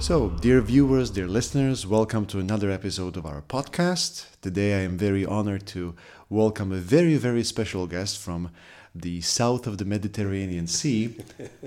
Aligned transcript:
So, 0.00 0.28
dear 0.28 0.60
viewers, 0.60 1.10
dear 1.10 1.26
listeners, 1.26 1.84
welcome 1.84 2.24
to 2.26 2.38
another 2.38 2.70
episode 2.70 3.16
of 3.16 3.26
our 3.26 3.42
podcast. 3.42 4.26
Today 4.40 4.78
I 4.78 4.84
am 4.84 4.96
very 4.96 5.26
honored 5.26 5.66
to 5.68 5.96
welcome 6.30 6.70
a 6.70 6.76
very, 6.76 7.16
very 7.16 7.42
special 7.42 7.88
guest 7.88 8.16
from 8.16 8.50
the 8.94 9.20
south 9.22 9.66
of 9.66 9.78
the 9.78 9.84
Mediterranean 9.84 10.68
Sea, 10.68 11.16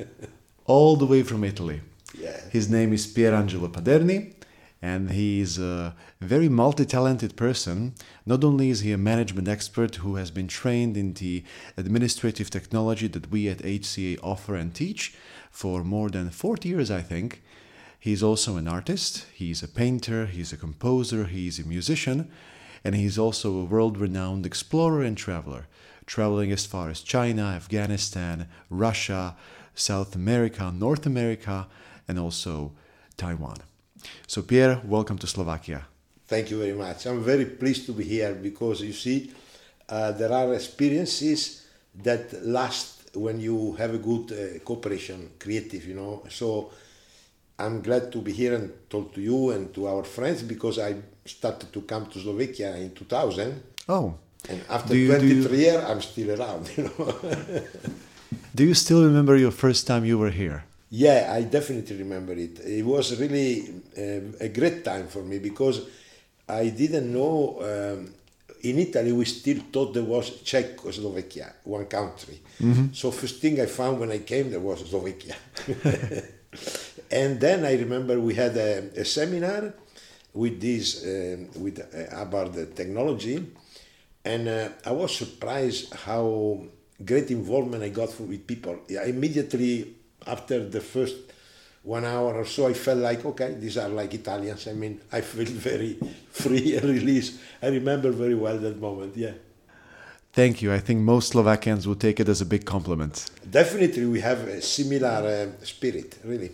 all 0.65 0.95
the 0.95 1.05
way 1.05 1.23
from 1.23 1.43
Italy. 1.43 1.81
Yeah. 2.17 2.39
His 2.49 2.69
name 2.69 2.93
is 2.93 3.05
Pierangelo 3.05 3.67
Paderni, 3.67 4.33
and 4.81 5.11
he 5.11 5.41
is 5.41 5.59
a 5.59 5.93
very 6.21 6.47
multi 6.47 6.85
talented 6.85 7.35
person. 7.35 7.93
Not 8.25 8.45
only 8.45 8.69
is 8.69 8.79
he 8.79 8.93
a 8.93 8.97
management 8.97 9.49
expert 9.49 9.97
who 9.97 10.15
has 10.15 10.31
been 10.31 10.47
trained 10.47 10.95
in 10.95 11.13
the 11.15 11.43
administrative 11.75 12.49
technology 12.49 13.07
that 13.07 13.29
we 13.29 13.49
at 13.49 13.57
HCA 13.57 14.19
offer 14.23 14.55
and 14.55 14.73
teach 14.73 15.13
for 15.51 15.83
more 15.83 16.09
than 16.09 16.29
40 16.29 16.69
years, 16.69 16.89
I 16.89 17.01
think. 17.01 17.43
He's 18.01 18.23
also 18.23 18.57
an 18.57 18.67
artist, 18.67 19.27
he's 19.31 19.61
a 19.61 19.67
painter, 19.67 20.25
he's 20.25 20.51
a 20.51 20.57
composer, 20.57 21.25
he's 21.25 21.59
a 21.59 21.67
musician, 21.67 22.31
and 22.83 22.95
he's 22.95 23.19
also 23.19 23.53
a 23.59 23.63
world 23.63 23.95
renowned 23.95 24.43
explorer 24.43 25.03
and 25.03 25.15
traveler, 25.15 25.67
traveling 26.07 26.51
as 26.51 26.65
far 26.65 26.89
as 26.89 27.01
China, 27.01 27.43
Afghanistan, 27.43 28.47
Russia, 28.71 29.35
South 29.75 30.15
America, 30.15 30.73
North 30.75 31.05
America, 31.05 31.67
and 32.07 32.17
also 32.17 32.71
Taiwan. 33.17 33.57
So, 34.25 34.41
Pierre, 34.41 34.81
welcome 34.83 35.19
to 35.19 35.27
Slovakia. 35.27 35.85
Thank 36.25 36.49
you 36.49 36.57
very 36.57 36.73
much. 36.73 37.05
I'm 37.05 37.23
very 37.23 37.45
pleased 37.45 37.85
to 37.85 37.93
be 37.93 38.03
here 38.03 38.33
because 38.33 38.81
you 38.81 38.93
see, 38.93 39.31
uh, 39.87 40.11
there 40.13 40.31
are 40.31 40.55
experiences 40.55 41.67
that 42.01 42.43
last 42.43 43.15
when 43.15 43.39
you 43.39 43.73
have 43.73 43.93
a 43.93 43.99
good 43.99 44.31
uh, 44.31 44.59
cooperation, 44.65 45.33
creative, 45.37 45.85
you 45.85 45.93
know. 45.93 46.23
So 46.29 46.71
I'm 47.61 47.81
glad 47.81 48.11
to 48.11 48.19
be 48.21 48.31
here 48.33 48.55
and 48.55 48.69
talk 48.89 49.13
to 49.13 49.21
you 49.21 49.51
and 49.51 49.69
to 49.73 49.87
our 49.87 50.03
friends 50.03 50.41
because 50.43 50.79
I 50.79 50.95
started 51.25 51.71
to 51.73 51.81
come 51.81 52.05
to 52.07 52.19
Slovakia 52.19 52.75
in 52.77 52.91
2000. 52.91 53.53
Oh, 53.89 54.13
And 54.49 54.59
after 54.69 54.95
you- 54.97 55.07
23 55.07 55.57
you- 55.57 55.63
years, 55.69 55.83
I'm 55.85 56.01
still 56.01 56.31
around, 56.33 56.65
you 56.75 56.83
know. 56.89 57.13
do 58.55 58.63
you 58.65 58.73
still 58.73 59.05
remember 59.05 59.37
your 59.37 59.51
first 59.53 59.85
time 59.85 60.03
you 60.03 60.17
were 60.17 60.31
here? 60.33 60.63
Yeah, 60.89 61.29
I 61.31 61.43
definitely 61.43 61.95
remember 61.97 62.33
it. 62.33 62.59
It 62.65 62.83
was 62.83 63.15
really 63.19 63.69
um, 63.97 64.33
a 64.41 64.49
great 64.49 64.83
time 64.83 65.07
for 65.07 65.21
me 65.23 65.37
because 65.39 65.81
I 66.49 66.69
didn't 66.73 67.13
know. 67.13 67.61
Um, 67.61 68.13
in 68.63 68.77
Italy, 68.77 69.11
we 69.13 69.25
still 69.25 69.61
thought 69.71 69.93
there 69.93 70.03
was 70.03 70.41
Czechoslovakia, 70.43 71.53
one 71.63 71.85
country. 71.85 72.41
So 72.93 73.09
first 73.11 73.41
thing 73.41 73.59
I 73.61 73.65
found 73.67 73.99
when 73.99 74.11
I 74.11 74.19
came 74.19 74.49
there 74.51 74.59
was 74.59 74.83
Slovakia. 74.89 75.35
and 77.11 77.39
then 77.39 77.65
I 77.65 77.73
remember 77.75 78.19
we 78.19 78.33
had 78.35 78.55
a, 78.57 78.89
a 79.01 79.05
seminar 79.05 79.73
with 80.33 80.61
this 80.61 81.03
um, 81.05 81.49
with 81.61 81.79
uh, 81.79 82.21
about 82.21 82.53
the 82.53 82.65
technology, 82.67 83.45
and 84.25 84.47
uh, 84.47 84.69
I 84.85 84.91
was 84.91 85.15
surprised 85.15 85.93
how 85.93 86.61
great 87.03 87.31
involvement 87.31 87.83
I 87.83 87.89
got 87.89 88.17
with 88.19 88.45
people. 88.47 88.79
Yeah, 88.87 89.03
immediately 89.05 89.95
after 90.27 90.67
the 90.69 90.81
first 90.81 91.15
one 91.83 92.05
hour 92.05 92.35
or 92.35 92.45
so, 92.45 92.67
I 92.67 92.73
felt 92.73 92.99
like, 92.99 93.25
okay, 93.25 93.55
these 93.55 93.77
are 93.77 93.89
like 93.89 94.13
Italians. 94.13 94.67
I 94.67 94.73
mean, 94.73 95.01
I 95.11 95.21
feel 95.21 95.45
very 95.45 95.97
free 96.31 96.75
and 96.77 96.85
released. 96.89 97.39
I 97.61 97.67
remember 97.67 98.11
very 98.11 98.35
well 98.35 98.57
that 98.59 98.79
moment. 98.79 99.17
Yeah, 99.17 99.33
Thank 100.33 100.61
you. 100.61 100.71
I 100.71 100.79
think 100.79 101.01
most 101.01 101.29
Slovakians 101.29 101.85
will 101.87 101.95
take 101.95 102.19
it 102.21 102.29
as 102.29 102.39
a 102.41 102.45
big 102.45 102.63
compliment. 102.65 103.29
definitely 103.49 104.05
we 104.05 104.21
have 104.21 104.39
a 104.47 104.61
similar 104.61 105.07
uh, 105.07 105.65
spirit. 105.65 106.17
Really. 106.23 106.51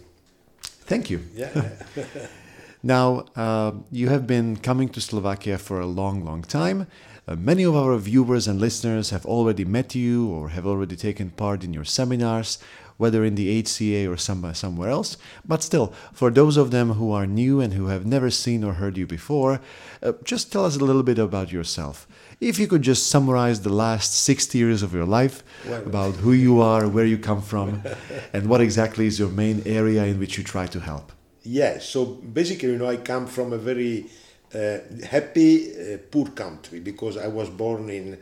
Thank 0.88 1.09
you. 1.09 1.22
Yeah. 1.36 1.70
Now, 2.84 3.25
uh, 3.36 3.72
you 3.92 4.09
have 4.09 4.28
been 4.28 4.56
coming 4.56 4.88
to 4.90 5.02
Slovakia 5.02 5.58
for 5.58 5.81
a 5.81 5.86
long, 5.88 6.24
long 6.24 6.44
time. 6.44 6.86
Uh, 7.28 7.36
many 7.36 7.64
of 7.64 7.75
our 7.75 7.98
viewers 7.98 8.48
and 8.48 8.62
listeners 8.62 9.09
have 9.09 9.25
already 9.25 9.66
met 9.66 9.96
you 9.96 10.30
or 10.30 10.50
have 10.50 10.66
already 10.66 10.96
taken 10.96 11.31
part 11.31 11.64
in 11.64 11.74
your 11.74 11.84
seminars, 11.84 12.59
whether 12.98 13.25
in 13.25 13.36
the 13.36 13.62
HCA 13.64 14.09
or 14.09 14.16
some, 14.16 14.53
somewhere 14.53 14.90
else. 14.90 15.18
But 15.44 15.64
still, 15.64 15.92
for 16.14 16.30
those 16.30 16.56
of 16.56 16.72
them 16.72 16.94
who 16.94 17.12
are 17.12 17.25
new 17.25 17.59
and 17.59 17.74
who 17.74 17.88
have 17.88 18.06
never 18.06 18.30
seen 18.30 18.64
or 18.64 18.74
heard 18.74 18.96
you 18.96 19.08
before, 19.08 19.59
uh, 20.04 20.14
just 20.24 20.52
tell 20.52 20.64
us 20.64 20.78
a 20.78 20.86
little 20.86 21.04
bit 21.04 21.19
about 21.19 21.52
yourself. 21.52 22.08
If 22.40 22.59
you 22.59 22.68
could 22.68 22.84
just 22.84 23.08
summarize 23.08 23.62
the 23.62 23.74
last 23.74 24.14
60 24.14 24.58
years 24.59 24.84
of 24.84 24.94
your 24.94 25.06
life, 25.06 25.44
about 25.66 26.14
who 26.16 26.34
you 26.34 26.62
are, 26.62 26.88
where 26.88 27.06
you 27.06 27.18
come 27.18 27.42
from, 27.42 27.81
and 28.34 28.48
what 28.48 28.62
exactly 28.62 29.08
is 29.08 29.18
your 29.18 29.30
main 29.30 29.64
area 29.66 30.06
in 30.06 30.20
which 30.20 30.38
you 30.38 30.44
try 30.44 30.68
to 30.68 30.80
help. 30.80 31.12
Yeah, 31.42 31.80
so 31.80 32.06
basically, 32.06 32.70
you 32.70 32.78
know, 32.78 32.88
I 32.88 32.98
come 32.98 33.25
from 33.25 33.53
a 33.53 33.58
very 33.58 34.06
uh, 34.53 34.78
happy, 35.09 35.72
uh, 35.72 35.98
poor 36.12 36.28
country 36.28 36.80
because 36.80 37.18
I 37.18 37.28
was 37.28 37.50
born 37.50 37.90
in 37.90 38.20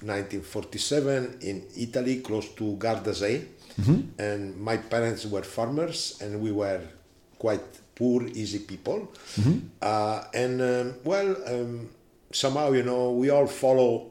1947 0.00 1.38
in 1.42 1.64
Italy, 1.76 2.20
close 2.20 2.48
to 2.54 2.76
Gardasee, 2.76 3.44
and 4.18 4.56
my 4.56 4.76
parents 4.78 5.26
were 5.26 5.42
farmers, 5.42 6.18
and 6.22 6.40
we 6.40 6.52
were 6.52 6.80
quite 7.38 7.62
poor, 7.94 8.26
easy 8.28 8.60
people. 8.60 9.12
Uh, 9.82 10.24
and 10.32 10.62
um, 10.62 10.94
well, 11.04 11.36
um, 11.46 11.90
somehow, 12.32 12.72
you 12.72 12.82
know, 12.82 13.12
we 13.12 13.30
all 13.30 13.46
follow 13.46 14.10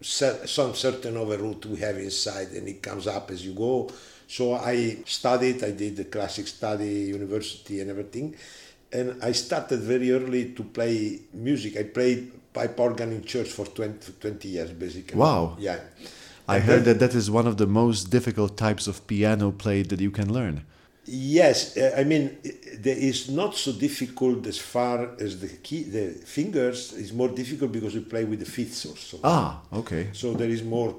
some 0.00 0.74
certain 0.74 1.16
of 1.16 1.30
a 1.30 1.38
route 1.38 1.64
we 1.66 1.78
have 1.78 1.96
inside 1.96 2.48
and 2.48 2.68
it 2.68 2.82
comes 2.82 3.06
up 3.06 3.30
as 3.30 3.44
you 3.46 3.54
go. 3.54 3.90
So 4.26 4.54
i 4.54 4.98
studied 5.06 5.62
i 5.64 5.70
did 5.70 5.96
the 5.96 6.04
classic 6.04 6.46
study 6.46 7.12
university 7.18 7.80
and 7.80 7.90
everything. 7.90 8.36
And 8.92 9.22
i 9.22 9.32
started 9.32 9.80
very 9.80 10.12
early 10.12 10.52
to 10.52 10.62
play 10.62 11.20
music. 11.32 11.76
I 11.78 11.84
played 11.84 12.32
pipe 12.52 12.78
organ 12.78 13.12
in 13.12 13.24
church 13.24 13.48
for 13.48 13.66
20, 13.66 14.12
20 14.20 14.48
years 14.48 14.70
basically. 14.72 15.16
Wow. 15.18 15.56
yeah. 15.58 15.80
I 16.46 16.56
And 16.56 16.64
heard 16.64 16.84
that 16.84 16.98
that 17.00 17.14
is 17.14 17.30
one 17.30 17.46
of 17.46 17.56
the 17.56 17.66
most 17.66 18.10
difficult 18.10 18.56
types 18.56 18.86
of 18.86 19.06
piano 19.06 19.50
played 19.50 19.88
that 19.88 20.00
you 20.00 20.10
can 20.10 20.32
learn. 20.32 20.64
Yes, 21.06 21.76
I 21.76 22.04
mean 22.04 22.38
there 22.78 22.96
is 22.96 23.28
not 23.30 23.54
so 23.54 23.72
difficult 23.72 24.46
as 24.46 24.58
far 24.58 25.10
as 25.20 25.40
the 25.40 25.48
key, 25.48 25.82
the 25.82 26.12
fingers 26.24 26.92
is 26.92 27.12
more 27.12 27.28
difficult 27.28 27.72
because 27.72 27.94
we 27.94 28.00
play 28.00 28.24
with 28.24 28.40
the 28.40 28.46
fifths 28.46 28.86
also. 28.86 29.18
Ah, 29.22 29.60
okay. 29.72 30.08
So 30.12 30.32
there 30.32 30.48
is 30.48 30.62
more 30.62 30.94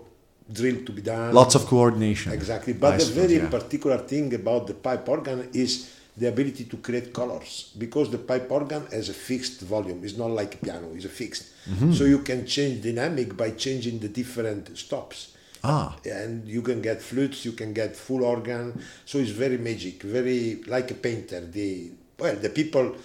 drill 0.51 0.85
to 0.85 0.91
be 0.91 1.01
done. 1.01 1.33
Lots 1.33 1.55
of 1.55 1.65
coordination. 1.65 2.31
Exactly. 2.31 2.73
But 2.73 2.93
I 2.93 2.97
the 2.97 3.03
suppose, 3.03 3.25
very 3.25 3.41
yeah. 3.41 3.49
particular 3.49 3.97
thing 3.97 4.33
about 4.33 4.67
the 4.67 4.75
pipe 4.75 5.09
organ 5.09 5.49
is 5.53 5.91
the 6.17 6.27
ability 6.27 6.65
to 6.65 6.77
create 6.77 7.11
colors 7.13 7.73
because 7.77 8.09
the 8.09 8.17
pipe 8.17 8.49
organ 8.49 8.85
has 8.91 9.09
a 9.09 9.13
fixed 9.13 9.61
volume. 9.61 10.03
It's 10.03 10.17
not 10.17 10.29
like 10.29 10.61
piano, 10.61 10.89
it's 10.93 11.05
a 11.05 11.09
fixed. 11.09 11.45
Mm-hmm. 11.69 11.93
So 11.93 12.05
you 12.05 12.19
can 12.19 12.45
change 12.45 12.83
dynamic 12.83 13.35
by 13.35 13.51
changing 13.51 13.99
the 13.99 14.07
different 14.07 14.77
stops. 14.77 15.34
Ah, 15.67 15.95
And 16.21 16.47
you 16.47 16.61
can 16.61 16.79
get 16.81 17.01
flutes, 17.01 17.43
you 17.45 17.53
can 17.53 17.73
get 17.73 17.95
full 17.95 18.23
organ. 18.23 18.65
So 19.05 19.17
it's 19.17 19.31
very 19.31 19.57
magic, 19.57 20.03
very 20.03 20.61
like 20.67 20.91
a 20.91 20.95
painter. 21.07 21.41
The 21.41 21.91
well, 22.19 22.35
the 22.35 22.49
people 22.49 22.95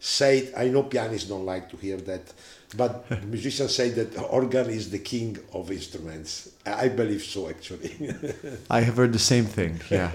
say 0.00 0.32
I 0.56 0.68
know 0.68 0.84
pianists 0.84 1.28
don't 1.28 1.46
like 1.54 1.68
to 1.70 1.76
hear 1.76 1.98
that, 2.10 2.32
but 2.76 2.92
musicians 3.34 3.74
say 3.74 3.90
that 3.90 4.10
organ 4.40 4.68
is 4.70 4.90
the 4.90 4.98
king 5.12 5.38
of 5.52 5.70
instruments. 5.70 6.30
I 6.64 6.86
I 6.86 6.88
believe 7.00 7.22
so 7.34 7.40
actually. 7.54 7.92
I 8.70 8.80
have 8.86 8.96
heard 9.00 9.12
the 9.12 9.26
same 9.32 9.46
thing. 9.58 9.80
Yeah. 9.90 10.10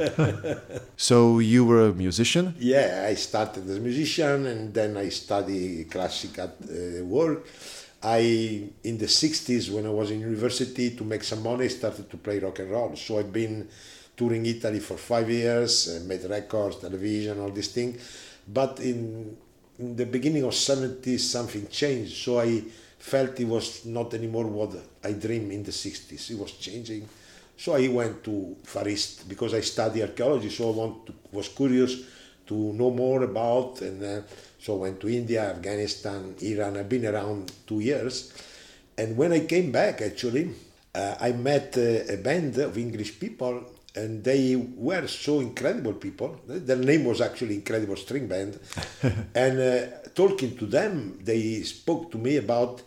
so 1.09 1.39
you 1.39 1.65
were 1.69 1.81
a 1.89 1.93
musician? 1.93 2.45
Yeah, 2.59 3.05
I 3.11 3.15
started 3.15 3.63
as 3.69 3.77
a 3.77 3.79
musician 3.89 4.45
and 4.51 4.73
then 4.73 4.97
I 4.97 5.09
study 5.09 5.85
classical 5.85 6.49
uh, 6.49 7.03
work. 7.05 7.45
I 8.03 8.69
in 8.83 8.97
the 8.97 9.05
60s 9.05 9.71
when 9.71 9.85
I 9.85 9.89
was 9.89 10.11
in 10.11 10.21
university 10.21 10.95
to 10.95 11.03
make 11.03 11.23
some 11.23 11.43
money 11.43 11.69
started 11.69 12.09
to 12.09 12.17
play 12.17 12.39
rock 12.39 12.59
and 12.59 12.71
roll. 12.71 12.95
So 12.95 13.19
I've 13.19 13.31
been 13.31 13.67
touring 14.17 14.45
Italy 14.45 14.79
for 14.79 14.97
five 14.97 15.29
years, 15.29 15.87
uh, 15.87 16.03
made 16.05 16.23
records, 16.23 16.77
television, 16.77 17.39
all 17.39 17.51
these 17.51 17.69
things. 17.69 18.01
But 18.47 18.79
in, 18.79 19.37
in 19.77 19.95
the 19.95 20.05
beginning 20.05 20.43
of 20.43 20.51
70s 20.51 21.19
something 21.19 21.67
changed. 21.67 22.15
So 22.17 22.39
I 22.39 22.63
felt 22.97 23.39
it 23.39 23.47
was 23.47 23.85
not 23.85 24.13
anymore 24.13 24.45
what 24.45 24.75
I 25.03 25.13
dreamed 25.13 25.51
in 25.51 25.63
the 25.63 25.71
60s. 25.71 26.31
It 26.31 26.37
was 26.37 26.53
changing. 26.53 27.07
So 27.57 27.75
I 27.75 27.87
went 27.87 28.23
to 28.23 28.55
Far 28.63 28.87
East 28.87 29.29
because 29.29 29.53
I 29.53 29.61
study 29.61 30.01
archaeology. 30.01 30.49
So 30.49 30.71
I 30.71 30.75
want 30.75 31.05
to, 31.05 31.13
was 31.31 31.49
curious 31.49 31.97
to 32.47 32.73
know 32.73 32.89
more 32.91 33.23
about, 33.23 33.81
and 33.81 34.03
uh, 34.03 34.21
So 34.61 34.75
I 34.75 34.77
went 34.77 34.99
to 35.01 35.09
India, 35.09 35.49
Afghanistan, 35.49 36.35
Iran. 36.41 36.77
I've 36.77 36.87
been 36.87 37.07
around 37.07 37.51
two 37.65 37.79
years. 37.79 38.31
And 38.95 39.17
when 39.17 39.33
I 39.33 39.39
came 39.45 39.71
back, 39.71 40.01
actually, 40.01 40.51
uh, 40.93 41.15
I 41.19 41.31
met 41.31 41.75
uh, 41.77 42.13
a 42.13 42.17
band 42.17 42.57
of 42.59 42.77
English 42.77 43.19
people, 43.19 43.63
and 43.95 44.23
they 44.23 44.55
were 44.55 45.07
so 45.07 45.39
incredible 45.39 45.93
people. 45.93 46.39
Their 46.45 46.75
name 46.75 47.05
was 47.05 47.21
actually 47.21 47.55
Incredible 47.55 47.95
String 47.95 48.27
Band. 48.27 48.59
and 49.33 49.59
uh, 49.59 50.09
talking 50.13 50.55
to 50.57 50.67
them, 50.67 51.17
they 51.23 51.63
spoke 51.63 52.11
to 52.11 52.19
me 52.19 52.37
about 52.37 52.83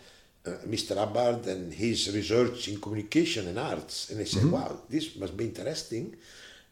uh, 0.47 0.51
Mr. 0.69 0.97
Hubbard 0.97 1.47
and 1.47 1.75
his 1.75 2.15
research 2.15 2.69
in 2.69 2.81
communication 2.81 3.49
and 3.49 3.59
arts. 3.59 4.11
And 4.11 4.21
I 4.21 4.25
said, 4.25 4.49
wow, 4.49 4.79
this 4.89 5.17
must 5.17 5.37
be 5.37 5.47
interesting. 5.47 6.15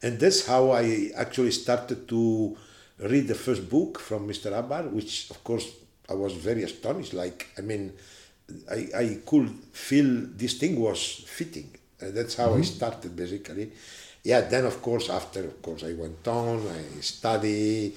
And 0.00 0.20
that's 0.20 0.46
how 0.46 0.70
I 0.70 1.10
actually 1.16 1.50
started 1.50 2.08
to 2.08 2.56
read 2.98 3.28
the 3.28 3.34
first 3.34 3.68
book 3.68 3.98
from 3.98 4.28
Mr. 4.28 4.52
Hubbard, 4.52 4.92
which 4.92 5.30
of 5.30 5.42
course 5.44 5.68
I 6.08 6.14
was 6.14 6.34
very 6.34 6.62
astonished. 6.62 7.14
Like, 7.14 7.48
I 7.58 7.62
mean, 7.62 7.92
I, 8.70 8.88
I 8.94 9.18
could 9.24 9.48
feel 9.72 10.26
this 10.36 10.54
thing 10.54 10.80
was 10.80 11.24
fitting. 11.26 11.70
Uh, 12.00 12.10
that's 12.10 12.34
how 12.36 12.54
I 12.54 12.62
started 12.62 13.14
basically. 13.16 13.70
Yeah, 14.24 14.42
then 14.42 14.66
of 14.66 14.80
course, 14.82 15.10
after 15.10 15.44
of 15.44 15.60
course 15.62 15.84
I 15.84 15.94
went 15.94 16.26
on, 16.28 16.66
I 16.68 17.00
study, 17.00 17.94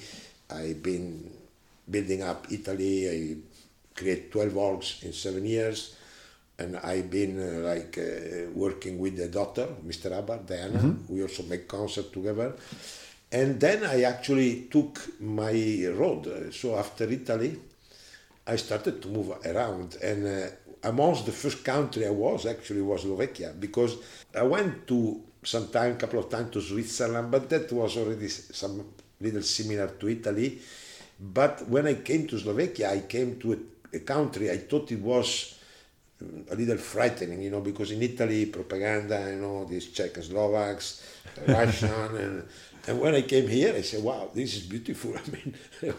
I've 0.50 0.82
been 0.82 1.30
building 1.88 2.22
up 2.22 2.46
Italy, 2.50 3.08
I 3.08 3.36
create 3.94 4.32
12 4.32 4.52
orgs 4.52 5.02
in 5.04 5.12
seven 5.12 5.46
years. 5.46 5.94
And 6.58 6.78
I've 6.78 7.10
been 7.10 7.38
uh, 7.38 7.68
like 7.68 7.98
uh, 7.98 8.50
working 8.54 8.98
with 8.98 9.18
the 9.18 9.28
daughter, 9.28 9.68
Mr. 9.86 10.10
Hubbard, 10.10 10.46
Diana. 10.46 10.78
We 11.08 11.20
also 11.22 11.42
make 11.42 11.68
concert 11.68 12.10
together. 12.12 12.54
And 13.32 13.58
then 13.60 13.84
I 13.84 14.02
actually 14.02 14.68
took 14.70 15.20
my 15.20 15.86
road. 15.94 16.26
Uh, 16.26 16.50
So 16.50 16.76
after 16.76 17.04
Italy, 17.10 17.58
I 18.46 18.56
started 18.56 19.02
to 19.02 19.08
move 19.08 19.32
around. 19.44 19.96
And 20.02 20.26
uh, 20.26 20.46
amongst 20.84 21.26
the 21.26 21.32
first 21.32 21.64
country 21.64 22.06
I 22.06 22.10
was 22.10 22.46
actually 22.46 22.82
was 22.82 23.02
Slovakia 23.02 23.52
because 23.58 23.96
I 24.34 24.42
went 24.42 24.86
to 24.86 25.20
some 25.42 25.68
time, 25.68 25.92
a 25.92 25.96
couple 25.96 26.20
of 26.20 26.28
times 26.28 26.50
to 26.52 26.60
Switzerland, 26.60 27.30
but 27.30 27.48
that 27.50 27.72
was 27.72 27.96
already 27.96 28.28
some 28.28 28.84
little 29.20 29.42
similar 29.42 29.88
to 29.88 30.08
Italy. 30.08 30.58
But 31.18 31.68
when 31.68 31.86
I 31.86 31.94
came 31.94 32.26
to 32.28 32.38
Slovakia, 32.38 32.92
I 32.92 33.00
came 33.00 33.38
to 33.40 33.52
a, 33.54 33.96
a 33.96 34.00
country 34.00 34.50
I 34.50 34.58
thought 34.58 34.92
it 34.92 35.00
was 35.00 35.55
a 36.50 36.54
little 36.54 36.78
frightening, 36.78 37.42
you 37.42 37.50
know, 37.50 37.60
because 37.60 37.90
in 37.90 38.02
Italy, 38.02 38.46
propaganda, 38.46 39.30
you 39.30 39.40
know, 39.40 39.64
these 39.64 39.88
Czechoslovaks, 39.88 41.02
Russian, 41.46 42.16
and 42.16 42.44
and 42.88 43.00
when 43.00 43.14
I 43.14 43.22
came 43.22 43.48
here, 43.48 43.74
I 43.74 43.82
said, 43.82 44.02
"Wow, 44.02 44.30
this 44.32 44.56
is 44.56 44.62
beautiful." 44.62 45.14
I 45.16 45.30
mean, 45.30 45.54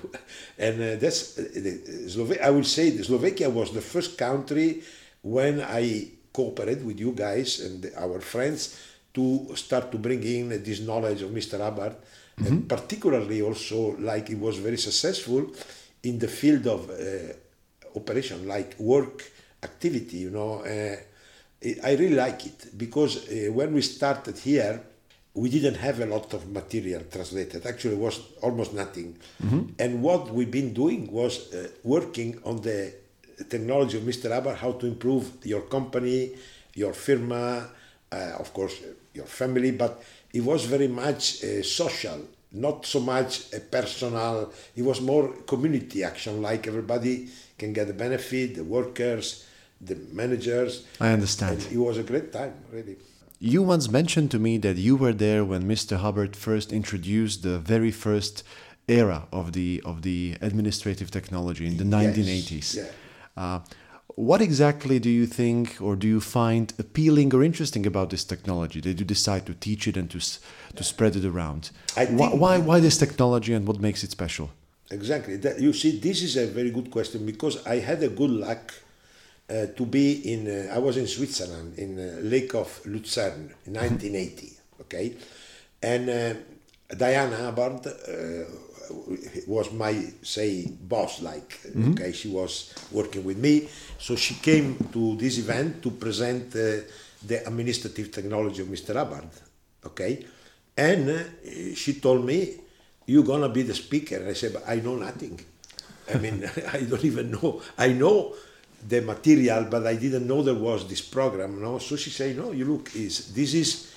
and 0.58 0.82
uh, 0.82 0.96
that's 0.96 1.38
uh, 1.38 1.44
the 1.54 2.08
Slova- 2.08 2.42
I 2.42 2.50
will 2.50 2.64
say 2.64 2.90
that 2.92 3.06
Slovakia 3.06 3.50
was 3.50 3.72
the 3.72 3.82
first 3.82 4.18
country 4.18 4.82
when 5.22 5.62
I 5.62 6.08
cooperated 6.34 6.86
with 6.86 7.00
you 7.00 7.12
guys 7.12 7.60
and 7.60 7.92
our 7.98 8.20
friends 8.22 8.78
to 9.14 9.56
start 9.56 9.92
to 9.92 9.98
bring 9.98 10.24
in 10.24 10.50
this 10.64 10.80
knowledge 10.80 11.22
of 11.24 11.32
Mr. 11.32 11.60
Hubbard, 11.60 11.96
and 12.38 12.70
particularly 12.70 13.42
also 13.42 13.98
like 13.98 14.30
it 14.30 14.40
was 14.40 14.58
very 14.58 14.78
successful 14.78 15.50
in 16.04 16.20
the 16.20 16.28
field 16.28 16.68
of 16.68 16.90
uh, 16.90 17.34
operation, 17.96 18.48
like 18.48 18.78
work 18.80 19.24
activity. 19.72 20.18
You 20.26 20.32
know, 20.38 20.52
uh, 20.76 20.96
I- 21.90 21.96
really 22.02 22.16
like 22.26 22.42
it 22.52 22.60
because 22.84 23.14
uh, 23.18 23.52
when 23.60 23.70
we 23.78 23.82
started 23.82 24.38
here, 24.50 24.76
we 25.42 25.50
didn't 25.50 25.76
have 25.88 25.98
a 26.02 26.06
lot 26.16 26.34
of 26.34 26.42
material 26.60 27.02
translated. 27.16 27.66
Actually, 27.66 27.96
it 28.00 28.04
was 28.10 28.18
almost 28.42 28.72
nothing. 28.74 29.10
And 29.84 29.92
what 30.08 30.24
we've 30.36 30.50
been 30.62 30.74
doing 30.74 31.02
was 31.12 31.34
uh, 31.54 31.68
working 31.84 32.40
on 32.50 32.56
the 32.70 32.80
technology 33.54 33.98
of 34.00 34.04
Mr. 34.04 34.28
Hubbard, 34.34 34.58
how 34.58 34.72
to 34.80 34.86
improve 34.88 35.26
your 35.44 35.62
company, 35.76 36.32
your 36.74 36.94
firma, 36.94 37.70
uh, 38.12 38.40
of 38.44 38.52
course, 38.58 38.76
your 39.14 39.26
family, 39.42 39.72
but 39.84 39.94
it 40.34 40.44
was 40.52 40.66
very 40.66 40.88
much 40.88 41.24
uh, 41.44 41.62
social, 41.64 42.20
not 42.52 42.86
so 42.86 43.00
much 43.00 43.54
a 43.54 43.60
personal. 43.60 44.52
It 44.76 44.84
was 44.84 45.02
more 45.02 45.26
community 45.46 46.04
action, 46.04 46.42
like 46.42 46.68
everybody 46.68 47.30
can 47.60 47.74
get 47.74 47.86
the 47.88 47.94
benefit, 47.94 48.56
the 48.56 48.64
workers, 48.64 49.46
the 49.82 49.96
managers. 50.12 50.86
I 51.00 51.12
understand. 51.12 51.64
And 51.64 51.72
it 51.72 51.78
was 51.78 51.98
a 51.98 52.04
great 52.04 52.32
time, 52.32 52.54
really. 52.72 52.98
You 53.40 53.62
once 53.62 53.90
mentioned 53.90 54.32
to 54.32 54.40
me 54.40 54.58
that 54.60 54.78
you 54.78 54.96
were 54.96 55.14
there 55.14 55.46
when 55.46 55.64
Mr. 55.64 55.98
Hubbard 55.98 56.36
first 56.36 56.74
introduced 56.74 57.44
the 57.44 57.60
very 57.60 57.92
first 57.92 58.44
era 58.88 59.28
of 59.32 59.52
the 59.54 59.82
of 59.86 60.02
the 60.02 60.36
administrative 60.42 61.12
technology 61.12 61.66
in 61.68 61.78
the 61.78 61.84
1980s. 61.84 62.76
yeah. 62.76 62.84
Uh, 63.36 63.60
what 64.16 64.42
exactly 64.42 64.98
do 64.98 65.12
you 65.12 65.28
think, 65.28 65.78
or 65.80 65.96
do 65.96 66.08
you 66.08 66.20
find 66.20 66.74
appealing 66.80 67.32
or 67.36 67.44
interesting 67.44 67.86
about 67.86 68.10
this 68.10 68.24
technology? 68.24 68.82
Did 68.82 69.00
you 69.00 69.06
decide 69.06 69.46
to 69.46 69.54
teach 69.54 69.88
it 69.88 69.96
and 69.98 70.10
to 70.10 70.20
to 70.76 70.84
spread 70.84 71.16
it 71.16 71.26
around? 71.26 71.70
I 71.96 72.06
why, 72.06 72.30
think- 72.30 72.42
why 72.42 72.58
why 72.58 72.80
this 72.80 72.98
technology 72.98 73.54
and 73.54 73.68
what 73.68 73.80
makes 73.80 74.04
it 74.04 74.10
special? 74.12 74.50
Exactly. 74.90 75.36
That, 75.36 75.60
you 75.60 75.74
see, 75.74 76.00
this 76.00 76.24
is 76.24 76.38
a 76.38 76.48
very 76.48 76.72
good 76.72 76.90
question 76.90 77.26
because 77.26 77.56
I 77.68 77.76
had 77.80 78.02
a 78.04 78.08
good 78.10 78.30
luck 78.32 78.74
uh, 79.50 79.68
to 79.76 79.86
be 79.86 80.34
in. 80.34 80.48
Uh, 80.48 80.74
I 80.76 80.80
was 80.80 80.98
in 80.98 81.08
Switzerland 81.08 81.78
in 81.78 81.98
uh, 81.98 82.20
Lake 82.22 82.54
of 82.54 82.86
Lucerne 82.86 83.54
in 83.66 83.74
1980. 83.74 84.54
Okay, 84.82 85.14
and 85.82 86.10
uh, 86.10 86.34
Diana 86.96 87.36
Hubbard 87.38 87.88
uh, 87.88 87.92
was 89.48 89.72
my 89.72 89.94
say 90.22 90.68
boss. 90.68 91.22
Like, 91.22 91.60
okay, 91.92 92.12
she 92.12 92.30
was 92.30 92.74
working 92.92 93.24
with 93.24 93.38
me, 93.38 93.70
so 93.98 94.16
she 94.16 94.36
came 94.36 94.76
to 94.92 95.16
this 95.16 95.38
event 95.38 95.82
to 95.84 95.92
present 95.92 96.56
uh, 96.56 96.84
the 97.26 97.44
administrative 97.46 98.12
technology 98.12 98.62
of 98.62 98.68
Mr. 98.68 98.96
Hubbard. 98.96 99.30
Okay, 99.86 100.26
and 100.76 101.26
she 101.76 101.94
told 102.02 102.26
me 102.26 102.58
you're 103.06 103.24
gonna 103.24 103.50
be 103.50 103.64
the 103.64 103.74
speaker. 103.74 104.18
And 104.18 104.30
I 104.30 104.34
said, 104.34 104.54
but 104.54 104.64
I 104.68 104.76
know 104.76 104.96
nothing. 104.96 105.40
I 106.14 106.18
mean, 106.18 106.44
I 106.74 106.82
don't 106.82 107.06
even 107.06 107.32
know. 107.32 107.62
I 107.78 107.94
know 107.94 108.36
the 108.86 109.02
material, 109.02 109.66
but 109.70 109.86
I 109.88 109.96
didn't 109.96 110.28
know 110.28 110.42
there 110.44 110.54
was 110.54 110.88
this 110.88 111.02
program. 111.02 111.62
No, 111.62 111.78
so 111.80 111.96
she 111.96 112.10
said, 112.10 112.38
no, 112.38 112.52
you 112.52 112.66
look, 112.66 112.96
is 112.96 113.34
this 113.34 113.54
is 113.54 113.92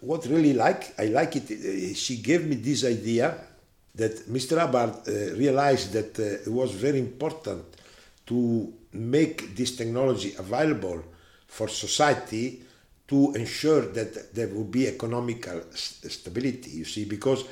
what 0.00 0.24
really 0.26 0.52
like. 0.54 0.94
I 0.98 1.06
like 1.06 1.36
it. 1.36 1.50
uh, 1.50 1.94
She 1.94 2.18
gave 2.18 2.46
me 2.46 2.56
this 2.56 2.84
idea 2.84 3.34
that 3.94 4.28
Mr. 4.28 4.58
Hubbard 4.58 4.94
uh, 5.08 5.36
realized 5.36 5.92
that 5.92 6.18
uh, 6.18 6.22
it 6.22 6.48
was 6.48 6.72
very 6.72 6.98
important 6.98 7.64
to 8.26 8.72
make 8.92 9.54
this 9.56 9.76
technology 9.76 10.34
available 10.38 11.02
for 11.46 11.68
society 11.68 12.62
to 13.08 13.32
ensure 13.34 13.82
that 13.92 14.32
there 14.32 14.48
will 14.48 14.64
be 14.64 14.86
economical 14.86 15.60
stability. 15.74 16.70
You 16.70 16.84
see, 16.84 17.04
because 17.04 17.44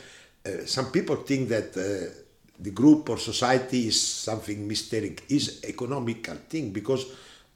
uh, 0.46 0.64
some 0.66 0.92
people 0.92 1.16
think 1.16 1.48
that 1.48 1.76
uh, 1.76 2.14
the 2.60 2.70
group 2.70 3.08
or 3.08 3.18
society 3.18 3.86
is 3.86 4.00
something 4.00 4.66
mysterious, 4.66 5.20
is 5.28 5.64
economical 5.64 6.34
thing 6.48 6.70
because 6.70 7.06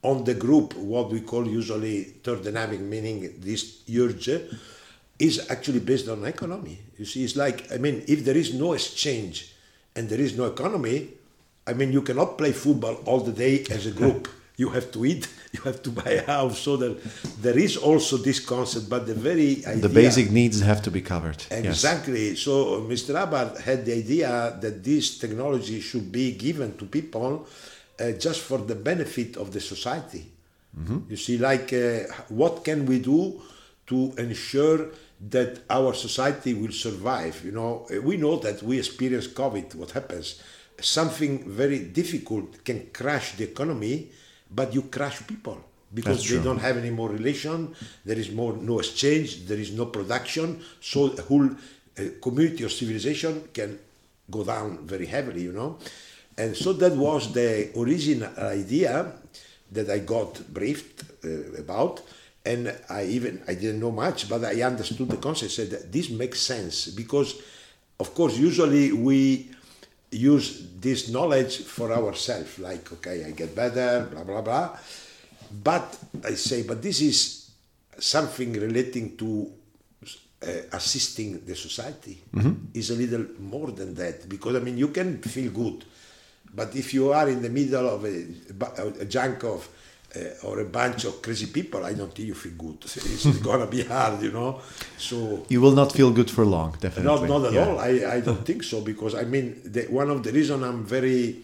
on 0.02 0.24
the 0.24 0.34
group, 0.34 0.74
what 0.76 1.10
we 1.10 1.20
call 1.20 1.46
usually 1.46 2.02
third 2.24 2.42
dynamic, 2.42 2.80
meaning 2.80 3.34
this 3.38 3.82
urge, 3.96 4.30
is 5.18 5.46
actually 5.50 5.80
based 5.80 6.08
on 6.08 6.24
economy. 6.24 6.78
You 6.98 7.04
see, 7.04 7.24
it's 7.24 7.36
like 7.36 7.70
I 7.72 7.78
mean, 7.78 8.04
if 8.08 8.24
there 8.24 8.36
is 8.36 8.54
no 8.54 8.72
exchange 8.72 9.54
and 9.94 10.08
there 10.08 10.20
is 10.20 10.36
no 10.36 10.46
economy, 10.46 11.08
I 11.66 11.74
mean, 11.74 11.92
you 11.92 12.02
cannot 12.02 12.38
play 12.38 12.52
football 12.52 12.94
all 13.04 13.20
the 13.20 13.32
day 13.32 13.64
as 13.70 13.86
a 13.86 13.92
group. 13.92 14.28
You 14.56 14.68
have 14.70 14.90
to 14.92 15.04
eat, 15.04 15.28
you 15.52 15.60
have 15.62 15.82
to 15.82 15.90
buy 15.90 16.10
a 16.12 16.26
house. 16.26 16.58
So 16.58 16.76
that 16.76 16.94
there 17.40 17.58
is 17.58 17.76
also 17.76 18.16
this 18.16 18.40
concept, 18.40 18.88
but 18.88 19.06
the 19.06 19.14
very 19.14 19.64
idea, 19.66 19.88
The 19.88 19.88
basic 19.88 20.30
needs 20.30 20.60
have 20.60 20.82
to 20.82 20.90
be 20.90 21.00
covered. 21.00 21.44
Yes. 21.50 21.64
Exactly. 21.64 22.36
So 22.36 22.82
Mr. 22.82 23.14
Hubbard 23.14 23.58
had 23.62 23.84
the 23.84 23.94
idea 23.94 24.56
that 24.60 24.82
this 24.84 25.18
technology 25.18 25.80
should 25.80 26.10
be 26.12 26.32
given 26.32 26.76
to 26.78 26.84
people 26.86 27.46
uh, 28.00 28.12
just 28.12 28.40
for 28.40 28.58
the 28.58 28.74
benefit 28.74 29.36
of 29.36 29.52
the 29.52 29.60
society. 29.60 30.24
You 31.10 31.16
see, 31.18 31.36
like, 31.36 31.70
uh, 31.74 32.04
what 32.30 32.64
can 32.64 32.86
we 32.86 32.98
do 32.98 33.42
to 33.88 34.14
ensure 34.16 34.88
that 35.28 35.58
our 35.68 35.92
society 35.92 36.54
will 36.54 36.72
survive? 36.72 37.44
You 37.44 37.52
know, 37.52 37.86
Uh, 37.90 38.00
we 38.00 38.16
know 38.16 38.36
that 38.38 38.62
we 38.62 38.78
experience 38.78 39.26
COVID. 39.28 39.74
What 39.74 39.90
happens? 39.90 40.26
Something 40.80 41.44
very 41.46 41.80
difficult 42.00 42.64
can 42.64 42.86
crash 42.90 43.36
the 43.36 43.44
economy, 43.44 44.08
but 44.54 44.74
you 44.74 44.82
crush 44.82 45.26
people 45.26 45.58
because 45.94 46.28
they 46.28 46.42
don't 46.42 46.58
have 46.58 46.76
any 46.76 46.90
more 46.90 47.10
relation. 47.10 47.74
There 48.04 48.18
is 48.18 48.30
more 48.30 48.56
no 48.56 48.78
exchange. 48.78 49.46
There 49.46 49.58
is 49.58 49.72
no 49.72 49.86
production. 49.86 50.62
So 50.80 51.12
a 51.12 51.22
whole 51.22 51.46
uh, 51.46 52.02
community 52.22 52.64
or 52.64 52.68
civilization 52.68 53.48
can 53.52 53.78
go 54.30 54.44
down 54.44 54.86
very 54.86 55.06
heavily. 55.06 55.42
You 55.42 55.52
know, 55.52 55.78
and 56.38 56.56
so 56.56 56.72
that 56.74 56.92
was 56.96 57.32
the 57.32 57.70
original 57.76 58.30
idea 58.38 59.12
that 59.72 59.90
I 59.90 59.98
got 60.00 60.40
briefed 60.52 61.04
uh, 61.24 61.60
about. 61.60 62.02
And 62.44 62.74
I 62.90 63.04
even 63.04 63.40
I 63.46 63.54
didn't 63.54 63.78
know 63.78 63.92
much, 63.92 64.28
but 64.28 64.44
I 64.44 64.62
understood 64.62 65.08
the 65.08 65.16
concept. 65.16 65.52
Said 65.52 65.70
that 65.70 65.92
this 65.92 66.10
makes 66.10 66.40
sense 66.40 66.86
because, 66.88 67.40
of 68.00 68.14
course, 68.14 68.36
usually 68.36 68.90
we 68.92 69.50
use 70.12 70.68
this 70.78 71.08
knowledge 71.08 71.58
for 71.64 71.92
ourselves. 71.92 72.58
Like, 72.58 72.92
okay, 72.92 73.24
I 73.24 73.30
get 73.32 73.56
better, 73.56 74.08
blah 74.12 74.24
blah 74.24 74.42
blah. 74.42 74.76
But 75.50 75.98
I 76.24 76.34
say, 76.34 76.62
but 76.62 76.80
this 76.80 77.00
is 77.00 77.50
something 77.98 78.52
relating 78.52 79.16
to 79.16 79.50
uh, 80.42 80.46
assisting 80.72 81.44
the 81.44 81.54
society. 81.56 82.22
Is 82.74 82.90
a 82.90 82.94
little 82.94 83.26
more 83.40 83.70
than 83.72 83.94
that 83.94 84.28
because 84.28 84.56
I 84.56 84.60
mean 84.60 84.78
you 84.78 84.88
can 84.88 85.18
feel 85.22 85.50
good, 85.50 85.84
but 86.54 86.74
if 86.76 86.94
you 86.94 87.12
are 87.12 87.28
in 87.28 87.42
the 87.42 87.50
middle 87.50 87.88
of 87.88 88.04
a, 88.04 89.00
a 89.00 89.04
junk 89.04 89.44
of 89.44 89.68
uh, 90.16 90.46
or 90.46 90.60
a 90.60 90.64
bunch 90.64 91.04
of 91.04 91.22
crazy 91.22 91.46
people, 91.46 91.84
I 91.84 91.94
don't 91.94 92.12
think 92.14 92.28
you 92.28 92.34
feel 92.34 92.52
good. 92.58 92.78
It's 92.84 93.24
gonna 93.48 93.66
be 93.66 93.82
hard, 93.84 94.22
you 94.22 94.30
know. 94.32 94.60
So 94.98 95.44
You 95.48 95.60
will 95.60 95.72
not 95.74 95.92
feel 95.92 96.10
good 96.10 96.30
for 96.30 96.44
long, 96.44 96.72
definitely. 96.80 97.04
not, 97.04 97.28
not 97.28 97.46
at 97.48 97.52
Yeah. 97.54 97.66
all. 97.68 97.78
I, 97.78 98.16
I 98.16 98.20
don't 98.20 98.44
think 98.48 98.62
so 98.62 98.80
because 98.80 99.14
I 99.14 99.24
mean 99.24 99.60
the, 99.64 99.82
one 99.88 100.10
of 100.10 100.22
the 100.22 100.32
reason 100.32 100.62
I'm 100.64 100.84
very, 100.84 101.42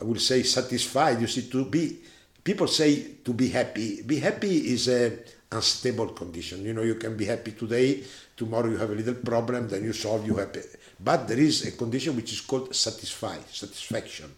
I 0.00 0.04
would 0.04 0.20
say 0.20 0.42
satisfied. 0.42 1.20
You 1.20 1.26
see, 1.26 1.48
to 1.50 1.64
be 1.64 1.98
people 2.44 2.68
say 2.68 2.90
to 3.24 3.32
be 3.32 3.48
happy. 3.48 4.02
Be 4.02 4.18
happy 4.20 4.72
is 4.74 4.88
a 4.88 5.12
unstable 5.50 6.08
condition. 6.08 6.64
You 6.64 6.74
know, 6.74 6.82
you 6.82 6.96
can 6.96 7.16
be 7.16 7.24
happy 7.24 7.52
today. 7.52 8.02
Tomorrow 8.36 8.68
you 8.70 8.76
have 8.76 8.90
a 8.90 8.94
little 8.94 9.14
problem, 9.14 9.68
then 9.68 9.82
you 9.84 9.92
solve. 9.92 10.26
You 10.26 10.36
happy. 10.36 10.60
But 10.98 11.28
there 11.28 11.38
is 11.38 11.66
a 11.66 11.72
condition 11.72 12.16
which 12.16 12.32
is 12.32 12.40
called 12.40 12.74
satisfy, 12.74 13.36
satisfaction, 13.52 14.32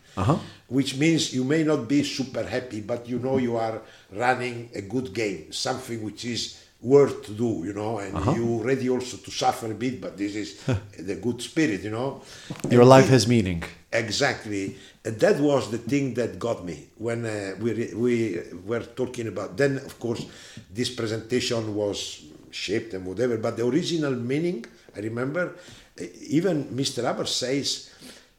which 0.69 0.97
means 0.97 1.33
you 1.33 1.45
may 1.45 1.63
not 1.63 1.87
be 1.89 2.03
super 2.03 2.43
happy, 2.45 2.81
but 2.81 3.09
you 3.09 3.19
know 3.21 3.39
you 3.39 3.57
are 3.57 3.81
running 4.13 4.69
a 4.75 4.83
good 4.83 5.13
game, 5.15 5.53
something 5.53 6.03
which 6.03 6.25
is 6.25 6.65
worth 6.81 7.25
to 7.27 7.33
do, 7.33 7.63
you 7.65 7.73
know, 7.73 7.99
and 7.99 8.37
you 8.37 8.63
ready 8.63 8.89
also 8.89 9.17
to 9.19 9.31
suffer 9.31 9.71
a 9.71 9.75
bit, 9.75 10.01
but 10.01 10.17
this 10.17 10.35
is 10.35 10.61
the 10.99 11.17
good 11.17 11.41
spirit, 11.43 11.83
you 11.83 11.91
know. 11.91 12.23
Your 12.71 12.81
And 12.83 12.91
life 12.91 13.07
thi- 13.07 13.13
has 13.13 13.27
meaning. 13.29 13.63
Exactly. 13.93 14.77
And 15.05 15.19
that 15.21 15.41
was 15.41 15.71
the 15.71 15.79
thing 15.79 16.15
that 16.15 16.39
got 16.39 16.65
me 16.65 16.89
when 16.99 17.25
uh, 17.25 17.55
we, 17.61 17.73
re- 17.73 17.95
we 17.95 18.41
were 18.65 18.81
talking 18.83 19.27
about. 19.29 19.57
Then, 19.57 19.77
of 19.79 19.99
course, 19.99 20.27
this 20.73 20.91
presentation 20.91 21.75
was 21.75 22.23
shaped 22.51 22.95
and 22.95 23.05
whatever, 23.07 23.37
but 23.39 23.57
the 23.57 23.67
original 23.67 24.13
meaning, 24.15 24.65
I 24.97 25.01
remember, 25.01 25.57
uh, 26.01 26.05
even 26.29 26.65
Mr. 26.67 27.05
Hubbard 27.05 27.29
says, 27.29 27.91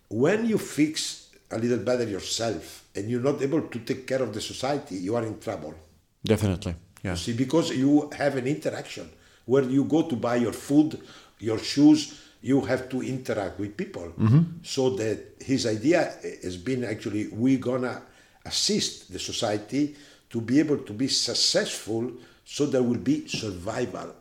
when 0.10 0.46
you 0.46 0.58
fix 0.58 1.30
a 1.52 1.58
little 1.58 1.80
better 1.80 2.04
yourself 2.04 2.86
and 2.96 3.10
you're 3.10 3.22
not 3.22 3.42
able 3.42 3.62
to 3.62 3.80
take 3.80 4.08
care 4.08 4.22
of 4.22 4.34
the 4.34 4.42
society, 4.42 4.96
you 4.96 5.16
are 5.16 5.26
in 5.26 5.40
trouble. 5.40 5.74
Definitely. 6.24 6.76
Yeah. 7.04 7.16
See, 7.16 7.34
because 7.34 7.72
you 7.72 8.10
have 8.18 8.36
an 8.36 8.48
interaction 8.48 9.10
where 9.46 9.64
you 9.64 9.84
go 9.86 10.04
to 10.04 10.16
buy 10.16 10.36
your 10.36 10.54
food, 10.54 11.00
your 11.40 11.58
shoes, 11.60 12.22
you 12.42 12.62
have 12.62 12.90
to 12.90 13.02
interact 13.02 13.60
with 13.60 13.76
people. 13.76 14.14
So 14.64 14.92
that 14.92 15.36
his 15.40 15.66
idea 15.66 16.14
has 16.44 16.58
been 16.58 16.84
actually 16.84 17.28
we're 17.30 17.60
gonna 17.60 18.02
assist 18.46 19.12
the 19.12 19.20
society 19.20 19.96
to 20.30 20.42
be 20.42 20.60
able 20.60 20.78
to 20.78 20.94
be 20.94 21.08
successful, 21.08 22.12
so 22.46 22.66
there 22.66 22.84
will 22.84 23.00
be 23.00 23.28
survival, 23.28 24.14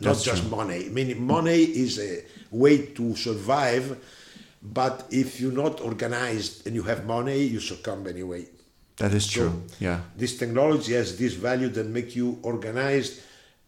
not 0.00 0.20
just 0.22 0.50
money. 0.50 0.86
I 0.86 0.88
mean, 0.88 1.22
money 1.22 1.62
is 1.62 1.98
a 1.98 2.22
way 2.50 2.86
to 2.94 3.14
survive, 3.16 3.98
but 4.62 5.06
if 5.10 5.40
you're 5.40 5.52
not 5.52 5.80
organized 5.80 6.66
and 6.66 6.74
you 6.74 6.82
have 6.82 7.06
money, 7.06 7.42
you 7.42 7.60
succumb 7.60 8.06
anyway. 8.06 8.46
That 8.96 9.12
is 9.12 9.24
So, 9.24 9.40
true. 9.40 9.62
Yeah. 9.80 10.00
This 10.16 10.38
technology 10.38 10.92
has 10.94 11.16
this 11.18 11.34
value 11.34 11.68
that 11.70 11.86
make 11.86 12.14
you 12.14 12.38
organized. 12.42 13.20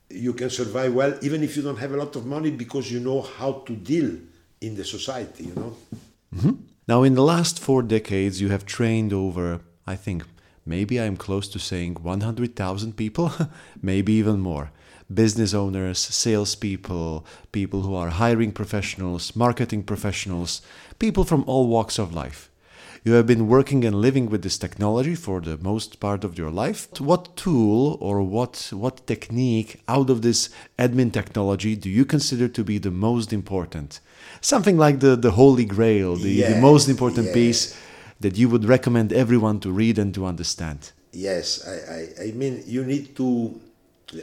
You 0.08 0.32
can 0.34 0.50
survive 0.50 0.94
well, 0.94 1.18
even 1.22 1.42
if 1.42 1.56
you 1.56 1.62
don't 1.62 1.78
have 1.78 1.92
a 1.92 1.96
lot 1.96 2.14
of 2.16 2.26
money, 2.26 2.50
because 2.50 2.90
you 2.92 3.00
know 3.00 3.22
how 3.22 3.64
to 3.66 3.72
deal 3.74 4.10
in 4.60 4.76
the 4.76 4.84
society. 4.84 5.44
You 5.44 5.54
know. 5.54 5.76
Mm-hmm. 6.34 6.52
Now, 6.88 7.02
in 7.02 7.14
the 7.14 7.22
last 7.22 7.58
four 7.58 7.82
decades, 7.82 8.40
you 8.40 8.48
have 8.50 8.64
trained 8.64 9.12
over, 9.12 9.60
I 9.86 9.96
think, 9.96 10.24
maybe 10.64 11.00
I'm 11.00 11.16
close 11.16 11.48
to 11.48 11.58
saying 11.58 11.94
100,000 12.02 12.96
people, 12.96 13.32
maybe 13.82 14.12
even 14.12 14.38
more. 14.40 14.70
Business 15.12 15.54
owners, 15.54 15.98
salespeople, 15.98 17.24
people 17.52 17.82
who 17.82 17.94
are 17.94 18.10
hiring 18.10 18.50
professionals, 18.50 19.36
marketing 19.36 19.84
professionals, 19.84 20.62
people 20.98 21.24
from 21.24 21.44
all 21.46 21.68
walks 21.68 21.98
of 21.98 22.12
life. 22.12 22.50
You 23.06 23.12
have 23.12 23.26
been 23.28 23.46
working 23.46 23.84
and 23.84 23.94
living 23.94 24.28
with 24.28 24.42
this 24.42 24.58
technology 24.58 25.14
for 25.14 25.40
the 25.40 25.58
most 25.58 26.00
part 26.00 26.24
of 26.24 26.36
your 26.36 26.50
life. 26.50 26.88
What 27.00 27.36
tool 27.36 27.96
or 28.00 28.20
what 28.20 28.72
what 28.72 29.06
technique 29.06 29.80
out 29.86 30.10
of 30.10 30.22
this 30.22 30.50
admin 30.76 31.12
technology 31.12 31.76
do 31.76 31.88
you 31.88 32.04
consider 32.04 32.48
to 32.48 32.64
be 32.64 32.78
the 32.78 32.90
most 32.90 33.32
important? 33.32 34.00
Something 34.40 34.76
like 34.76 34.98
the, 34.98 35.14
the 35.14 35.30
holy 35.30 35.64
grail, 35.64 36.16
the, 36.16 36.42
the 36.42 36.60
most 36.60 36.88
important 36.88 37.28
yeah. 37.28 37.34
piece 37.34 37.78
that 38.18 38.36
you 38.36 38.48
would 38.48 38.64
recommend 38.64 39.12
everyone 39.12 39.60
to 39.60 39.70
read 39.70 40.00
and 40.00 40.12
to 40.14 40.26
understand. 40.26 40.90
Yes, 41.12 41.64
I, 41.64 42.24
I, 42.24 42.28
I 42.28 42.32
mean 42.32 42.64
you 42.66 42.84
need 42.84 43.14
to. 43.18 43.60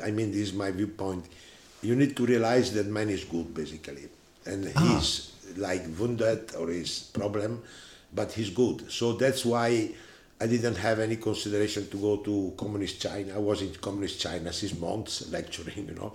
I 0.04 0.12
mean 0.12 0.32
this 0.32 0.42
is 0.50 0.54
my 0.54 0.72
viewpoint. 0.72 1.26
You 1.82 1.96
need 1.96 2.16
to 2.18 2.26
realize 2.26 2.74
that 2.74 2.88
man 2.88 3.10
is 3.10 3.24
good 3.26 3.54
basically, 3.54 4.08
and 4.46 4.66
he's 4.66 5.34
like 5.58 5.84
wounded 6.00 6.56
or 6.56 6.70
his 6.70 7.00
problem, 7.00 7.62
but 8.14 8.32
he's 8.32 8.50
good. 8.50 8.92
So 8.92 9.14
that's 9.14 9.46
why 9.46 9.90
I 10.40 10.48
didn't 10.48 10.76
have 10.76 11.00
any 11.00 11.18
consideration 11.18 11.88
to 11.90 11.98
go 11.98 12.18
to 12.18 12.54
communist 12.58 13.02
China. 13.02 13.36
I 13.36 13.38
was 13.38 13.62
in 13.62 13.74
communist 13.76 14.20
China 14.20 14.52
six 14.52 14.78
months 14.78 15.30
lecturing, 15.32 15.88
you 15.88 15.96
know, 15.96 16.14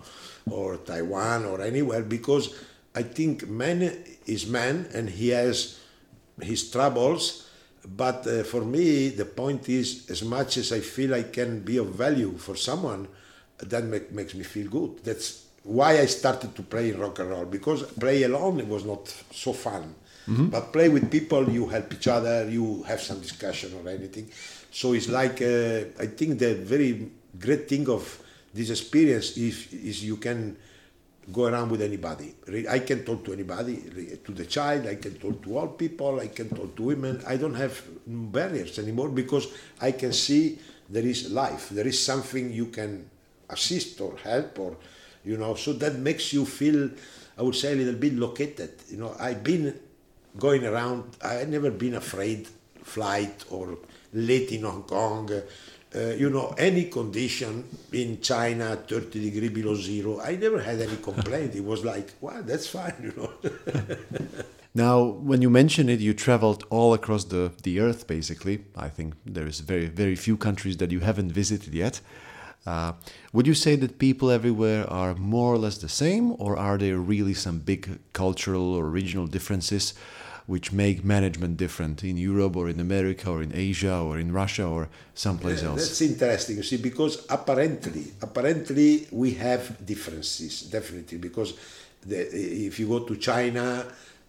or 0.50 0.76
Taiwan 0.76 1.44
or 1.44 1.62
anywhere 1.62 2.02
because 2.02 2.54
I 2.94 3.02
think 3.04 3.48
man 3.48 3.82
is 4.26 4.46
man 4.46 4.88
and 4.92 5.08
he 5.08 5.28
has 5.28 5.78
his 6.42 6.70
troubles. 6.70 7.48
But 7.86 8.26
uh, 8.26 8.42
for 8.42 8.64
me, 8.64 9.08
the 9.08 9.24
point 9.24 9.68
is, 9.68 10.10
as 10.10 10.22
much 10.22 10.56
as 10.58 10.72
I 10.72 10.80
feel 10.80 11.14
I 11.14 11.22
can 11.22 11.60
be 11.60 11.78
of 11.78 11.86
value 11.86 12.36
for 12.36 12.54
someone, 12.54 13.08
that 13.60 13.84
make, 13.84 14.12
makes 14.12 14.34
me 14.34 14.44
feel 14.44 14.68
good. 14.68 15.04
That's 15.04 15.46
why 15.64 15.98
I 15.98 16.06
started 16.06 16.54
to 16.56 16.62
play 16.62 16.92
rock 16.92 17.18
and 17.18 17.30
roll 17.30 17.44
because 17.44 17.82
play 17.82 18.22
alone 18.22 18.60
it 18.60 18.68
was 18.68 18.84
not 18.84 19.08
so 19.32 19.52
fun. 19.52 19.94
But 20.50 20.74
play 20.74 20.90
with 20.90 21.10
people, 21.10 21.48
you 21.48 21.66
help 21.68 21.90
each 21.94 22.06
other, 22.06 22.46
you 22.50 22.82
have 22.82 23.00
some 23.00 23.18
discussion 23.18 23.72
or 23.82 23.88
anything. 23.88 24.30
So 24.70 24.92
it's 24.92 25.08
like 25.08 25.40
uh, 25.40 25.88
I 25.98 26.06
think 26.18 26.38
the 26.38 26.54
very 26.54 27.10
great 27.40 27.66
thing 27.66 27.88
of 27.88 28.02
this 28.52 28.68
experience 28.68 29.38
is 29.38 29.72
is 29.72 30.04
you 30.04 30.18
can 30.18 30.54
go 31.32 31.46
around 31.46 31.70
with 31.70 31.80
anybody. 31.80 32.34
I 32.68 32.80
can 32.80 33.04
talk 33.04 33.24
to 33.24 33.32
anybody, 33.32 34.18
to 34.24 34.32
the 34.32 34.44
child, 34.44 34.86
I 34.86 34.96
can 34.96 35.14
talk 35.14 35.42
to 35.44 35.58
all 35.58 35.68
people, 35.68 36.20
I 36.20 36.28
can 36.28 36.48
talk 36.50 36.76
to 36.76 36.82
women. 36.82 37.22
I 37.26 37.36
don't 37.36 37.54
have 37.54 37.82
barriers 38.06 38.78
anymore 38.78 39.08
because 39.08 39.48
I 39.80 39.92
can 39.92 40.12
see 40.12 40.58
there 40.88 41.04
is 41.04 41.30
life, 41.30 41.68
there 41.70 41.86
is 41.86 42.02
something 42.02 42.52
you 42.52 42.66
can 42.66 43.08
assist 43.50 44.00
or 44.00 44.16
help 44.22 44.58
or, 44.58 44.76
you 45.24 45.36
know, 45.36 45.54
so 45.54 45.72
that 45.74 45.96
makes 45.96 46.32
you 46.32 46.44
feel, 46.44 46.90
I 47.36 47.42
would 47.42 47.54
say, 47.54 47.72
a 47.72 47.76
little 47.76 47.94
bit 47.94 48.14
located. 48.14 48.72
You 48.88 48.98
know, 48.98 49.16
I've 49.18 49.42
been 49.42 49.78
going 50.36 50.64
around, 50.66 51.16
I've 51.22 51.48
never 51.48 51.70
been 51.70 51.94
afraid 51.94 52.48
flight 52.82 53.44
or 53.50 53.78
late 54.12 54.52
in 54.52 54.62
Hong 54.62 54.84
Kong. 54.84 55.30
Uh, 55.94 55.98
you 56.10 56.28
know, 56.28 56.54
any 56.58 56.84
condition 56.84 57.64
in 57.92 58.20
China, 58.20 58.76
30 58.76 59.30
degree 59.30 59.48
below 59.48 59.74
zero, 59.74 60.20
I 60.20 60.36
never 60.36 60.60
had 60.60 60.80
any 60.80 60.96
complaint. 60.96 61.54
it 61.54 61.64
was 61.64 61.82
like, 61.82 62.12
wow, 62.20 62.42
that's 62.42 62.66
fine, 62.66 62.94
you 63.02 63.12
know. 63.16 63.32
Now, 64.74 65.02
when 65.02 65.40
you 65.40 65.50
mention 65.50 65.88
it, 65.88 65.98
you 66.00 66.12
traveled 66.12 66.64
all 66.70 66.92
across 66.94 67.24
the, 67.24 67.52
the 67.62 67.80
earth, 67.80 68.06
basically. 68.06 68.64
I 68.76 68.88
think 68.88 69.14
there 69.24 69.46
is 69.46 69.60
very, 69.60 69.86
very 69.86 70.14
few 70.14 70.36
countries 70.36 70.76
that 70.76 70.92
you 70.92 71.00
haven't 71.00 71.32
visited 71.32 71.74
yet. 71.74 72.00
Uh, 72.68 72.92
would 73.32 73.46
you 73.46 73.54
say 73.54 73.74
that 73.76 73.98
people 73.98 74.28
everywhere 74.38 74.82
are 75.02 75.14
more 75.14 75.50
or 75.54 75.58
less 75.64 75.78
the 75.78 75.88
same, 75.88 76.24
or 76.44 76.52
are 76.68 76.76
there 76.84 76.98
really 77.14 77.34
some 77.34 77.58
big 77.72 77.82
cultural 78.12 78.66
or 78.78 78.84
regional 79.00 79.26
differences 79.26 79.94
which 80.52 80.72
make 80.72 80.98
management 81.16 81.56
different 81.64 81.96
in 82.10 82.16
Europe 82.30 82.54
or 82.60 82.68
in 82.68 82.78
America 82.80 83.26
or 83.30 83.40
in 83.42 83.52
Asia 83.54 83.96
or 84.06 84.18
in 84.18 84.32
Russia 84.42 84.66
or 84.66 84.88
someplace 85.14 85.62
else? 85.62 85.80
That's 85.80 86.00
interesting, 86.00 86.56
you 86.56 86.62
see, 86.62 86.80
because 86.90 87.14
apparently, 87.38 88.04
apparently 88.20 89.06
we 89.22 89.30
have 89.46 89.62
differences, 89.92 90.52
definitely. 90.62 91.18
Because 91.18 91.50
the, 92.10 92.18
if 92.68 92.78
you 92.80 92.86
go 92.88 93.00
to 93.00 93.16
China, 93.16 93.86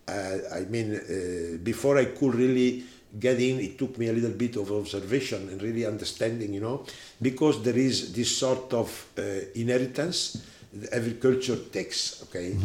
uh, 0.07 0.37
I 0.59 0.61
mean, 0.73 0.87
uh, 0.95 1.57
before 1.71 1.97
I 1.97 2.05
could 2.05 2.35
really 2.35 2.83
get 3.17 3.39
in, 3.39 3.59
it 3.59 3.77
took 3.77 3.97
me 3.97 4.09
a 4.09 4.13
little 4.13 4.31
bit 4.31 4.55
of 4.57 4.71
observation 4.71 5.49
and 5.49 5.61
really 5.63 5.85
understanding, 5.85 6.53
you 6.53 6.61
know, 6.61 6.85
because 7.21 7.63
there 7.63 7.77
is 7.77 8.13
this 8.13 8.37
sort 8.37 8.73
of 8.73 9.07
uh, 9.17 9.21
inheritance 9.55 10.45
every 10.91 11.13
culture 11.13 11.55
takes, 11.55 12.23
okay. 12.23 12.55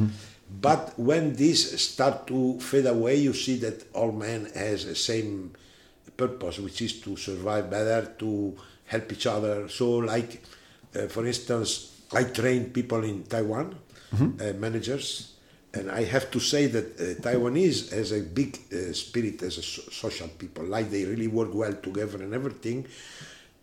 But 0.61 0.99
when 0.99 1.35
this 1.35 1.81
start 1.83 2.27
to 2.29 2.61
fade 2.61 2.87
away, 2.87 3.17
you 3.17 3.33
see 3.33 3.57
that 3.59 3.93
all 3.95 4.13
man 4.13 4.47
has 4.55 4.85
the 4.85 4.95
same 4.95 5.53
purpose, 6.17 6.59
which 6.59 6.83
is 6.83 7.01
to 7.01 7.17
survive 7.17 7.71
better, 7.71 8.15
to 8.19 8.57
help 8.87 9.13
each 9.13 9.27
other. 9.27 9.69
So, 9.69 9.97
like, 9.99 10.43
uh, 10.95 11.07
for 11.09 11.27
instance, 11.27 12.03
I 12.13 12.25
train 12.25 12.71
people 12.71 13.03
in 13.03 13.25
Taiwan, 13.25 13.75
uh, 14.41 14.53
managers, 14.59 15.34
And 15.75 15.91
I 15.91 16.05
have 16.05 16.31
to 16.31 16.41
say 16.41 16.67
that 16.69 16.87
uh, 17.01 17.21
Taiwanese 17.21 17.93
has 17.93 18.13
a 18.13 18.21
big 18.21 18.59
uh, 18.73 18.93
spirit 18.93 19.43
as 19.43 19.59
a 19.59 19.63
so- 19.63 19.83
social 19.91 20.29
people, 20.29 20.65
like 20.65 20.91
they 20.91 21.05
really 21.05 21.27
work 21.27 21.53
well 21.53 21.75
together 21.75 22.23
and 22.23 22.33
everything. 22.33 22.87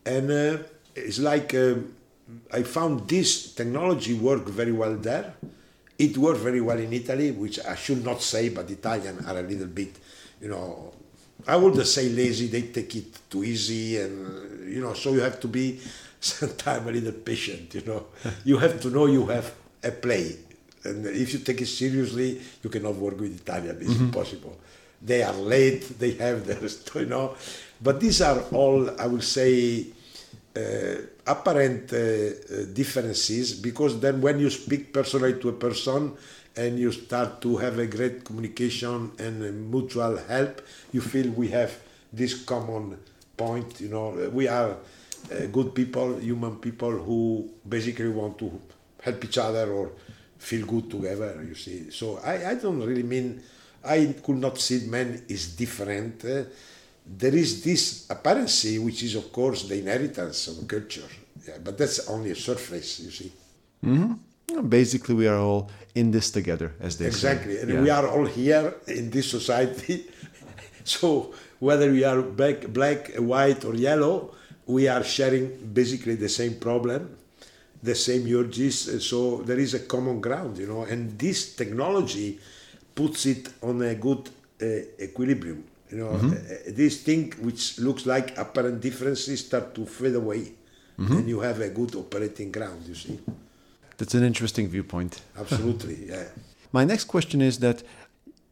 And 0.06 0.30
uh, 0.30 0.58
it's 0.96 1.20
like 1.20 1.53
um, 1.56 1.94
I 2.51 2.63
found 2.63 3.08
this 3.08 3.53
technology 3.53 4.13
work 4.13 4.46
very 4.48 4.72
well 4.72 4.96
there. 4.96 5.34
It 5.98 6.18
worked 6.18 6.39
very 6.39 6.62
well 6.62 6.80
in 6.80 6.91
Italy, 6.91 7.32
which 7.32 7.60
I 7.65 7.75
should 7.75 8.03
not 8.03 8.22
say, 8.22 8.50
but 8.50 8.70
Italian 8.70 9.24
are 9.25 9.38
a 9.38 9.44
little 9.44 9.68
bit, 9.68 9.96
you 10.41 10.50
know, 10.50 10.94
I 11.48 11.56
wouldn't 11.56 11.88
say 11.88 12.10
lazy. 12.10 12.48
They 12.48 12.63
take 12.63 12.96
it 12.96 13.30
too 13.30 13.44
easy, 13.44 13.98
and 14.00 14.72
you 14.72 14.82
know, 14.82 14.94
so 14.94 15.13
you 15.13 15.22
have 15.22 15.39
to 15.39 15.48
be 15.48 15.80
sometimes 16.20 16.88
a 16.88 16.91
little 16.91 17.13
patient. 17.13 17.74
You 17.74 17.82
know, 17.86 18.06
you 18.46 18.58
have 18.58 18.80
to 18.82 18.89
know 18.89 19.06
you 19.08 19.25
have 19.27 19.53
a 19.84 19.91
play, 19.91 20.38
and 20.83 21.05
if 21.05 21.33
you 21.33 21.39
take 21.39 21.61
it 21.61 21.67
seriously, 21.67 22.41
you 22.63 22.69
cannot 22.69 22.95
work 22.95 23.19
with 23.19 23.35
Italian. 23.41 23.77
It's 23.81 24.00
impossible. 24.00 24.57
They 25.01 25.23
are 25.23 25.33
late. 25.33 25.83
They 26.00 26.11
have 26.13 26.45
their, 26.45 26.59
you 27.03 27.09
know, 27.09 27.35
but 27.81 28.00
these 28.00 28.21
are 28.21 28.39
all 28.51 28.89
I 29.00 29.07
will 29.07 29.21
say 29.21 29.88
uh, 30.55 30.95
apparent 31.25 31.93
uh, 31.93 31.97
uh, 31.97 32.65
differences 32.73 33.53
because 33.53 34.00
then 34.00 34.21
when 34.21 34.39
you 34.39 34.50
speak 34.50 34.91
personally 34.91 35.39
to 35.39 35.50
a 35.50 35.53
person 35.53 36.13
and 36.57 36.77
you 36.77 36.91
start 36.91 37.41
to 37.41 37.57
have 37.57 37.79
a 37.79 37.88
great 37.88 38.23
communication 38.25 39.11
and 39.17 39.71
mutual 39.71 40.17
help, 40.17 40.61
you 40.91 41.00
feel 41.01 41.31
we 41.31 41.47
have 41.50 41.71
this 42.11 42.43
common 42.43 42.97
point. 43.38 43.79
You 43.79 43.89
know, 43.89 44.29
we 44.33 44.47
are 44.47 44.71
uh, 45.31 45.45
good 45.51 45.73
people, 45.73 46.17
human 46.19 46.57
people 46.57 46.91
who 46.91 47.50
basically 47.67 48.09
want 48.09 48.38
to 48.39 48.51
help 49.01 49.23
each 49.23 49.38
other 49.38 49.71
or 49.71 49.91
feel 50.50 50.65
good 50.65 50.89
together. 50.95 51.31
You 51.48 51.55
see, 51.55 51.79
so 51.91 52.05
I, 52.31 52.51
I 52.51 52.55
don't 52.63 52.81
really 52.89 53.03
mean 53.15 53.41
I 53.98 54.15
could 54.25 54.38
not 54.45 54.57
see 54.60 54.77
man 54.88 55.10
is 55.27 55.55
different. 55.55 56.24
Uh, 56.25 56.43
there 57.24 57.36
is 57.36 57.63
this 57.63 58.05
apparency, 58.10 58.77
which 58.79 59.03
is 59.03 59.15
of 59.15 59.31
course 59.31 59.60
the 59.69 59.77
inheritance 59.83 60.39
of 60.50 60.67
culture, 60.67 61.10
yeah, 61.48 61.57
but 61.65 61.77
that's 61.77 62.00
only 62.10 62.31
a 62.31 62.36
surface. 62.50 62.89
You 63.05 63.12
see. 63.19 63.31
Basically, 64.67 65.15
we 65.15 65.27
are 65.27 65.39
all 65.39 65.69
in 65.95 66.12
this 66.12 66.29
together, 66.29 66.74
as 66.79 66.98
they 66.98 67.05
Exactly, 67.05 67.55
say. 67.55 67.62
and 67.62 67.69
Yeah. 67.71 67.81
we 67.81 67.89
are 67.89 68.07
all 68.13 68.25
here 68.41 68.65
in 68.88 69.10
this 69.10 69.27
society. 69.38 70.05
so 70.83 71.33
whether 71.60 71.89
we 71.91 72.03
are 72.03 72.21
black, 72.21 72.67
black, 72.67 73.01
white, 73.15 73.63
or 73.65 73.74
yellow, 73.75 74.15
we 74.67 74.88
are 74.89 75.03
sharing 75.03 75.45
basically 75.74 76.15
the 76.15 76.27
same 76.29 76.55
problem, 76.67 77.01
the 77.83 77.95
same 77.95 78.27
urges. 78.35 78.88
uh, 78.88 79.00
So 79.00 79.38
there 79.45 79.59
is 79.59 79.73
a 79.73 79.79
common 79.79 80.21
ground, 80.21 80.57
you 80.57 80.67
know, 80.67 80.83
and 80.83 81.17
this 81.17 81.55
technology 81.55 82.39
puts 82.95 83.25
it 83.25 83.50
on 83.61 83.81
a 83.81 83.95
good 83.95 84.29
uh, 84.61 84.65
equilibrium. 85.03 85.63
You 85.89 85.97
know, 85.97 86.11
uh, 86.11 86.31
this 86.67 87.01
thing 87.03 87.33
which 87.41 87.77
looks 87.79 88.05
like 88.05 88.38
apparent 88.38 88.79
differences 88.81 89.45
start 89.45 89.75
to 89.75 89.85
fade 89.85 90.15
away, 90.15 90.53
and 90.97 91.27
you 91.27 91.39
have 91.39 91.59
a 91.61 91.69
good 91.69 91.95
operating 91.95 92.51
ground. 92.51 92.83
You 92.88 92.95
see, 92.95 93.19
That's 93.97 94.13
an 94.13 94.23
interesting 94.23 94.67
viewpoint. 94.69 95.21
absolutely, 95.38 95.97
yeah. 96.07 96.25
My 96.71 96.85
next 96.85 97.05
question 97.05 97.41
is 97.41 97.59
that 97.59 97.83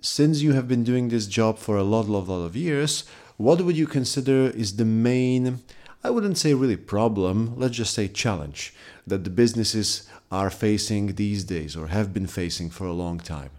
since 0.01 0.41
you 0.41 0.53
have 0.53 0.67
been 0.67 0.83
doing 0.83 1.09
this 1.09 1.27
job 1.27 1.57
for 1.59 1.77
a 1.77 1.83
lot, 1.83 2.07
lot, 2.07 2.27
lot 2.27 2.43
of 2.43 2.55
years, 2.55 3.03
what 3.37 3.61
would 3.61 3.77
you 3.77 3.87
consider 3.87 4.49
is 4.49 4.75
the 4.75 4.85
main, 4.85 5.59
I 6.03 6.09
wouldn't 6.09 6.37
say 6.37 6.53
really 6.53 6.77
problem, 6.77 7.53
let's 7.55 7.77
just 7.77 7.93
say 7.93 8.07
challenge 8.07 8.73
that 9.09 9.23
the 9.23 9.29
businesses 9.29 10.07
are 10.31 10.49
facing 10.49 11.15
these 11.15 11.43
days 11.43 11.75
or 11.75 11.87
have 11.87 12.13
been 12.13 12.27
facing 12.27 12.69
for 12.69 12.85
a 12.87 12.93
long 12.93 13.19
time? 13.19 13.51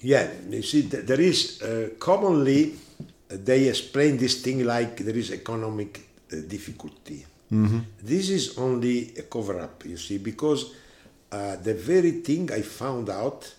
Yeah, 0.00 0.28
you 0.48 0.62
see, 0.62 0.82
there 0.82 1.20
is 1.20 1.62
uh, 1.62 1.90
commonly 1.98 2.74
uh, 3.30 3.36
they 3.42 3.68
explain 3.68 4.16
this 4.18 4.42
thing 4.42 4.64
like 4.64 4.96
there 4.98 5.16
is 5.16 5.30
economic 5.30 6.00
uh, 6.32 6.36
difficulty. 6.46 7.24
This 8.02 8.30
is 8.30 8.58
only 8.58 9.14
a 9.16 9.22
cover 9.22 9.60
up, 9.60 9.84
you 9.84 9.96
see, 9.96 10.18
because 10.18 10.74
uh, 11.30 11.56
the 11.56 11.74
very 11.74 12.10
thing 12.10 12.50
I 12.50 12.62
found 12.62 13.08
out 13.08 13.54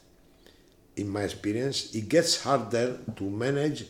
in 0.98 1.10
my 1.10 1.22
experience, 1.22 1.96
it 1.96 2.10
gets 2.10 2.44
harder 2.44 2.98
to 3.16 3.24
manage 3.24 3.86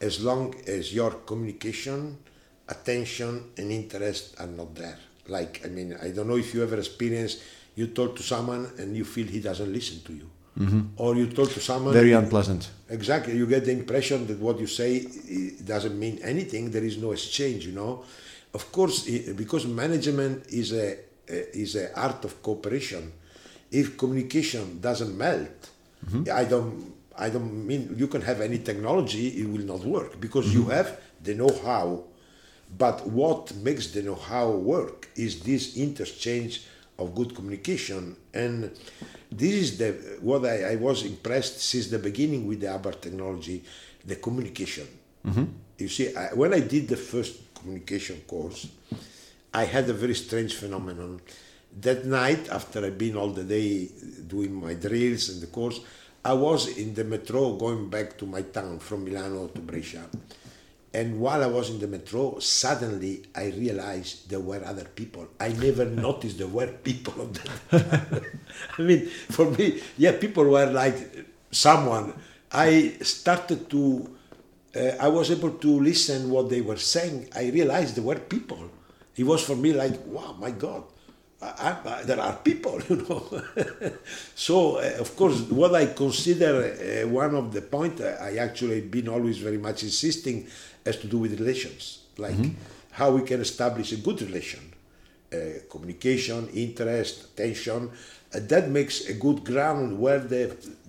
as 0.00 0.22
long 0.22 0.54
as 0.66 0.94
your 0.94 1.10
communication, 1.26 2.18
attention, 2.68 3.50
and 3.56 3.72
interest 3.72 4.36
are 4.38 4.46
not 4.46 4.74
there. 4.74 4.98
Like, 5.28 5.62
I 5.64 5.68
mean, 5.68 5.96
I 6.02 6.08
don't 6.10 6.28
know 6.28 6.36
if 6.36 6.54
you 6.54 6.62
ever 6.62 6.78
experienced 6.78 7.40
you 7.78 7.86
talk 7.86 8.16
to 8.16 8.22
someone 8.22 8.70
and 8.78 8.96
you 8.96 9.04
feel 9.04 9.26
he 9.26 9.40
doesn't 9.40 9.72
listen 9.72 10.00
to 10.02 10.12
you, 10.12 10.28
mm-hmm. 10.58 10.82
or 10.96 11.14
you 11.14 11.26
talk 11.28 11.50
to 11.52 11.60
someone 11.60 11.94
Very 11.94 12.12
unpleasant. 12.12 12.70
Exactly, 12.88 13.36
you 13.36 13.46
get 13.46 13.64
the 13.64 13.72
impression 13.72 14.26
that 14.26 14.38
what 14.40 14.58
you 14.58 14.66
say 14.66 15.06
doesn't 15.64 15.96
mean 15.96 16.18
anything. 16.24 16.70
There 16.72 16.82
is 16.82 16.96
no 16.98 17.12
exchange, 17.12 17.66
you 17.66 17.72
know. 17.80 18.04
Of 18.52 18.72
course, 18.72 19.08
because 19.42 19.66
management 19.66 20.46
is 20.48 20.72
a 20.72 20.86
a- 21.36 21.56
is 21.64 21.76
a 21.76 21.86
art 22.06 22.24
of 22.24 22.42
cooperation. 22.42 23.12
If 23.70 23.96
communication 24.02 24.80
doesn't 24.80 25.14
melt, 25.16 25.60
mm-hmm. 26.06 26.22
I 26.42 26.44
don't 26.52 26.94
I 27.26 27.28
don't 27.30 27.66
mean 27.66 27.94
you 27.96 28.08
can 28.08 28.22
have 28.22 28.40
any 28.40 28.58
technology, 28.58 29.24
it 29.40 29.46
will 29.52 29.66
not 29.72 29.82
work 29.84 30.20
because 30.20 30.52
you 30.52 30.62
mm-hmm. 30.62 30.78
have 30.78 30.88
the 31.22 31.34
know-how. 31.34 32.04
But 32.76 33.06
what 33.06 33.54
makes 33.56 33.88
the 33.88 34.02
know-how 34.02 34.50
work 34.50 35.08
is 35.16 35.40
this 35.40 35.76
interchange 35.76 36.64
of 36.98 37.14
good 37.14 37.34
communication, 37.34 38.16
and 38.34 38.70
this 39.30 39.54
is 39.54 39.78
the 39.78 39.92
what 40.20 40.44
I, 40.44 40.72
I 40.72 40.76
was 40.76 41.04
impressed 41.04 41.60
since 41.60 41.86
the 41.86 41.98
beginning 41.98 42.46
with 42.46 42.60
the 42.60 42.70
Hubbard 42.70 43.00
technology, 43.00 43.62
the 44.04 44.16
communication. 44.16 44.86
Mm-hmm. 45.24 45.44
You 45.78 45.88
see, 45.88 46.14
I, 46.14 46.34
when 46.34 46.52
I 46.52 46.60
did 46.60 46.88
the 46.88 46.96
first 46.96 47.54
communication 47.54 48.20
course, 48.26 48.66
I 49.54 49.64
had 49.64 49.88
a 49.88 49.92
very 49.92 50.14
strange 50.14 50.54
phenomenon. 50.54 51.20
That 51.80 52.04
night, 52.04 52.48
after 52.48 52.84
I'd 52.84 52.98
been 52.98 53.16
all 53.16 53.30
the 53.30 53.44
day 53.44 53.88
doing 54.26 54.52
my 54.54 54.74
drills 54.74 55.28
and 55.28 55.40
the 55.40 55.46
course, 55.46 55.80
I 56.24 56.32
was 56.32 56.76
in 56.76 56.94
the 56.94 57.04
metro 57.04 57.54
going 57.54 57.88
back 57.88 58.18
to 58.18 58.26
my 58.26 58.42
town 58.42 58.80
from 58.80 59.04
Milano 59.04 59.46
to 59.48 59.60
Brescia. 59.60 60.04
And 60.94 61.20
while 61.20 61.42
I 61.42 61.46
was 61.46 61.70
in 61.70 61.78
the 61.78 61.86
metro, 61.86 62.38
suddenly 62.38 63.22
I 63.34 63.46
realized 63.46 64.30
there 64.30 64.40
were 64.40 64.62
other 64.64 64.84
people. 64.84 65.28
I 65.38 65.48
never 65.48 65.84
noticed 66.06 66.38
there 66.38 66.46
were 66.46 66.68
people 66.68 67.20
on 67.20 67.32
that. 67.32 68.22
I 68.78 68.82
mean, 68.82 69.06
for 69.06 69.50
me, 69.50 69.82
yeah, 69.96 70.12
people 70.12 70.44
were 70.44 70.66
like 70.66 71.26
someone. 71.50 72.14
I 72.50 72.94
started 73.02 73.68
to, 73.70 74.16
uh, 74.74 74.80
I 75.00 75.08
was 75.08 75.30
able 75.30 75.50
to 75.50 75.80
listen 75.80 76.30
what 76.30 76.48
they 76.48 76.62
were 76.62 76.76
saying. 76.76 77.28
I 77.36 77.50
realized 77.50 77.96
there 77.96 78.04
were 78.04 78.18
people. 78.18 78.70
It 79.16 79.24
was 79.24 79.44
for 79.44 79.56
me 79.56 79.72
like, 79.72 80.06
wow, 80.06 80.36
my 80.38 80.52
God, 80.52 80.84
I, 81.40 81.76
I, 81.84 82.02
there 82.02 82.20
are 82.20 82.36
people, 82.36 82.80
you 82.88 82.96
know. 82.96 83.42
so, 84.34 84.76
uh, 84.76 84.96
of 84.98 85.14
course, 85.16 85.40
what 85.42 85.74
I 85.74 85.86
consider 85.86 87.04
uh, 87.04 87.08
one 87.08 87.34
of 87.34 87.52
the 87.52 87.62
point 87.62 88.00
uh, 88.00 88.16
I 88.20 88.36
actually 88.36 88.80
been 88.80 89.08
always 89.08 89.38
very 89.38 89.58
much 89.58 89.82
insisting 89.82 90.48
has 90.88 90.96
to 91.04 91.06
do 91.14 91.18
with 91.24 91.32
relations, 91.42 91.82
like 92.24 92.40
how 93.00 93.08
we 93.16 93.22
can 93.30 93.40
establish 93.48 93.88
a 93.92 94.00
good 94.06 94.18
relation, 94.28 94.62
uh, 95.32 95.36
communication, 95.72 96.40
interest, 96.66 97.14
attention. 97.30 97.80
Uh, 98.34 98.40
that 98.52 98.64
makes 98.78 98.96
a 99.12 99.14
good 99.24 99.38
ground 99.50 99.84
where 100.04 100.20
the 100.32 100.42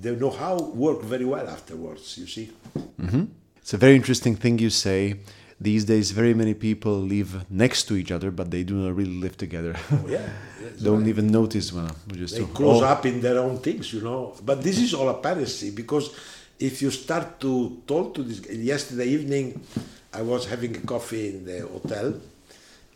the 0.06 0.12
know-how 0.22 0.56
work 0.86 1.00
very 1.14 1.26
well 1.34 1.48
afterwards. 1.58 2.06
You 2.22 2.28
see. 2.36 2.46
It's 3.62 3.74
a 3.74 3.78
very 3.86 3.96
interesting 4.02 4.36
thing 4.44 4.60
you 4.60 4.70
say. 4.88 5.02
These 5.62 5.84
days, 5.94 6.12
very 6.12 6.34
many 6.34 6.54
people 6.54 6.96
live 7.16 7.32
next 7.50 7.84
to 7.90 7.94
each 8.02 8.12
other, 8.16 8.32
but 8.32 8.50
they 8.50 8.64
do 8.64 8.76
not 8.76 8.96
really 9.00 9.20
live 9.26 9.36
together. 9.46 9.74
Yeah. 10.08 10.28
Don't 10.84 11.00
right. 11.04 11.14
even 11.14 11.26
notice 11.28 11.68
when 11.76 11.90
we 12.10 12.18
just 12.24 12.36
they 12.38 12.46
close 12.60 12.82
Oh, 12.82 12.86
up 12.94 13.06
in 13.06 13.20
their 13.26 13.38
own 13.46 13.58
things, 13.68 13.92
you 13.94 14.02
know. 14.02 14.22
But 14.50 14.58
this 14.64 14.78
is 14.86 14.94
all 14.94 15.10
apparency 15.10 15.70
because 15.82 16.06
if 16.60 16.82
you 16.82 16.92
start 16.92 17.40
to 17.40 17.82
talk 17.88 18.14
to 18.16 18.24
this, 18.24 18.46
yesterday 18.50 19.08
evening, 19.08 19.62
I 20.14 20.22
was 20.22 20.46
having 20.46 20.76
a 20.76 20.80
coffee 20.82 21.30
in 21.30 21.46
the 21.46 21.62
hotel, 21.62 22.14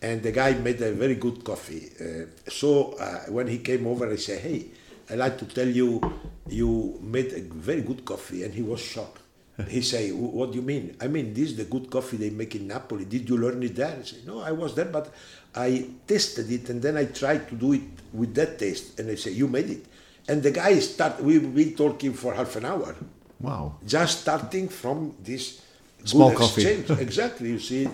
and 0.01 0.21
the 0.21 0.31
guy 0.31 0.53
made 0.53 0.81
a 0.81 0.91
very 0.91 1.15
good 1.15 1.43
coffee. 1.43 1.91
Uh, 1.99 2.25
so 2.49 2.93
uh, 2.99 3.21
when 3.31 3.47
he 3.47 3.59
came 3.59 3.87
over, 3.87 4.11
I 4.11 4.17
said, 4.17 4.41
"Hey, 4.41 4.65
I 5.09 5.15
like 5.15 5.37
to 5.39 5.45
tell 5.45 5.67
you, 5.67 6.01
you 6.49 6.99
made 7.01 7.31
a 7.33 7.41
very 7.41 7.81
good 7.81 8.03
coffee," 8.03 8.43
and 8.43 8.53
he 8.53 8.61
was 8.61 8.81
shocked. 8.81 9.21
He 9.69 9.81
say, 9.93 10.09
"Wh- 10.09 10.33
"What 10.33 10.51
do 10.51 10.57
you 10.57 10.61
mean?" 10.65 10.97
I 10.99 11.07
mean, 11.07 11.33
this 11.33 11.51
is 11.51 11.55
the 11.55 11.65
good 11.65 11.89
coffee 11.89 12.17
they 12.17 12.31
make 12.31 12.55
in 12.55 12.67
Napoli. 12.67 13.05
Did 13.05 13.29
you 13.29 13.37
learn 13.37 13.63
it 13.63 13.75
there? 13.77 13.95
I 13.97 14.03
say, 14.03 14.17
"No, 14.27 14.41
I 14.41 14.51
was 14.51 14.75
there, 14.75 14.91
but 14.91 15.07
I 15.55 15.87
tasted 16.05 16.51
it, 16.51 16.69
and 16.69 16.81
then 16.81 16.97
I 16.97 17.05
tried 17.05 17.47
to 17.47 17.55
do 17.55 17.71
it 17.73 17.87
with 18.11 18.35
that 18.35 18.59
taste." 18.59 18.99
And 18.99 19.09
I 19.09 19.15
say, 19.15 19.31
"You 19.31 19.47
made 19.47 19.69
it." 19.69 19.85
And 20.27 20.43
the 20.43 20.51
guy 20.51 20.79
start. 20.79 21.21
We've 21.23 21.53
been 21.55 21.75
talking 21.75 22.13
for 22.13 22.33
half 22.33 22.55
an 22.57 22.65
hour, 22.65 22.95
wow. 23.43 23.75
just 23.85 24.21
starting 24.21 24.67
from 24.69 25.13
this 25.23 25.61
Small 26.05 26.31
coffee. 26.33 26.61
exchange. 26.61 26.99
exactly. 27.07 27.49
You 27.49 27.59
see, 27.59 27.85
uh, 27.85 27.91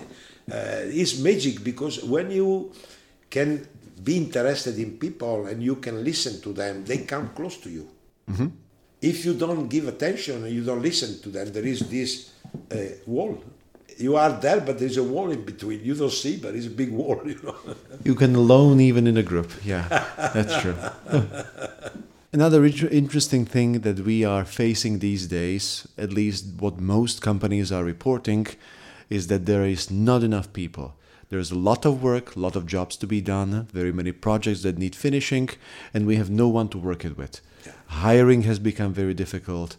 it's 1.00 1.18
magic 1.18 1.62
because 1.62 2.02
when 2.04 2.30
you 2.30 2.72
can 3.28 3.66
be 4.02 4.16
interested 4.16 4.78
in 4.78 4.98
people 4.98 5.46
and 5.46 5.62
you 5.62 5.76
can 5.76 6.02
listen 6.02 6.40
to 6.40 6.52
them, 6.52 6.84
they 6.84 6.98
come 6.98 7.30
close 7.34 7.56
to 7.58 7.70
you. 7.70 7.88
if 9.02 9.24
you 9.24 9.34
don't 9.34 9.68
give 9.68 9.88
attention 9.88 10.44
and 10.44 10.52
you 10.52 10.62
don't 10.64 10.82
listen 10.82 11.20
to 11.22 11.28
them, 11.30 11.52
there 11.52 11.64
is 11.64 11.80
this 11.88 12.32
uh, 12.72 12.76
wall. 13.06 13.42
You 13.98 14.16
are 14.16 14.32
there, 14.40 14.60
but 14.60 14.78
there's 14.78 14.96
a 14.96 15.02
wall 15.04 15.30
in 15.30 15.44
between. 15.44 15.84
You 15.84 15.94
don't 15.94 16.12
see, 16.12 16.36
but 16.38 16.54
it's 16.54 16.66
a 16.66 16.70
big 16.70 16.90
wall. 17.00 17.20
You 17.24 17.38
know. 17.42 17.56
You 18.04 18.14
can 18.14 18.34
alone 18.34 18.80
even 18.80 19.06
in 19.06 19.16
a 19.16 19.22
group. 19.22 19.50
Yeah, 19.64 19.86
that's 20.34 20.60
true. 20.62 20.76
Another 22.32 22.64
interesting 22.64 23.44
thing 23.44 23.80
that 23.80 23.98
we 23.98 24.24
are 24.24 24.44
facing 24.44 25.00
these 25.00 25.26
days, 25.26 25.88
at 25.98 26.12
least 26.12 26.46
what 26.60 26.78
most 26.78 27.20
companies 27.20 27.72
are 27.72 27.82
reporting, 27.82 28.46
is 29.08 29.26
that 29.26 29.46
there 29.46 29.64
is 29.64 29.90
not 29.90 30.22
enough 30.22 30.52
people. 30.52 30.94
There's 31.28 31.50
a 31.50 31.58
lot 31.58 31.84
of 31.84 32.04
work, 32.04 32.36
a 32.36 32.38
lot 32.38 32.54
of 32.54 32.66
jobs 32.66 32.96
to 32.98 33.08
be 33.08 33.20
done, 33.20 33.66
very 33.72 33.90
many 33.90 34.12
projects 34.12 34.62
that 34.62 34.78
need 34.78 34.94
finishing, 34.94 35.48
and 35.92 36.06
we 36.06 36.14
have 36.16 36.30
no 36.30 36.46
one 36.46 36.68
to 36.68 36.78
work 36.78 37.04
it 37.04 37.18
with. 37.18 37.40
Hiring 37.86 38.42
has 38.42 38.60
become 38.60 38.92
very 38.92 39.12
difficult. 39.12 39.76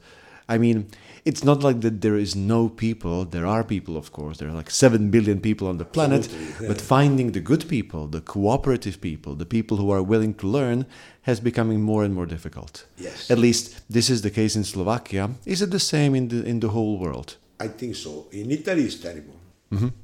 I 0.50 0.58
mean, 0.58 0.90
it's 1.24 1.44
not 1.44 1.64
like 1.64 1.82
that 1.82 2.02
there 2.02 2.16
is 2.16 2.36
no 2.36 2.70
people. 2.70 3.26
There 3.26 3.46
are 3.46 3.64
people, 3.64 3.96
of 3.98 4.12
course. 4.12 4.38
There 4.38 4.50
are 4.50 4.54
like 4.54 4.72
7 4.72 5.10
billion 5.12 5.40
people 5.40 5.68
on 5.68 5.78
the 5.78 5.86
planet. 5.86 6.26
Absolutely, 6.26 6.68
But 6.68 6.82
finding 6.82 7.32
the 7.32 7.40
good 7.40 7.68
people, 7.68 8.08
the 8.08 8.22
cooperative 8.22 9.00
people, 9.02 9.36
the 9.36 9.46
people 9.46 9.78
who 9.78 9.92
are 9.92 10.02
willing 10.02 10.34
to 10.36 10.48
learn, 10.48 10.86
has 11.24 11.40
becoming 11.40 11.82
more 11.82 12.04
and 12.04 12.14
more 12.16 12.26
difficult. 12.26 12.86
Yes. 12.98 13.30
At 13.30 13.38
least 13.38 13.82
this 13.90 14.10
is 14.10 14.22
the 14.22 14.32
case 14.32 14.56
in 14.56 14.64
Slovakia. 14.64 15.30
Is 15.46 15.62
it 15.62 15.70
the 15.72 15.80
same 15.80 16.16
in 16.16 16.30
the, 16.30 16.44
in 16.44 16.60
the 16.60 16.70
whole 16.70 16.98
world? 16.98 17.38
I 17.60 17.68
think 17.68 17.96
so. 17.96 18.26
In 18.32 18.50
Italy, 18.52 18.86
it's 18.86 18.96
terrible. 18.96 19.36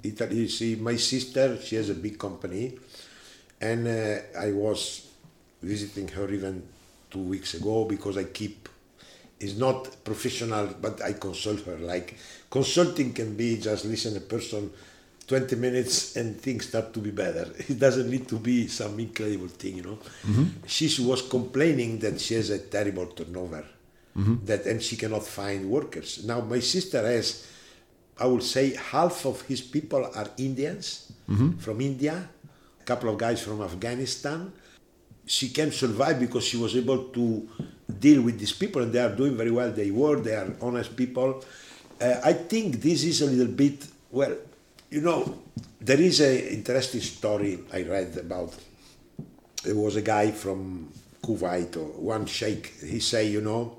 Italy, 0.02 0.36
you 0.38 0.48
see, 0.48 0.76
my 0.76 0.96
sister, 0.96 1.58
she 1.62 1.76
has 1.76 1.90
a 1.90 1.94
big 1.94 2.18
company, 2.18 2.78
and 3.60 3.86
uh, 3.86 4.40
I 4.40 4.54
was 4.54 5.10
visiting 5.62 6.08
her 6.10 6.30
even 6.32 6.64
two 7.12 7.20
weeks 7.20 7.54
ago 7.54 7.84
because 7.84 8.18
I 8.18 8.24
keep. 8.26 8.70
It's 9.40 9.56
not 9.58 10.04
professional, 10.04 10.68
but 10.82 11.02
I 11.02 11.14
consult 11.14 11.62
her. 11.66 11.78
Like 11.78 12.16
consulting 12.50 13.14
can 13.14 13.36
be 13.36 13.58
just 13.58 13.86
listen 13.86 14.18
a 14.18 14.22
person 14.22 14.72
20 15.28 15.58
minutes 15.58 16.16
and 16.16 16.40
things 16.40 16.68
start 16.68 16.94
to 16.94 17.00
be 17.00 17.12
better. 17.12 17.48
It 17.70 17.80
doesn't 17.80 18.10
need 18.10 18.28
to 18.30 18.40
be 18.40 18.68
some 18.68 19.00
incredible 19.00 19.50
thing, 19.50 19.78
you 19.78 19.84
know. 19.84 20.00
Mm-hmm. 20.26 20.66
She 20.66 20.88
was 21.04 21.22
complaining 21.22 22.00
that 22.00 22.20
she 22.20 22.36
has 22.36 22.50
a 22.50 22.60
terrible 22.60 23.08
turnover, 23.08 23.66
mm-hmm. 24.18 24.46
that 24.46 24.66
and 24.66 24.82
she 24.82 24.96
cannot 24.96 25.24
find 25.24 25.70
workers. 25.70 26.24
Now 26.26 26.40
my 26.42 26.60
sister 26.60 27.06
has, 27.06 27.46
I 28.18 28.26
would 28.26 28.44
say, 28.44 28.76
half 28.76 29.26
of 29.26 29.42
his 29.42 29.62
people 29.62 30.10
are 30.16 30.30
Indians 30.38 31.12
mm-hmm. 31.30 31.58
from 31.58 31.82
India, 31.82 32.30
a 32.80 32.84
couple 32.84 33.10
of 33.10 33.18
guys 33.18 33.42
from 33.44 33.62
Afghanistan. 33.62 34.54
She 35.26 35.50
can 35.50 35.74
survive 35.74 36.22
because 36.22 36.46
she 36.46 36.56
was 36.56 36.74
able 36.78 37.12
to 37.12 37.50
deal 38.00 38.22
with 38.22 38.40
these 38.40 38.54
people, 38.54 38.82
and 38.82 38.92
they 38.92 39.00
are 39.00 39.16
doing 39.16 39.36
very 39.38 39.52
well. 39.52 39.72
They 39.72 39.92
work, 39.92 40.24
they 40.24 40.36
are 40.36 40.54
honest 40.62 40.96
people. 40.96 41.44
Uh, 42.00 42.16
I 42.24 42.34
think 42.34 42.82
this 42.82 43.04
is 43.04 43.22
a 43.22 43.26
little 43.26 43.54
bit 43.54 43.88
well, 44.12 44.36
you 44.90 45.02
know, 45.02 45.38
there 45.82 46.00
is 46.00 46.22
a 46.22 46.54
interesting 46.54 47.02
story 47.02 47.60
I 47.74 47.84
read 47.84 48.18
about. 48.18 48.54
There 49.64 49.76
was 49.76 49.96
a 49.96 50.02
guy 50.02 50.32
from 50.32 50.92
Kuwait 51.22 51.76
or 51.76 51.88
one 52.02 52.26
sheikh. 52.26 52.74
He 52.80 53.00
say, 53.00 53.28
you 53.28 53.42
know, 53.42 53.78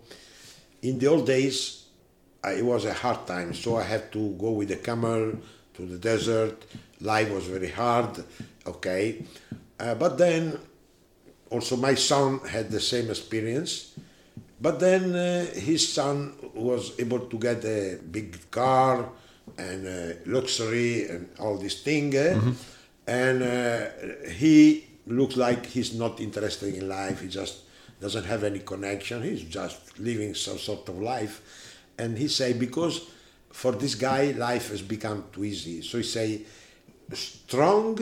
in 0.82 0.98
the 0.98 1.06
old 1.06 1.26
days, 1.26 1.86
I, 2.44 2.52
it 2.52 2.64
was 2.64 2.84
a 2.84 2.92
hard 2.92 3.26
time, 3.26 3.54
so 3.54 3.76
I 3.76 3.84
had 3.84 4.12
to 4.12 4.30
go 4.32 4.50
with 4.52 4.70
a 4.70 4.76
camel 4.76 5.32
to 5.74 5.86
the 5.86 5.98
desert. 5.98 6.62
Life 7.00 7.30
was 7.30 7.46
very 7.46 7.70
hard, 7.70 8.22
okay. 8.66 9.24
Uh, 9.80 9.94
but 9.94 10.18
then, 10.18 10.58
also 11.50 11.76
my 11.76 11.94
son 11.94 12.40
had 12.40 12.70
the 12.70 12.80
same 12.80 13.10
experience. 13.10 13.94
But 14.60 14.80
then 14.80 15.14
uh, 15.14 15.46
his 15.54 15.92
son 15.92 16.34
was 16.54 16.98
able 16.98 17.20
to 17.20 17.38
get 17.38 17.64
a 17.64 17.98
big 18.10 18.50
car 18.50 19.08
and 19.56 19.86
uh, 19.86 20.14
luxury 20.26 21.08
and 21.08 21.28
all 21.38 21.56
this 21.56 21.82
thing, 21.82 22.14
eh? 22.14 22.38
and 23.06 23.42
uh, 23.42 23.86
he 24.30 24.84
looks 25.06 25.36
like 25.36 25.64
he's 25.64 25.94
not 25.94 26.20
interested 26.20 26.74
in 26.74 26.88
life. 26.88 27.20
He 27.22 27.28
just 27.28 27.60
doesn't 28.00 28.24
have 28.24 28.44
any 28.44 28.58
connection. 28.60 29.22
He's 29.22 29.42
just 29.42 29.98
living 29.98 30.34
some 30.34 30.58
sort 30.58 30.88
of 30.88 31.00
life, 31.00 31.40
and 31.96 32.18
he 32.18 32.28
say 32.28 32.52
because 32.52 33.08
for 33.50 33.72
this 33.72 33.94
guy 33.94 34.32
life 34.32 34.70
has 34.70 34.82
become 34.82 35.24
too 35.32 35.44
easy. 35.44 35.82
So 35.82 35.98
he 35.98 36.04
say 36.04 36.42
strong 37.14 37.98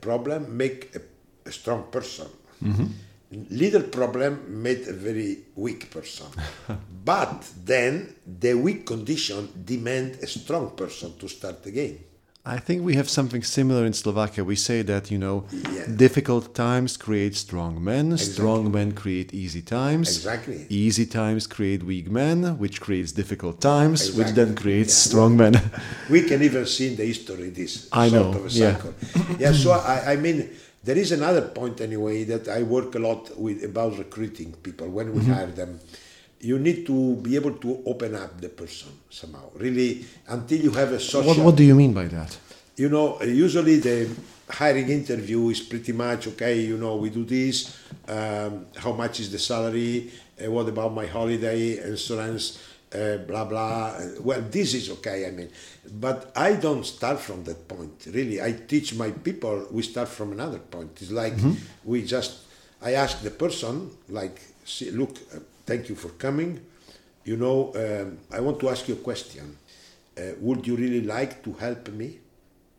problem 0.00 0.56
make 0.56 0.96
a, 0.96 1.00
a 1.48 1.52
strong 1.52 1.84
person. 1.90 2.26
Mm-hmm. 2.62 2.86
Little 3.50 3.82
problem 3.82 4.60
made 4.62 4.88
a 4.88 4.92
very 4.92 5.38
weak 5.54 5.90
person. 5.90 6.26
but 7.04 7.48
then 7.64 8.14
the 8.26 8.54
weak 8.54 8.84
condition 8.86 9.48
demand 9.64 10.18
a 10.22 10.26
strong 10.26 10.70
person 10.70 11.16
to 11.18 11.28
start 11.28 11.64
again. 11.66 11.98
I 12.44 12.58
think 12.58 12.82
we 12.82 12.94
have 12.94 13.08
something 13.08 13.42
similar 13.44 13.84
in 13.84 13.92
Slovakia. 13.92 14.42
We 14.42 14.56
say 14.56 14.80
that, 14.82 15.10
you 15.10 15.18
know, 15.18 15.44
Yeah. 15.52 15.86
difficult 15.94 16.54
times 16.54 16.96
create 16.96 17.36
strong 17.36 17.84
men, 17.84 18.16
strong 18.16 18.72
men 18.72 18.92
create 18.92 19.34
easy 19.34 19.60
times. 19.62 20.08
Exactly. 20.16 20.66
Easy 20.70 21.04
times 21.04 21.46
create 21.46 21.84
weak 21.84 22.10
men, 22.10 22.56
which 22.58 22.80
creates 22.80 23.12
difficult 23.12 23.60
times, 23.60 24.10
which 24.16 24.32
then 24.34 24.54
creates 24.56 24.94
Yeah. 24.96 25.08
strong 25.10 25.36
men. 25.36 25.54
we 26.08 26.22
can 26.22 26.42
even 26.42 26.64
see 26.66 26.88
in 26.88 26.96
the 26.96 27.04
history 27.04 27.50
this 27.50 27.86
I 27.92 28.08
sort 28.08 28.32
know, 28.32 28.40
of 28.40 28.46
a 28.46 28.58
yeah. 28.58 28.76
Yeah, 29.38 29.52
so 29.52 29.72
I, 29.72 30.12
I 30.14 30.16
mean, 30.16 30.48
there 30.82 30.96
is 30.98 31.12
another 31.12 31.42
point 31.42 31.80
anyway 31.80 32.24
that 32.24 32.48
I 32.48 32.62
work 32.62 32.94
a 32.94 32.98
lot 32.98 33.38
with 33.38 33.62
about 33.64 33.98
recruiting 33.98 34.52
people 34.62 34.88
when 34.88 35.12
we 35.14 35.20
Mm-hmm. 35.20 35.32
hire 35.32 35.46
them. 35.52 35.80
You 36.42 36.58
need 36.58 36.86
to 36.86 37.16
be 37.16 37.36
able 37.36 37.52
to 37.52 37.82
open 37.84 38.14
up 38.14 38.40
the 38.40 38.48
person 38.48 38.88
somehow, 39.10 39.50
really, 39.56 40.06
until 40.26 40.58
you 40.58 40.70
have 40.70 40.90
a 40.92 40.98
social. 41.00 41.28
what, 41.34 41.38
what 41.38 41.56
do 41.56 41.64
you 41.64 41.74
mean 41.74 41.92
by 41.92 42.06
that? 42.06 42.38
you 42.76 42.88
know, 42.88 43.20
usually 43.22 43.76
the 43.76 44.08
hiring 44.48 44.88
interview 44.88 45.50
is 45.50 45.60
pretty 45.60 45.92
much 45.92 46.26
okay. 46.28 46.60
You 46.60 46.78
know, 46.78 46.96
we 46.96 47.10
do 47.10 47.24
this. 47.26 47.76
Um, 48.08 48.64
how 48.74 48.92
much 48.92 49.20
is 49.20 49.30
the 49.30 49.38
salary? 49.38 50.10
Uh, 50.42 50.50
what 50.50 50.66
about 50.66 50.94
my 50.94 51.04
holiday 51.04 51.76
insurance? 51.86 52.58
Uh, 52.92 53.18
blah 53.18 53.44
blah. 53.44 53.96
Well, 54.20 54.42
this 54.50 54.74
is 54.74 54.90
okay. 54.90 55.26
I 55.26 55.30
mean, 55.30 55.50
but 56.00 56.32
I 56.34 56.54
don't 56.54 56.84
start 56.84 57.20
from 57.20 57.44
that 57.44 57.68
point. 57.68 58.06
Really, 58.06 58.42
I 58.42 58.52
teach 58.52 58.94
my 58.94 59.12
people. 59.12 59.68
We 59.70 59.82
start 59.82 60.08
from 60.08 60.32
another 60.32 60.58
point. 60.58 61.00
It's 61.00 61.12
like 61.12 61.34
we 61.84 62.04
just. 62.04 62.38
I 62.82 62.92
ask 62.94 63.20
the 63.22 63.30
person, 63.30 63.90
like, 64.08 64.40
see, 64.64 64.90
look, 64.90 65.10
uh, 65.10 65.38
thank 65.66 65.90
you 65.90 65.94
for 65.94 66.08
coming. 66.10 66.60
You 67.24 67.36
know, 67.36 67.72
um, 67.76 68.18
I 68.32 68.40
want 68.40 68.58
to 68.60 68.70
ask 68.70 68.88
you 68.88 68.94
a 68.94 68.98
question. 68.98 69.58
Uh, 70.16 70.22
would 70.40 70.66
you 70.66 70.76
really 70.76 71.02
like 71.02 71.44
to 71.44 71.52
help 71.52 71.88
me? 71.88 72.18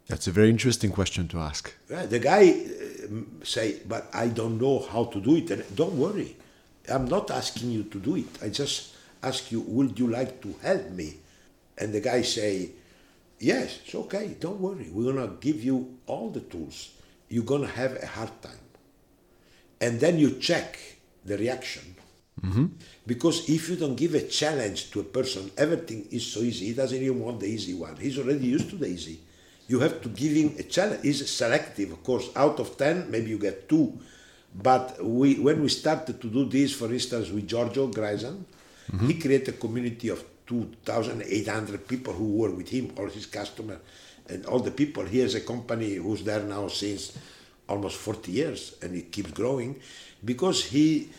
That's 0.07 0.27
a 0.27 0.31
very 0.31 0.49
interesting 0.49 0.91
question 0.91 1.27
to 1.29 1.37
ask. 1.37 1.73
Yeah, 1.89 2.05
the 2.07 2.19
guy 2.19 2.49
uh, 2.49 3.45
say, 3.45 3.77
but 3.87 4.09
I 4.13 4.27
don't 4.27 4.59
know 4.59 4.79
how 4.79 5.05
to 5.05 5.21
do 5.21 5.35
it. 5.37 5.51
And 5.51 5.63
don't 5.75 5.97
worry, 5.97 6.35
I'm 6.91 7.05
not 7.05 7.31
asking 7.31 7.71
you 7.71 7.83
to 7.83 7.99
do 7.99 8.17
it. 8.17 8.25
I 8.41 8.49
just 8.49 8.90
ask 9.23 9.51
you, 9.51 9.61
would 9.61 9.97
you 9.97 10.07
like 10.07 10.41
to 10.41 10.55
help 10.61 10.89
me? 10.91 11.17
And 11.77 11.93
the 11.93 12.01
guy 12.01 12.21
say, 12.21 12.71
yes, 13.39 13.79
it's 13.83 13.95
okay. 13.95 14.35
Don't 14.39 14.59
worry. 14.59 14.89
We're 14.91 15.13
gonna 15.13 15.33
give 15.39 15.63
you 15.63 15.97
all 16.05 16.29
the 16.29 16.41
tools. 16.41 16.91
You're 17.29 17.43
gonna 17.43 17.67
have 17.67 17.95
a 18.01 18.05
hard 18.05 18.41
time, 18.41 18.59
and 19.79 19.99
then 19.99 20.19
you 20.19 20.31
check 20.39 20.77
the 21.23 21.37
reaction. 21.37 21.95
Mm-hmm. 22.41 22.65
Because 23.05 23.49
if 23.49 23.69
you 23.69 23.75
don't 23.75 23.95
give 23.95 24.15
a 24.15 24.27
challenge 24.27 24.91
to 24.91 24.99
a 25.01 25.03
person, 25.03 25.51
everything 25.57 26.07
is 26.11 26.25
so 26.25 26.39
easy. 26.39 26.67
He 26.67 26.73
doesn't 26.73 27.01
even 27.01 27.19
want 27.19 27.39
the 27.39 27.47
easy 27.47 27.73
one. 27.73 27.95
He's 27.97 28.17
already 28.17 28.45
used 28.45 28.69
to 28.71 28.75
the 28.75 28.87
easy. 28.87 29.19
You 29.67 29.79
have 29.79 30.01
to 30.01 30.09
give 30.09 30.33
him 30.33 30.55
a 30.59 30.63
challenge. 30.63 31.03
He's 31.03 31.29
selective, 31.29 31.91
of 31.91 32.03
course. 32.03 32.29
Out 32.35 32.59
of 32.59 32.77
ten, 32.77 33.09
maybe 33.09 33.29
you 33.29 33.37
get 33.37 33.69
two. 33.69 33.97
But 34.53 35.03
we, 35.03 35.35
when 35.35 35.61
we 35.61 35.69
started 35.69 36.19
to 36.19 36.27
do 36.27 36.45
this, 36.45 36.73
for 36.73 36.91
instance, 36.91 37.29
with 37.29 37.47
Giorgio 37.47 37.87
Grayson, 38.91 39.07
he 39.07 39.19
created 39.19 39.55
a 39.55 39.57
community 39.57 40.09
of 40.09 40.23
2,800 40.47 41.87
people 41.87 42.13
who 42.13 42.37
were 42.37 42.51
with 42.51 42.69
him, 42.69 42.93
all 42.97 43.07
his 43.07 43.25
customers, 43.25 43.79
and 44.27 44.45
all 44.45 44.59
the 44.59 44.71
people. 44.71 45.05
He 45.05 45.19
has 45.19 45.35
a 45.35 45.41
company 45.41 45.95
who's 45.95 46.23
there 46.23 46.43
now 46.43 46.67
since 46.67 47.17
almost 47.67 47.97
40 47.97 48.31
years, 48.31 48.75
and 48.81 48.95
it 48.95 49.11
keeps 49.11 49.31
growing 49.31 49.79
because 50.23 50.65
he 50.65 51.09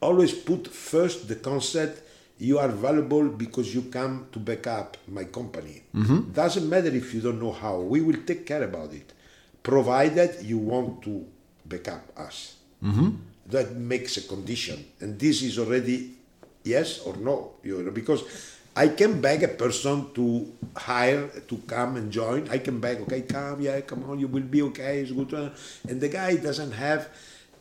always 0.00 0.32
put 0.32 0.66
first 0.68 1.28
the 1.28 1.36
concept 1.36 2.02
you 2.38 2.58
are 2.58 2.68
valuable 2.68 3.28
because 3.28 3.74
you 3.74 3.82
come 3.82 4.26
to 4.32 4.38
back 4.38 4.66
up 4.66 4.96
my 5.06 5.24
company. 5.24 5.82
Mm-hmm. 5.94 6.32
Doesn't 6.32 6.66
matter 6.68 6.88
if 6.88 7.12
you 7.12 7.20
don't 7.20 7.38
know 7.38 7.52
how, 7.52 7.80
we 7.80 8.00
will 8.00 8.22
take 8.24 8.46
care 8.46 8.62
about 8.62 8.94
it, 8.94 9.12
provided 9.62 10.42
you 10.42 10.56
want 10.56 11.02
to 11.02 11.26
back 11.66 11.88
up 11.88 12.18
us. 12.18 12.56
Mm-hmm. 12.82 13.10
That 13.46 13.76
makes 13.76 14.16
a 14.16 14.22
condition, 14.22 14.86
and 15.00 15.18
this 15.18 15.42
is 15.42 15.58
already 15.58 16.16
yes 16.64 17.00
or 17.00 17.16
no, 17.16 17.52
you 17.62 17.82
know, 17.82 17.90
because 17.90 18.24
I 18.76 18.88
can 18.88 19.20
beg 19.20 19.42
a 19.42 19.48
person 19.48 20.12
to 20.14 20.52
hire 20.76 21.28
to 21.48 21.56
come 21.66 21.96
and 21.96 22.10
join. 22.12 22.48
I 22.48 22.58
can 22.58 22.80
beg, 22.80 23.00
okay, 23.02 23.22
come, 23.22 23.60
yeah, 23.60 23.80
come 23.80 24.04
on, 24.08 24.18
you 24.20 24.28
will 24.28 24.42
be 24.42 24.62
okay, 24.62 25.00
it's 25.00 25.12
good, 25.12 25.52
and 25.88 26.00
the 26.00 26.08
guy 26.08 26.36
doesn't 26.36 26.72
have 26.72 27.08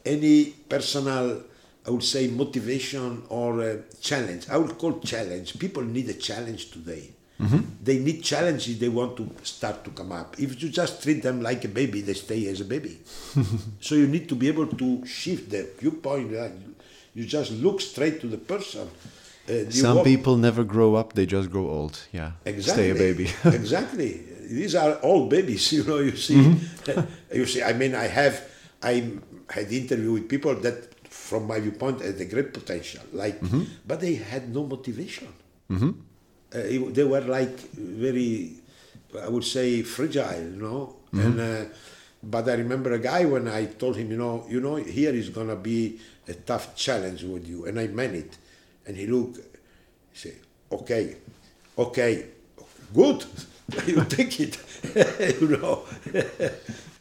any 0.05 0.51
personal 0.67 1.43
I 1.87 1.91
would 1.91 2.03
say 2.03 2.27
motivation 2.27 3.23
or 3.29 3.83
challenge. 3.99 4.47
I 4.49 4.57
would 4.57 4.77
call 4.77 4.99
challenge. 4.99 5.57
People 5.57 5.83
need 5.83 6.07
a 6.09 6.13
challenge 6.13 6.71
today. 6.71 7.09
Mm-hmm. 7.41 7.59
They 7.81 7.99
need 7.99 8.21
challenge 8.21 8.69
if 8.69 8.79
they 8.79 8.89
want 8.89 9.15
to 9.17 9.29
start 9.43 9.85
to 9.85 9.91
come 9.91 10.11
up. 10.11 10.37
If 10.37 10.61
you 10.61 10.69
just 10.69 11.01
treat 11.01 11.23
them 11.23 11.41
like 11.41 11.63
a 11.63 11.69
baby, 11.69 12.01
they 12.01 12.13
stay 12.13 12.47
as 12.47 12.59
a 12.59 12.65
baby. 12.65 12.99
so 13.79 13.95
you 13.95 14.07
need 14.07 14.27
to 14.27 14.35
be 14.35 14.49
able 14.49 14.67
to 14.67 15.05
shift 15.05 15.49
the 15.49 15.69
viewpoint. 15.79 16.33
Like 16.33 16.51
you 17.19 17.25
just 17.25 17.51
look 17.51 17.81
straight 17.81 18.17
to 18.21 18.27
the 18.27 18.37
person. 18.53 18.87
Uh, 19.49 19.69
Some 19.69 19.95
walk- 19.97 20.05
people 20.05 20.35
never 20.37 20.63
grow 20.63 20.95
up; 20.95 21.13
they 21.13 21.25
just 21.25 21.49
grow 21.51 21.67
old. 21.69 21.95
Yeah, 22.19 22.31
Exactly. 22.45 22.83
stay 22.83 22.89
a 22.91 22.95
baby. 22.95 23.27
exactly. 23.61 24.11
These 24.61 24.75
are 24.75 24.93
all 25.07 25.27
babies, 25.27 25.71
you 25.75 25.83
know. 25.89 25.99
You 26.09 26.15
see, 26.15 26.35
Mm-hmm. 26.35 27.35
you 27.39 27.45
see. 27.45 27.61
I 27.71 27.73
mean, 27.73 27.93
I 28.05 28.07
have, 28.19 28.35
I 28.81 28.93
had 29.55 29.71
interview 29.71 30.11
with 30.13 30.25
people 30.29 30.55
that, 30.65 30.77
from 31.09 31.41
my 31.51 31.59
viewpoint, 31.59 32.01
had 32.01 32.19
a 32.21 32.25
great 32.33 32.49
potential, 32.59 33.03
like, 33.13 33.37
Mm-hmm. 33.41 33.63
but 33.89 33.97
they 33.99 34.15
had 34.31 34.43
no 34.57 34.61
motivation. 34.75 35.27
Uh, 35.71 36.57
it- 36.75 36.93
they 36.95 37.03
were 37.03 37.21
like 37.21 37.57
very, 37.77 38.53
I 39.25 39.29
would 39.33 39.43
say, 39.55 39.83
fragile, 39.83 40.41
you 40.53 40.59
know. 40.65 40.95
Mm-hmm. 41.13 41.19
And 41.25 41.35
uh, 41.39 41.65
but 42.21 42.47
I 42.49 42.53
remember 42.53 42.93
a 42.93 42.99
guy 42.99 43.25
when 43.25 43.47
I 43.47 43.65
told 43.65 43.95
him, 43.95 44.11
you 44.11 44.17
know, 44.17 44.45
you 44.49 44.59
know, 44.59 44.75
here 44.75 45.11
is 45.13 45.29
gonna 45.29 45.55
be 45.55 45.99
a 46.27 46.33
tough 46.33 46.75
challenge 46.75 47.23
with 47.23 47.47
you, 47.47 47.65
and 47.65 47.79
I 47.79 47.87
meant 47.87 48.15
it. 48.15 48.37
And 48.85 48.97
he 48.97 49.07
looked, 49.07 49.37
he 49.37 50.17
said, 50.17 50.35
okay, 50.71 51.15
okay, 51.77 52.25
good, 52.93 53.25
you 53.87 54.03
take 54.05 54.39
it, 54.39 54.57
you 55.41 55.47
know. 55.47 55.83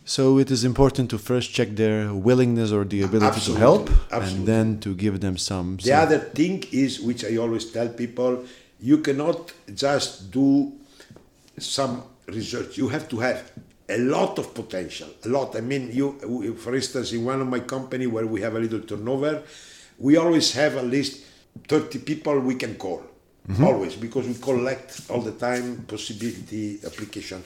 So 0.05 0.39
it 0.39 0.51
is 0.51 0.65
important 0.65 1.11
to 1.11 1.19
first 1.19 1.53
check 1.53 1.77
their 1.77 2.15
willingness 2.15 2.73
or 2.73 2.85
the 2.87 3.03
ability 3.03 3.27
Absolutely, 3.27 3.55
to 3.55 3.61
help, 3.61 3.91
absolutely. 4.11 4.39
and 4.39 4.47
then 4.49 4.81
to 4.81 4.95
give 4.95 5.21
them 5.21 5.37
some. 5.37 5.77
The 5.77 5.83
some- 5.83 6.01
other 6.01 6.19
thing 6.19 6.65
is, 6.73 6.99
which 6.99 7.27
I 7.27 7.37
always 7.37 7.67
tell 7.71 7.91
people, 7.91 8.47
you 8.81 8.99
cannot 8.99 9.53
just 9.75 10.31
do 10.31 10.73
some 11.59 12.05
research. 12.27 12.79
You 12.79 12.89
have 12.89 13.07
to 13.11 13.19
have 13.19 13.53
a 13.89 13.99
lot 13.99 14.39
of 14.39 14.55
potential, 14.55 15.09
a 15.25 15.29
lot. 15.29 15.57
I 15.57 15.61
mean, 15.61 15.91
you, 15.93 16.55
for 16.59 16.75
instance, 16.75 17.13
in 17.13 17.25
one 17.25 17.41
of 17.41 17.47
my 17.47 17.61
company 17.61 18.07
where 18.07 18.27
we 18.27 18.41
have 18.43 18.55
a 18.55 18.59
little 18.59 18.81
turnover, 18.81 19.43
we 19.99 20.17
always 20.17 20.53
have 20.53 20.77
at 20.77 20.87
least 20.87 21.25
30 21.67 22.01
people 22.01 22.39
we 22.41 22.55
can 22.55 22.75
call. 22.77 23.03
Mm-hmm. 23.49 23.65
Always, 23.65 23.97
because 23.97 24.27
we 24.29 24.35
collect 24.35 25.01
all 25.09 25.23
the 25.23 25.33
time 25.33 25.85
possibility 25.89 26.79
application. 26.85 27.43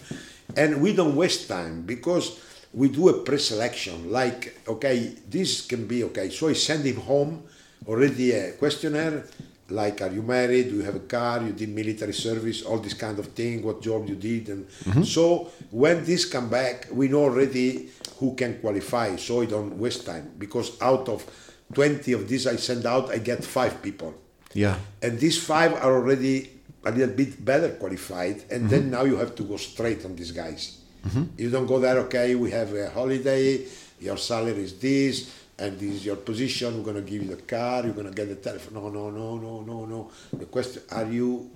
And 0.56 0.82
we 0.82 0.92
don't 0.94 1.14
waste 1.14 1.46
time 1.48 1.82
because 1.82 2.40
we 2.74 2.88
do 2.88 3.08
a 3.08 3.22
pre-selection. 3.22 4.10
Like, 4.10 4.58
okay, 4.66 5.14
this 5.28 5.64
can 5.64 5.86
be 5.86 6.02
okay. 6.04 6.28
So 6.30 6.48
I 6.48 6.54
send 6.54 6.84
him 6.84 6.96
home 6.96 7.44
already 7.86 8.32
a 8.32 8.52
questionnaire 8.52 9.24
like 9.72 10.02
are 10.02 10.12
you 10.12 10.22
married? 10.22 10.70
Do 10.70 10.76
you 10.76 10.82
have 10.82 10.96
a 10.96 11.00
car? 11.00 11.42
You 11.42 11.52
did 11.52 11.68
military 11.70 12.12
service 12.12 12.62
all 12.62 12.78
this 12.78 12.94
kind 12.94 13.18
of 13.18 13.26
thing 13.28 13.62
what 13.62 13.82
job 13.82 14.08
you 14.08 14.16
did 14.16 14.48
and 14.48 14.68
mm-hmm. 14.68 15.02
so 15.02 15.50
when 15.70 16.04
this 16.04 16.24
come 16.24 16.48
back 16.48 16.88
we 16.92 17.08
know 17.08 17.24
already 17.24 17.90
who 18.18 18.34
can 18.34 18.60
qualify 18.60 19.16
so 19.16 19.40
we 19.40 19.46
don't 19.46 19.76
waste 19.78 20.06
time 20.06 20.32
because 20.38 20.80
out 20.80 21.08
of 21.08 21.24
20 21.74 22.12
of 22.12 22.28
these 22.28 22.46
i 22.46 22.56
send 22.56 22.86
out 22.86 23.10
i 23.10 23.18
get 23.18 23.44
five 23.44 23.82
people. 23.82 24.14
Yeah, 24.54 24.76
and 25.00 25.18
these 25.18 25.42
five 25.42 25.72
are 25.72 25.94
already 25.94 26.50
a 26.84 26.90
little 26.90 27.14
bit 27.14 27.42
better 27.42 27.70
qualified 27.70 28.44
and 28.50 28.62
mm-hmm. 28.62 28.68
then 28.68 28.90
now 28.90 29.04
you 29.04 29.16
have 29.16 29.34
to 29.36 29.44
go 29.44 29.56
straight 29.56 30.04
on 30.04 30.14
these 30.14 30.32
guys. 30.32 30.78
Mm-hmm. 31.06 31.24
You 31.38 31.50
don't 31.50 31.66
go 31.66 31.78
there 31.80 31.98
okay 32.00 32.34
we 32.34 32.50
have 32.50 32.72
a 32.74 32.90
holiday 32.90 33.66
your 34.02 34.16
salary 34.16 34.64
is 34.64 34.78
this 34.78 35.41
and 35.58 35.78
this 35.78 35.94
is 35.94 36.06
your 36.06 36.16
position 36.16 36.78
we're 36.78 36.84
going 36.92 36.96
to 37.04 37.10
give 37.10 37.22
you 37.22 37.34
the 37.34 37.42
car 37.42 37.84
you're 37.84 37.94
going 37.94 38.06
to 38.06 38.12
get 38.12 38.28
the 38.28 38.36
telephone 38.36 38.74
no 38.74 38.88
no 38.88 39.10
no 39.10 39.36
no 39.36 39.60
no 39.62 39.84
no 39.84 40.10
the 40.32 40.46
question 40.46 40.82
are 40.90 41.06
you 41.06 41.50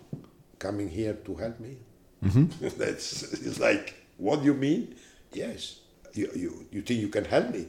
coming 0.58 0.88
here 0.88 1.14
to 1.14 1.34
help 1.34 1.58
me 1.60 1.76
mm-hmm. 2.24 2.44
that's 2.78 3.22
it's 3.32 3.60
like 3.60 3.94
what 4.18 4.40
do 4.40 4.46
you 4.46 4.54
mean 4.54 4.94
yes 5.32 5.80
you, 6.14 6.30
you, 6.34 6.66
you 6.70 6.82
think 6.82 7.00
you 7.00 7.08
can 7.08 7.24
help 7.24 7.50
me 7.50 7.66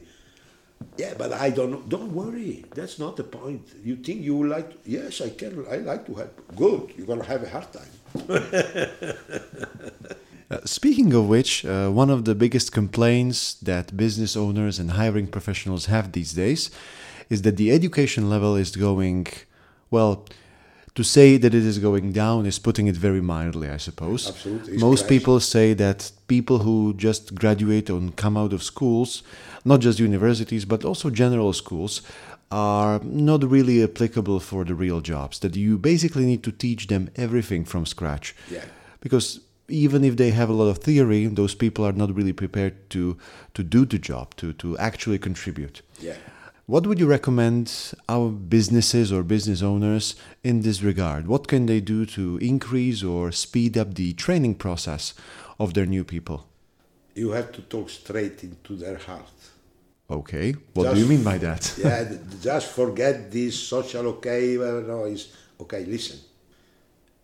yeah, 0.96 1.14
but 1.16 1.32
I 1.32 1.50
don't 1.50 1.70
know. 1.70 1.82
Don't 1.86 2.12
worry. 2.12 2.64
That's 2.74 2.98
not 2.98 3.16
the 3.16 3.24
point. 3.24 3.62
You 3.84 3.96
think 3.96 4.22
you 4.22 4.36
would 4.36 4.50
like? 4.50 4.70
To, 4.70 4.90
yes, 4.90 5.20
I 5.20 5.30
can. 5.30 5.64
I 5.70 5.76
like 5.76 6.06
to 6.06 6.14
help. 6.14 6.56
Good. 6.56 6.92
You're 6.96 7.06
gonna 7.06 7.24
have 7.24 7.42
a 7.42 7.48
hard 7.48 7.68
time. 7.72 7.90
Uh, 10.50 10.58
speaking 10.64 11.12
of 11.12 11.28
which, 11.28 11.64
uh, 11.64 11.90
one 11.90 12.08
of 12.10 12.24
the 12.24 12.34
biggest 12.34 12.72
complaints 12.72 13.54
that 13.54 13.96
business 13.96 14.34
owners 14.36 14.78
and 14.78 14.92
hiring 14.92 15.26
professionals 15.26 15.86
have 15.86 16.12
these 16.12 16.32
days 16.32 16.70
is 17.28 17.42
that 17.42 17.56
the 17.58 17.70
education 17.70 18.30
level 18.30 18.56
is 18.56 18.74
going, 18.74 19.26
well, 19.90 20.24
to 20.94 21.04
say 21.04 21.36
that 21.36 21.54
it 21.54 21.64
is 21.64 21.78
going 21.78 22.12
down 22.12 22.46
is 22.46 22.58
putting 22.58 22.86
it 22.86 22.96
very 22.96 23.20
mildly, 23.20 23.68
I 23.68 23.76
suppose. 23.76 24.28
Absolutely, 24.28 24.72
it's 24.74 24.82
Most 24.82 25.06
people 25.06 25.38
say 25.38 25.74
that 25.74 26.10
people 26.28 26.58
who 26.60 26.94
just 26.94 27.34
graduate 27.34 27.90
and 27.90 28.16
come 28.16 28.36
out 28.36 28.52
of 28.54 28.62
schools, 28.62 29.22
not 29.66 29.80
just 29.80 29.98
universities, 30.00 30.64
but 30.64 30.84
also 30.84 31.10
general 31.10 31.52
schools, 31.52 32.00
are 32.50 32.98
not 33.04 33.44
really 33.44 33.82
applicable 33.82 34.40
for 34.40 34.64
the 34.64 34.74
real 34.74 35.00
jobs. 35.02 35.38
That 35.40 35.54
you 35.54 35.76
basically 35.78 36.24
need 36.24 36.42
to 36.44 36.52
teach 36.52 36.86
them 36.86 37.10
everything 37.16 37.66
from 37.66 37.84
scratch 37.84 38.34
Yeah. 38.50 38.64
because 39.00 39.40
even 39.68 40.04
if 40.04 40.16
they 40.16 40.30
have 40.30 40.48
a 40.48 40.52
lot 40.52 40.68
of 40.68 40.78
theory, 40.78 41.26
those 41.26 41.54
people 41.54 41.84
are 41.84 41.92
not 41.92 42.14
really 42.14 42.32
prepared 42.32 42.90
to 42.90 43.16
to 43.54 43.62
do 43.62 43.84
the 43.84 43.98
job, 43.98 44.34
to 44.36 44.52
to 44.54 44.76
actually 44.78 45.18
contribute. 45.18 45.82
Yeah. 46.00 46.16
What 46.66 46.86
would 46.86 46.98
you 46.98 47.06
recommend 47.06 47.94
our 48.10 48.28
businesses 48.28 49.10
or 49.10 49.22
business 49.22 49.62
owners 49.62 50.16
in 50.44 50.60
this 50.60 50.82
regard? 50.82 51.26
What 51.26 51.48
can 51.48 51.64
they 51.64 51.80
do 51.80 52.04
to 52.06 52.36
increase 52.42 53.02
or 53.02 53.32
speed 53.32 53.78
up 53.78 53.94
the 53.94 54.12
training 54.12 54.56
process 54.56 55.14
of 55.58 55.72
their 55.72 55.86
new 55.86 56.04
people? 56.04 56.46
You 57.14 57.30
have 57.30 57.52
to 57.52 57.62
talk 57.62 57.88
straight 57.88 58.44
into 58.44 58.76
their 58.76 58.98
heart. 58.98 59.32
Okay, 60.10 60.54
what 60.74 60.94
do 60.94 61.00
you 61.00 61.06
mean 61.06 61.22
by 61.22 61.38
that? 61.38 61.74
yeah. 61.78 62.04
Just 62.42 62.68
forget 62.72 63.30
this 63.30 63.58
social 63.58 64.06
okay. 64.06 64.56
Well, 64.58 64.82
no, 64.82 65.04
it's 65.04 65.28
okay. 65.60 65.84
Listen. 65.84 66.18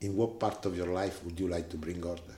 In 0.05 0.11
what 0.17 0.39
part 0.45 0.61
of 0.67 0.73
your 0.81 0.91
life 1.01 1.17
would 1.25 1.37
you 1.43 1.49
like 1.57 1.69
to 1.71 1.77
bring 1.85 2.01
order? 2.13 2.37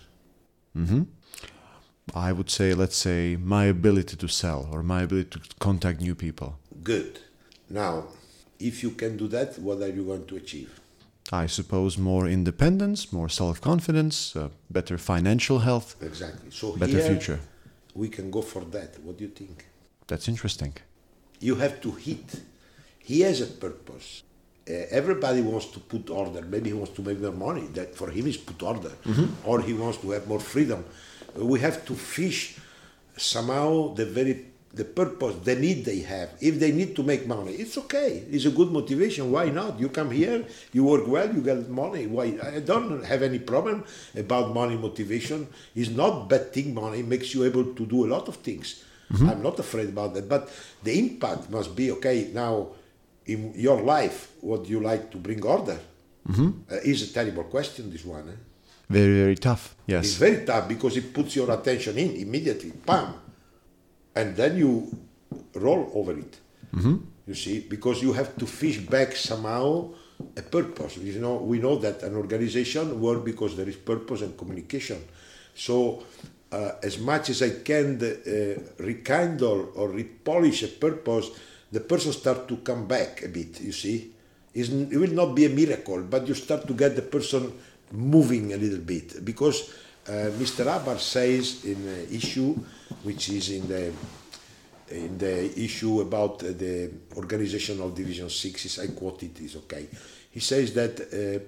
I 2.14 2.30
would 2.36 2.50
say, 2.58 2.68
let's 2.82 2.96
say, 3.08 3.36
my 3.56 3.64
ability 3.76 4.16
to 4.24 4.28
sell 4.28 4.60
or 4.72 4.82
my 4.94 5.00
ability 5.02 5.30
to 5.36 5.40
contact 5.58 6.00
new 6.00 6.14
people. 6.14 6.50
Good. 6.92 7.12
Now, 7.68 7.94
if 8.68 8.74
you 8.84 8.90
can 8.90 9.16
do 9.16 9.26
that, 9.36 9.58
what 9.58 9.78
are 9.84 9.88
you 9.98 10.04
going 10.04 10.26
to 10.26 10.36
achieve? 10.36 10.70
I 11.32 11.46
suppose 11.46 11.98
more 11.98 12.28
independence, 12.28 13.12
more 13.12 13.28
self 13.28 13.60
confidence, 13.60 14.36
uh, 14.36 14.48
better 14.70 14.96
financial 14.96 15.58
health, 15.68 15.88
Exactly. 16.00 16.50
So 16.52 16.76
better 16.76 17.00
here 17.00 17.08
future. 17.10 17.40
we 17.94 18.08
can 18.16 18.30
go 18.30 18.42
for 18.42 18.62
that. 18.76 18.90
What 19.04 19.14
do 19.18 19.24
you 19.24 19.30
think? 19.40 19.56
That's 20.06 20.28
interesting. 20.28 20.74
you 21.48 21.54
have 21.56 21.80
to 21.80 21.90
hit. 22.06 22.28
He 23.10 23.16
has 23.26 23.40
a 23.40 23.46
purpose. 23.46 24.22
Uh, 24.68 24.72
everybody 24.90 25.42
wants 25.42 25.66
to 25.66 25.78
put 25.78 26.10
order. 26.10 26.42
Maybe 26.42 26.70
he 26.70 26.74
wants 26.74 26.92
to 26.94 27.02
make 27.02 27.20
more 27.20 27.32
money. 27.32 27.68
That 27.74 27.94
for 27.94 28.10
him 28.10 28.26
is 28.26 28.36
put 28.36 28.60
order, 28.62 28.90
or 29.44 29.60
he 29.60 29.72
wants 29.74 29.98
to 29.98 30.10
have 30.10 30.26
more 30.26 30.40
freedom. 30.40 30.84
We 31.36 31.60
have 31.60 31.84
to 31.86 31.94
fish 31.94 32.58
somehow 33.16 33.94
the 33.94 34.06
very 34.06 34.46
the 34.74 34.84
purpose, 34.84 35.36
the 35.42 35.56
need 35.56 35.84
they 35.86 36.00
have. 36.00 36.30
If 36.40 36.60
they 36.60 36.70
need 36.70 36.94
to 36.96 37.02
make 37.02 37.26
money, 37.26 37.52
it's 37.52 37.78
okay. 37.78 38.24
It's 38.30 38.44
a 38.44 38.50
good 38.50 38.70
motivation. 38.70 39.32
Why 39.32 39.48
not? 39.48 39.80
You 39.80 39.88
come 39.88 40.10
here, 40.10 40.44
you 40.72 40.84
work 40.84 41.06
well, 41.06 41.34
you 41.34 41.40
get 41.40 41.68
money. 41.70 42.06
Why? 42.06 42.38
I 42.42 42.60
don't 42.60 43.02
have 43.04 43.22
any 43.22 43.38
problem 43.38 43.84
about 44.14 44.52
money 44.52 44.76
motivation. 44.76 45.48
It's 45.74 45.88
not 45.90 46.28
bad 46.28 46.52
thing. 46.52 46.74
Money 46.74 47.02
makes 47.02 47.34
you 47.34 47.44
able 47.44 47.72
to 47.72 47.86
do 47.86 48.04
a 48.04 48.08
lot 48.14 48.28
of 48.28 48.36
things. 48.36 48.84
I'm 49.30 49.42
not 49.42 49.58
afraid 49.58 49.88
about 49.88 50.14
that. 50.14 50.28
But 50.28 50.50
the 50.82 50.98
impact 50.98 51.48
must 51.48 51.74
be 51.76 51.92
okay. 51.92 52.30
Now, 52.34 52.68
in 53.26 53.52
your 53.54 53.82
life, 53.82 54.32
what 54.40 54.64
do 54.64 54.70
you 54.70 54.80
like 54.80 55.10
to 55.10 55.18
bring 55.18 55.44
order? 55.44 55.78
Uh, 56.70 56.76
is 56.84 57.10
a 57.10 57.12
terrible 57.12 57.44
question. 57.44 57.90
This 57.90 58.04
one. 58.04 58.28
Eh? 58.28 58.32
Very, 58.88 59.14
very 59.14 59.36
tough. 59.36 59.74
Yes. 59.86 60.04
It's 60.04 60.14
very 60.14 60.44
tough 60.44 60.68
because 60.68 60.96
it 60.96 61.12
puts 61.12 61.36
your 61.36 61.50
attention 61.50 61.98
in 61.98 62.16
immediately, 62.16 62.72
bam, 62.84 63.14
and 64.14 64.36
then 64.36 64.56
you 64.56 64.90
roll 65.54 65.90
over 65.94 66.18
it. 66.18 66.38
You 67.26 67.34
see, 67.34 67.60
because 67.60 68.02
you 68.02 68.12
have 68.12 68.36
to 68.36 68.46
fish 68.46 68.78
back 68.78 69.16
somehow 69.16 69.92
a 70.36 70.42
purpose. 70.42 70.96
You 70.98 71.20
know, 71.20 71.36
we 71.36 71.58
know 71.58 71.76
that 71.76 72.02
an 72.02 72.14
organization 72.14 73.00
works 73.00 73.24
because 73.24 73.56
there 73.56 73.68
is 73.68 73.76
purpose 73.76 74.22
and 74.22 74.36
communication. 74.36 75.02
So, 75.54 76.04
uh, 76.52 76.72
as 76.82 76.98
much 76.98 77.30
as 77.30 77.42
I 77.42 77.50
can 77.64 78.00
uh, 78.00 78.82
rekindle 78.82 79.72
or 79.74 79.88
repolish 79.88 80.62
a 80.64 80.68
purpose, 80.68 81.30
the 81.72 81.80
person 81.80 82.12
start 82.12 82.46
to 82.48 82.56
come 82.58 82.86
back 82.86 83.22
a 83.24 83.28
bit. 83.28 83.60
You 83.60 83.72
see, 83.72 84.12
It's, 84.56 84.70
it 84.70 84.96
will 84.96 85.12
not 85.12 85.34
be 85.34 85.44
a 85.44 85.50
miracle, 85.50 86.00
but 86.02 86.26
you 86.26 86.32
start 86.34 86.66
to 86.66 86.72
get 86.72 86.96
the 86.96 87.02
person 87.02 87.52
moving 87.92 88.54
a 88.54 88.56
little 88.56 88.78
bit 88.80 89.22
because 89.22 89.68
uh, 90.08 90.32
Mr. 90.40 90.64
Hubbard 90.64 90.98
says 90.98 91.62
in 91.66 92.08
issue, 92.10 92.54
which 93.02 93.28
is 93.28 93.50
in 93.50 93.68
the 93.68 93.92
in 94.88 95.18
the 95.18 95.60
issue 95.60 96.00
about 96.00 96.38
the 96.38 96.90
organization 97.16 97.82
of 97.82 97.92
Division 97.94 98.30
6, 98.30 98.78
I 98.78 98.86
quote 98.86 99.24
it, 99.24 99.40
is 99.40 99.56
okay. 99.56 99.88
He 100.30 100.38
says 100.38 100.72
that 100.74 101.00
uh, 101.00 101.44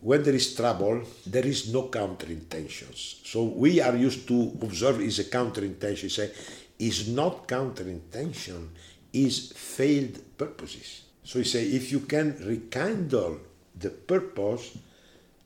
when 0.00 0.22
there 0.22 0.34
is 0.34 0.54
trouble, 0.54 1.02
there 1.26 1.46
is 1.46 1.70
no 1.72 1.88
counter 1.88 2.26
intentions. 2.28 3.20
So 3.24 3.44
we 3.44 3.82
are 3.82 3.94
used 3.94 4.26
to 4.28 4.56
observe 4.62 5.02
is 5.02 5.18
a 5.18 5.24
counter 5.24 5.64
intention. 5.64 6.08
Say, 6.08 6.30
is 6.78 7.08
not 7.08 7.46
counter 7.46 7.82
intention, 7.84 8.70
is 9.12 9.52
failed 9.52 10.18
purposes. 10.36 11.02
So 11.24 11.38
he 11.38 11.44
say, 11.44 11.64
if 11.66 11.92
you 11.92 12.00
can 12.00 12.36
rekindle 12.44 13.38
the 13.78 13.90
purpose, 13.90 14.76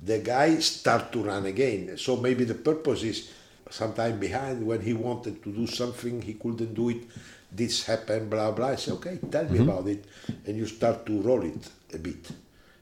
the 0.05 0.19
guy 0.19 0.59
start 0.59 1.13
to 1.13 1.23
run 1.23 1.47
again. 1.47 1.97
So 1.97 2.17
maybe 2.17 2.45
the 2.45 2.55
purpose 2.55 3.03
is 3.03 3.31
sometime 3.71 4.19
behind 4.19 4.67
when 4.67 4.81
he 4.81 4.93
wanted 4.93 5.43
to 5.43 5.53
do 5.53 5.67
something, 5.67 6.21
he 6.23 6.35
couldn't 6.35 6.75
do 6.75 6.91
it. 6.91 7.03
This 7.51 7.85
happened, 7.85 8.31
blah 8.31 8.51
blah. 8.53 8.69
I 8.69 8.77
say, 8.77 8.93
okay, 8.93 9.19
tell 9.31 9.45
me 9.45 9.59
about 9.61 9.87
it, 9.87 10.05
and 10.47 10.57
you 10.57 10.67
start 10.67 11.05
to 11.07 11.21
roll 11.21 11.43
it 11.45 11.69
a 11.93 11.99
bit, 11.99 12.27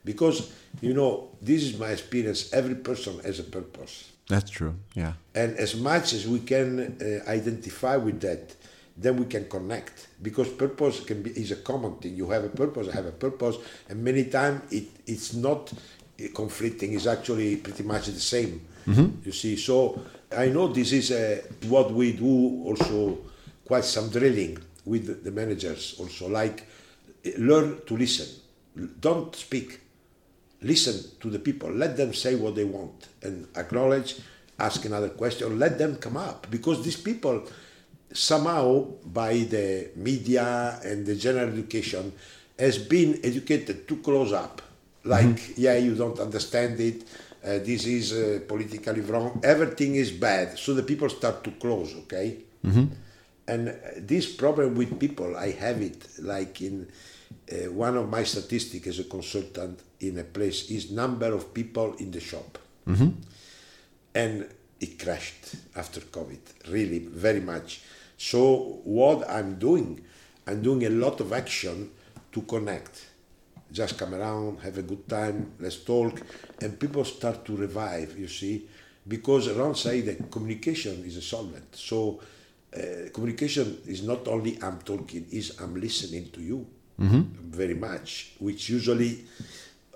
because 0.04 0.52
you 0.80 0.94
know 0.94 1.30
this 1.42 1.64
is 1.64 1.76
my 1.78 1.88
experience. 1.90 2.52
Every 2.52 2.76
person 2.76 3.18
has 3.20 3.40
a 3.40 3.44
purpose, 3.44 4.10
That's 4.28 4.48
true. 4.50 4.74
Yeah. 4.94 5.14
and 5.34 5.56
as 5.56 5.74
much 5.74 6.12
as 6.12 6.26
we 6.28 6.38
can 6.40 6.78
uh, 7.02 7.28
identify 7.28 7.96
with 7.96 8.20
that, 8.20 8.54
then 9.00 9.16
we 9.16 9.26
can 9.26 9.48
connect. 9.48 10.08
Because 10.22 10.48
purpose 10.48 11.00
can 11.00 11.22
be 11.22 11.30
is 11.30 11.52
a 11.52 11.56
common 11.56 11.96
thing. 11.96 12.16
You 12.16 12.28
have 12.30 12.44
a 12.44 12.48
purpose, 12.48 12.88
I 12.88 12.94
have 12.96 13.06
a 13.06 13.12
purpose, 13.12 13.56
and 13.88 14.02
many 14.04 14.24
times 14.24 14.72
it 14.72 14.88
it's 15.06 15.34
not 15.34 15.72
uh, 15.72 16.24
conflicting. 16.34 16.94
It's 16.94 17.06
actually 17.06 17.56
pretty 17.56 17.82
much 17.82 18.06
the 18.06 18.20
same. 18.20 18.60
You 19.24 19.32
see, 19.32 19.56
so 19.56 20.00
I 20.36 20.48
know 20.48 20.68
this 20.68 20.92
is 20.92 21.10
uh, 21.12 21.42
what 21.68 21.92
we 21.92 22.12
do 22.12 22.64
also 22.64 23.18
quite 23.64 23.84
some 23.84 24.08
drilling 24.08 24.58
with 24.84 25.22
the 25.22 25.30
managers 25.30 25.94
also 25.98 26.28
like 26.28 26.66
uh, 27.26 27.30
learn 27.38 27.80
to 27.86 27.96
listen 27.96 28.26
don't 29.00 29.34
speak 29.36 29.80
listen 30.62 30.96
to 31.20 31.30
the 31.30 31.38
people 31.38 31.70
let 31.70 31.96
them 31.96 32.12
say 32.12 32.34
what 32.34 32.54
they 32.54 32.64
want 32.64 33.08
and 33.22 33.46
acknowledge 33.56 34.16
ask 34.58 34.84
another 34.84 35.10
question 35.10 35.58
let 35.58 35.78
them 35.78 35.96
come 35.96 36.16
up 36.16 36.46
because 36.50 36.82
these 36.84 36.96
people 36.96 37.44
somehow 38.12 38.84
by 39.04 39.38
the 39.38 39.90
media 39.96 40.80
and 40.84 41.06
the 41.06 41.14
general 41.14 41.48
education 41.48 42.12
has 42.58 42.78
been 42.78 43.18
educated 43.22 43.86
to 43.88 43.96
close 43.96 44.32
up. 44.32 44.62
Like 45.04 45.56
yeah 45.56 45.76
you 45.76 45.94
don't 45.94 46.18
understand 46.18 46.78
it 46.80 47.04
uh, 47.42 47.58
this 47.58 47.86
is 47.86 48.12
uh, 48.12 48.40
politically 48.46 49.00
wrong. 49.00 49.40
Everything 49.42 49.94
is 49.94 50.10
bad. 50.10 50.58
So 50.58 50.74
the 50.74 50.82
people 50.82 51.08
start 51.08 51.42
to 51.44 51.52
close 51.52 51.94
okay? 52.04 52.36
And 53.48 53.68
uh, 53.70 53.72
this 53.96 54.26
problem 54.32 54.74
with 54.74 55.00
people 55.00 55.36
i 55.36 55.50
have 55.50 55.80
it 55.80 56.06
like 56.20 56.60
in 56.60 56.86
uh, 57.50 57.72
one 57.72 57.96
of 57.96 58.08
my 58.08 58.22
statistics 58.24 58.86
as 58.86 58.98
a 59.00 59.04
consultant 59.04 59.80
in 60.00 60.18
a 60.18 60.24
place 60.24 60.70
is 60.70 60.90
number 60.90 61.32
of 61.32 61.52
people 61.54 61.94
in 61.98 62.10
the 62.10 62.20
shop. 62.20 62.58
And 64.14 64.46
it 64.80 64.98
crashed 64.98 65.54
after 65.76 66.00
covid 66.00 66.40
really 66.68 66.98
very 66.98 67.40
much 67.40 67.82
so 68.20 68.80
what 68.84 69.18
i'm 69.30 69.54
doing 69.58 69.98
i'm 70.46 70.60
doing 70.60 70.84
a 70.84 70.90
lot 70.90 71.20
of 71.20 71.32
action 71.32 71.90
to 72.30 72.42
connect. 72.42 73.06
Just 73.72 73.96
come 73.98 74.14
around 74.14 74.60
have 74.60 74.76
a 74.78 74.82
good 74.82 75.08
time 75.08 75.52
let's 75.58 75.78
talk 75.78 76.20
and 76.60 76.78
people 76.78 77.04
start 77.04 77.44
to 77.46 77.56
revive 77.56 78.18
you 78.18 78.28
see 78.28 78.68
because 79.08 79.48
around 79.48 79.74
say 79.76 80.02
that 80.02 80.30
communication 80.30 81.02
is 81.06 81.16
a 81.16 81.22
solvent. 81.22 81.74
So 81.74 82.20
uh, 82.76 83.08
communication 83.14 83.78
is 83.86 84.02
not 84.02 84.28
only 84.28 84.58
i'm 84.62 84.78
talking 84.80 85.26
is 85.30 85.58
i'm 85.60 85.74
listening 85.80 86.28
to 86.30 86.40
you 86.40 86.66
very 86.98 87.74
much 87.74 88.32
which 88.38 88.68
usually 88.68 89.24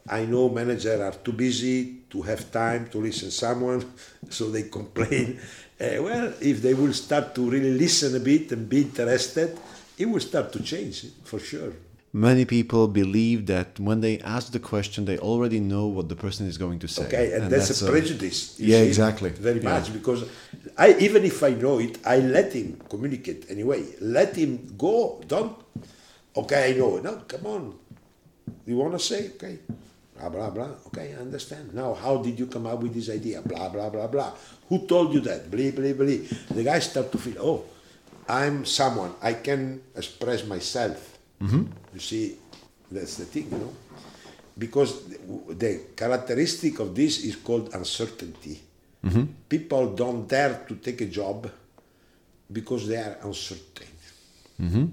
I 0.09 0.27
know 0.27 0.49
managers 0.51 1.01
are 1.01 1.13
too 1.13 1.33
busy 1.33 2.04
to 2.15 2.23
have 2.23 2.51
time 2.53 2.89
to 2.93 2.99
listen 2.99 3.31
someone, 3.31 3.81
so 4.31 4.51
they 4.51 4.65
complain. 4.79 5.41
Uh, 5.81 6.03
well, 6.07 6.33
if 6.41 6.63
they 6.63 6.75
will 6.75 6.93
start 6.93 7.35
to 7.35 7.51
really 7.51 7.75
listen 7.85 8.15
a 8.15 8.21
bit 8.21 8.53
and 8.53 8.69
be 8.69 8.83
interested, 8.83 9.59
it 9.99 10.07
will 10.07 10.21
start 10.21 10.53
to 10.53 10.63
change 10.63 11.07
for 11.25 11.39
sure. 11.39 11.73
Many 12.13 12.45
people 12.45 12.87
believe 12.87 13.47
that 13.47 13.81
when 13.81 14.01
they 14.01 14.21
ask 14.21 14.53
the 14.53 14.61
question, 14.61 15.05
they 15.05 15.19
already 15.19 15.59
know 15.59 15.89
what 15.89 16.09
the 16.09 16.15
person 16.15 16.47
is 16.47 16.57
going 16.57 16.79
to 16.79 16.87
say. 16.87 17.05
Okay, 17.07 17.33
and, 17.33 17.51
that's, 17.51 17.83
a 17.83 17.91
prejudice. 17.91 18.39
you 18.61 18.69
yeah, 18.73 18.83
exactly. 18.91 19.31
Very 19.31 19.61
Yeah. 19.61 19.73
much 19.75 19.93
because 19.93 20.21
I 20.79 20.95
even 21.07 21.25
if 21.25 21.43
I 21.43 21.51
know 21.65 21.81
it, 21.81 21.99
I 22.07 22.17
let 22.21 22.53
him 22.53 22.69
communicate 22.89 23.41
anyway. 23.55 23.83
Let 24.01 24.37
him 24.37 24.53
go. 24.79 25.21
Don't. 25.27 25.57
Okay, 26.37 26.61
I 26.71 26.79
know. 26.79 26.93
No, 27.07 27.13
come 27.33 27.47
on. 27.47 27.63
You 28.69 28.77
want 28.83 28.93
to 28.93 29.03
say 29.11 29.21
okay? 29.35 29.59
Blah 30.17 30.29
blah 30.31 30.51
blah. 30.51 30.71
Okay, 30.89 31.15
I 31.15 31.21
understand. 31.21 31.75
Now, 31.75 31.95
how 31.95 32.19
did 32.19 32.39
you 32.39 32.47
come 32.47 32.67
up 32.67 32.81
with 32.83 32.95
this 32.95 33.11
idea? 33.11 33.43
Blah 33.43 33.69
blah 33.69 33.91
blah 33.91 34.07
blah. 34.07 34.33
Who 34.69 34.87
told 34.87 35.13
you 35.13 35.21
that? 35.21 35.51
Blah 35.51 35.71
blah 35.73 35.93
blah. 35.93 36.19
The 36.55 36.63
guy 36.63 36.79
start 36.79 37.11
to 37.13 37.19
feel. 37.19 37.35
Oh, 37.41 37.65
I'm 38.29 38.65
someone. 38.65 39.15
I 39.21 39.35
can 39.35 39.83
express 39.95 40.47
myself. 40.47 41.19
Mm-hmm. 41.43 41.63
You 41.95 42.01
see, 42.01 42.37
that's 42.91 43.17
the 43.17 43.25
thing, 43.27 43.51
you 43.51 43.59
know. 43.59 43.73
Because 44.57 45.03
the- 45.11 45.19
the 45.55 45.81
characteristic 45.97 46.79
of 46.79 46.95
this 46.95 47.25
is 47.25 47.35
called 47.37 47.75
uncertainty. 47.75 48.61
Mm-hmm. 49.05 49.25
People 49.49 49.95
don't 49.95 50.29
dare 50.29 50.65
to 50.69 50.77
take 50.77 51.01
a 51.03 51.07
job 51.07 51.51
because 52.51 52.87
they 52.87 52.97
are 52.97 53.19
uncertain. 53.25 53.89
Mm-hmm. 54.63 54.85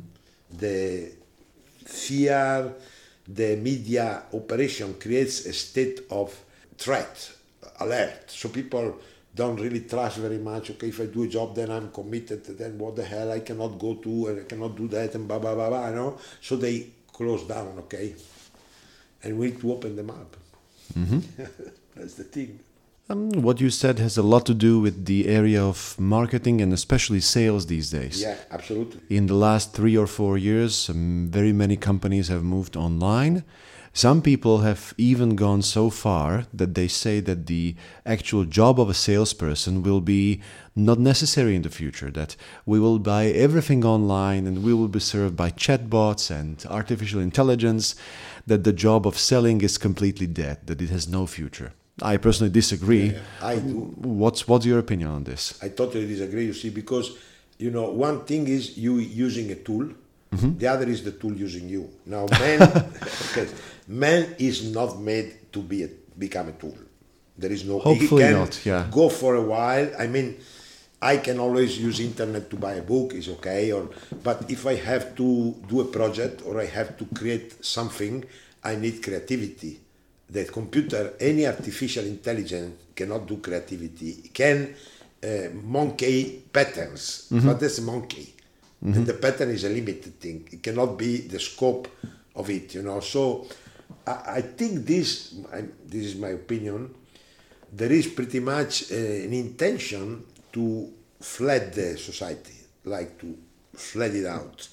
The 0.57 1.11
fear, 1.85 2.73
the 3.27 3.55
media 3.55 4.23
operation 4.33 4.95
creates 4.95 5.45
a 5.45 5.53
state 5.53 6.01
of 6.09 6.37
threat, 6.77 7.31
alert. 7.79 8.29
So 8.29 8.49
people 8.49 8.97
don't 9.33 9.59
really 9.59 9.81
trust 9.81 10.17
very 10.17 10.37
much. 10.37 10.71
Okay, 10.71 10.89
if 10.89 10.99
I 10.99 11.05
do 11.05 11.23
a 11.23 11.27
job, 11.27 11.55
then 11.55 11.71
I'm 11.71 11.91
committed. 11.91 12.45
Then 12.45 12.77
what 12.77 12.95
the 12.95 13.05
hell? 13.05 13.31
I 13.31 13.39
cannot 13.39 13.79
go 13.79 13.95
to 13.95 14.27
and 14.27 14.41
I 14.41 14.43
cannot 14.43 14.75
do 14.75 14.87
that 14.89 15.15
and 15.15 15.27
blah 15.27 15.39
blah 15.39 15.55
blah 15.55 15.69
blah. 15.69 15.89
You 15.89 15.95
know. 15.95 16.17
So 16.41 16.55
they 16.55 16.87
close 17.11 17.43
down. 17.43 17.75
Okay, 17.79 18.15
and 19.23 19.37
we 19.37 19.47
need 19.47 19.61
to 19.61 19.71
open 19.71 19.95
them 19.95 20.09
up. 20.09 20.35
Mm-hmm. 20.93 21.43
That's 21.95 22.15
the 22.15 22.23
thing. 22.23 22.59
Um, 23.11 23.31
what 23.31 23.59
you 23.59 23.69
said 23.69 23.99
has 23.99 24.17
a 24.17 24.21
lot 24.23 24.45
to 24.45 24.53
do 24.53 24.79
with 24.79 25.05
the 25.05 25.27
area 25.27 25.61
of 25.61 25.99
marketing 25.99 26.61
and 26.61 26.71
especially 26.71 27.19
sales 27.19 27.65
these 27.65 27.89
days. 27.89 28.21
Yeah, 28.21 28.37
absolutely. 28.49 29.01
In 29.09 29.27
the 29.27 29.33
last 29.33 29.73
three 29.73 29.97
or 29.97 30.07
four 30.07 30.37
years, 30.37 30.89
um, 30.89 31.27
very 31.29 31.51
many 31.51 31.75
companies 31.75 32.29
have 32.29 32.43
moved 32.43 32.77
online. 32.77 33.43
Some 33.93 34.21
people 34.21 34.59
have 34.59 34.93
even 34.97 35.35
gone 35.35 35.61
so 35.61 35.89
far 35.89 36.45
that 36.53 36.75
they 36.75 36.87
say 36.87 37.19
that 37.19 37.47
the 37.47 37.75
actual 38.05 38.45
job 38.45 38.79
of 38.79 38.89
a 38.89 38.93
salesperson 38.93 39.83
will 39.83 39.99
be 39.99 40.39
not 40.73 40.97
necessary 40.97 41.57
in 41.57 41.63
the 41.63 41.69
future, 41.69 42.09
that 42.11 42.37
we 42.65 42.79
will 42.79 42.99
buy 42.99 43.25
everything 43.25 43.83
online 43.83 44.47
and 44.47 44.63
we 44.63 44.73
will 44.73 44.87
be 44.87 45.01
served 45.01 45.35
by 45.35 45.51
chatbots 45.51 46.31
and 46.31 46.65
artificial 46.69 47.19
intelligence, 47.19 47.95
that 48.47 48.63
the 48.63 48.71
job 48.71 49.05
of 49.05 49.17
selling 49.17 49.59
is 49.59 49.77
completely 49.77 50.27
dead, 50.27 50.65
that 50.67 50.81
it 50.81 50.89
has 50.89 51.09
no 51.09 51.27
future. 51.27 51.73
I 52.01 52.17
personally 52.17 52.51
disagree. 52.51 53.15
I 53.41 53.57
do. 53.57 53.93
What's, 53.97 54.47
what's 54.47 54.65
your 54.65 54.79
opinion 54.79 55.09
on 55.09 55.23
this? 55.23 55.59
I 55.61 55.69
totally 55.69 56.07
disagree. 56.07 56.45
You 56.45 56.53
see, 56.53 56.69
because 56.69 57.17
you 57.61 57.69
know, 57.69 57.91
one 57.91 58.25
thing 58.25 58.47
is 58.47 58.77
you 58.77 58.97
using 58.97 59.51
a 59.51 59.55
tool, 59.55 59.85
mm-hmm. 60.33 60.57
the 60.57 60.67
other 60.67 60.87
is 60.89 61.03
the 61.03 61.11
tool 61.11 61.33
using 61.33 61.69
you. 61.69 61.89
Now, 62.05 62.25
man, 62.39 62.61
okay, 63.31 63.47
man 63.87 64.35
is 64.39 64.71
not 64.73 64.99
made 64.99 65.51
to 65.53 65.61
be 65.61 65.83
a, 65.83 65.89
become 66.17 66.49
a 66.49 66.53
tool. 66.53 66.75
There 67.37 67.51
is 67.51 67.63
no. 67.63 67.79
he 67.79 67.83
Hopefully 67.83 68.23
can 68.23 68.33
not, 68.33 68.65
yeah. 68.65 68.87
Go 68.89 69.09
for 69.09 69.35
a 69.35 69.41
while. 69.41 69.91
I 69.97 70.07
mean, 70.07 70.37
I 71.01 71.17
can 71.17 71.39
always 71.39 71.77
use 71.77 71.99
internet 71.99 72.49
to 72.49 72.55
buy 72.55 72.73
a 72.73 72.81
book. 72.81 73.13
Is 73.13 73.29
okay. 73.29 73.71
Or 73.71 73.89
but 74.23 74.49
if 74.49 74.65
I 74.65 74.75
have 74.75 75.15
to 75.17 75.55
do 75.67 75.81
a 75.81 75.85
project 75.85 76.41
or 76.45 76.59
I 76.59 76.65
have 76.65 76.97
to 76.97 77.05
create 77.13 77.63
something, 77.63 78.25
I 78.63 78.75
need 78.75 79.03
creativity. 79.03 79.80
That 80.31 80.51
computer, 80.51 81.13
any 81.19 81.45
artificial 81.45 82.05
intelligence 82.05 82.73
cannot 82.95 83.27
do 83.27 83.37
creativity. 83.37 84.09
It 84.25 84.33
can 84.33 84.73
uh, 85.23 85.49
monkey 85.63 86.43
patterns, 86.53 87.27
but 87.29 87.59
that's 87.59 87.79
a 87.79 87.81
monkey. 87.83 88.33
And 88.81 89.05
the 89.05 89.13
pattern 89.13 89.49
is 89.51 89.63
a 89.65 89.69
limited 89.69 90.19
thing. 90.19 90.47
It 90.51 90.63
cannot 90.63 90.97
be 90.97 91.17
the 91.27 91.39
scope 91.39 91.87
of 92.35 92.49
it, 92.49 92.73
you 92.75 92.81
know. 92.81 92.99
So 93.01 93.45
I, 94.07 94.37
I 94.37 94.41
think 94.41 94.85
this, 94.85 95.35
I, 95.53 95.65
this 95.85 96.05
is 96.05 96.15
my 96.15 96.29
opinion, 96.29 96.95
there 97.71 97.91
is 97.91 98.07
pretty 98.07 98.39
much 98.39 98.91
uh, 98.91 98.95
an 98.95 99.33
intention 99.33 100.23
to 100.53 100.91
flood 101.19 101.73
the 101.73 101.97
society, 101.97 102.55
like 102.85 103.19
to 103.19 103.37
flood 103.75 104.15
it 104.15 104.25
out. 104.25 104.67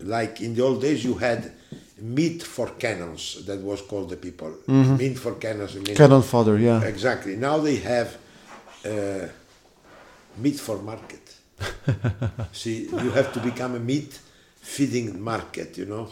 Like 0.00 0.40
in 0.40 0.54
the 0.54 0.62
old 0.62 0.80
days, 0.80 1.04
you 1.04 1.14
had 1.14 1.52
meat 2.00 2.42
for 2.42 2.68
cannons, 2.78 3.44
that 3.46 3.60
was 3.60 3.82
called 3.82 4.08
the 4.10 4.16
people. 4.16 4.52
Meat 4.66 5.18
for 5.18 5.34
cannons. 5.34 5.74
I 5.76 5.80
mean- 5.80 5.96
Cannon 5.96 6.22
fodder, 6.22 6.56
yeah. 6.58 6.82
Exactly. 6.82 7.36
Now 7.36 7.58
they 7.58 7.76
have 7.76 8.16
uh, 8.84 9.26
meat 10.38 10.58
for 10.60 10.78
market. 10.78 11.34
See, 12.52 12.88
you 13.04 13.10
have 13.10 13.32
to 13.32 13.40
become 13.40 13.74
a 13.74 13.80
meat 13.80 14.18
feeding 14.60 15.20
market, 15.20 15.76
you 15.78 15.86
know. 15.86 16.08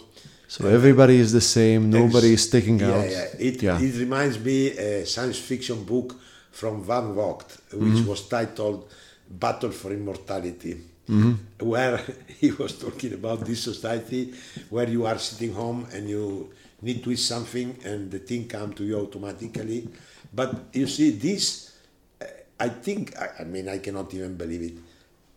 So 0.49 0.69
everybody 0.69 1.17
is 1.17 1.33
the 1.33 1.41
same. 1.41 1.91
Nobody 1.91 2.33
is 2.35 2.43
sticking 2.45 2.79
yeah, 2.81 2.93
out. 2.95 3.11
Yeah, 3.11 3.27
it, 3.49 3.63
Yeah. 3.63 3.81
it 3.81 3.95
reminds 3.99 4.39
me 4.39 4.71
a 4.71 5.05
science 5.07 5.39
fiction 5.39 5.85
book 5.85 6.15
from 6.53 6.83
Van 6.85 7.13
Vogt, 7.15 7.59
which 7.73 7.83
Mm-hmm. 7.83 8.07
was 8.09 8.29
titled 8.29 8.89
Battle 9.29 9.71
for 9.73 9.93
Immortality, 9.93 10.77
Mm-hmm. 11.09 11.65
where 11.65 12.01
he 12.41 12.51
was 12.51 12.79
talking 12.79 13.15
about 13.15 13.45
this 13.47 13.63
society 13.63 14.35
where 14.71 14.89
you 14.89 15.07
are 15.07 15.19
sitting 15.19 15.55
home 15.55 15.87
and 15.93 16.11
you 16.11 16.51
need 16.83 17.05
to 17.05 17.13
eat 17.13 17.21
something 17.21 17.79
and 17.85 18.11
the 18.11 18.19
thing 18.19 18.49
come 18.49 18.73
to 18.75 18.85
you 18.85 18.99
automatically. 18.99 19.89
But 20.35 20.65
you 20.73 20.89
see, 20.89 21.11
this, 21.13 21.77
uh, 22.21 22.25
I 22.59 22.71
think, 22.71 23.17
I, 23.17 23.29
I 23.41 23.45
mean, 23.45 23.69
I 23.69 23.79
cannot 23.79 24.13
even 24.15 24.37
believe 24.37 24.63
it. 24.63 24.75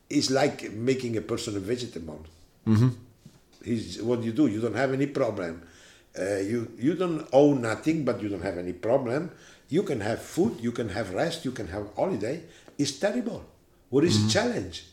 It's 0.09 0.31
like 0.31 0.71
making 0.71 1.17
a 1.17 1.21
person 1.21 1.55
a 1.55 1.59
vegetable 1.59 2.25
is 3.63 4.01
what 4.01 4.23
you 4.23 4.31
do. 4.31 4.47
You 4.47 4.61
don't 4.61 4.75
have 4.75 4.93
any 4.93 5.07
problem. 5.07 5.61
Uh, 6.17 6.37
you 6.37 6.71
you 6.77 6.95
don't 6.95 7.27
own 7.31 7.61
nothing, 7.61 8.03
but 8.03 8.21
you 8.21 8.29
don't 8.29 8.41
have 8.41 8.57
any 8.57 8.73
problem. 8.73 9.31
You 9.69 9.83
can 9.83 10.01
have 10.01 10.21
food, 10.21 10.57
you 10.59 10.71
can 10.71 10.89
have 10.89 11.13
rest, 11.13 11.45
you 11.45 11.51
can 11.51 11.67
have 11.67 11.87
holiday. 11.95 12.41
It's 12.77 12.93
terrible. 12.93 13.45
What 13.89 14.03
is 14.03 14.25
the 14.25 14.29
challenge? 14.31 14.85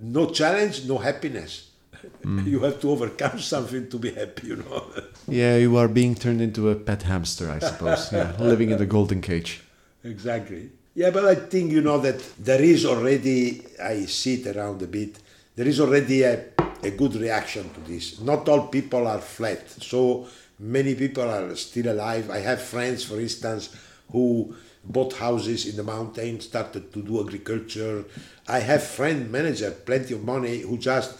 No 0.00 0.30
challenge, 0.30 0.84
no 0.86 0.98
happiness. 0.98 1.70
you 2.24 2.60
have 2.60 2.80
to 2.80 2.90
overcome 2.90 3.38
something 3.38 3.88
to 3.88 3.98
be 3.98 4.10
happy. 4.12 4.48
You 4.48 4.56
know. 4.56 4.84
Yeah, 5.26 5.56
you 5.56 5.74
are 5.78 5.88
being 5.88 6.14
turned 6.14 6.42
into 6.42 6.68
a 6.68 6.74
pet 6.74 7.02
hamster, 7.04 7.50
I 7.50 7.58
suppose. 7.58 8.12
yeah, 8.12 8.36
living 8.38 8.70
in 8.70 8.76
the 8.78 8.84
golden 8.84 9.22
cage. 9.22 9.62
Exactly. 10.02 10.70
Yeah, 10.94 11.10
but 11.10 11.24
I 11.24 11.34
think 11.34 11.72
you 11.72 11.80
know 11.80 11.98
that 11.98 12.20
there 12.38 12.60
is 12.60 12.84
already. 12.84 13.62
I 13.82 14.04
see 14.04 14.34
it 14.34 14.54
around 14.54 14.82
a 14.82 14.86
bit. 14.86 15.18
There 15.56 15.66
is 15.66 15.80
already 15.80 16.22
a, 16.24 16.44
a 16.82 16.90
good 16.90 17.14
reaction 17.14 17.70
to 17.72 17.80
this. 17.80 18.20
Not 18.20 18.46
all 18.50 18.66
people 18.68 19.06
are 19.06 19.20
flat. 19.20 19.70
So 19.70 20.26
many 20.58 20.94
people 20.94 21.24
are 21.24 21.56
still 21.56 21.90
alive. 21.90 22.28
I 22.30 22.40
have 22.40 22.60
friends, 22.60 23.02
for 23.04 23.18
instance, 23.18 23.70
who 24.12 24.54
bought 24.86 25.14
houses 25.14 25.66
in 25.66 25.76
the 25.76 25.82
mountains, 25.82 26.44
started 26.44 26.92
to 26.92 27.02
do 27.02 27.20
agriculture. 27.20 28.04
I 28.48 28.60
have 28.60 28.82
friend 28.82 29.30
manager, 29.30 29.70
plenty 29.70 30.14
of 30.14 30.24
money, 30.24 30.60
who 30.60 30.78
just 30.78 31.18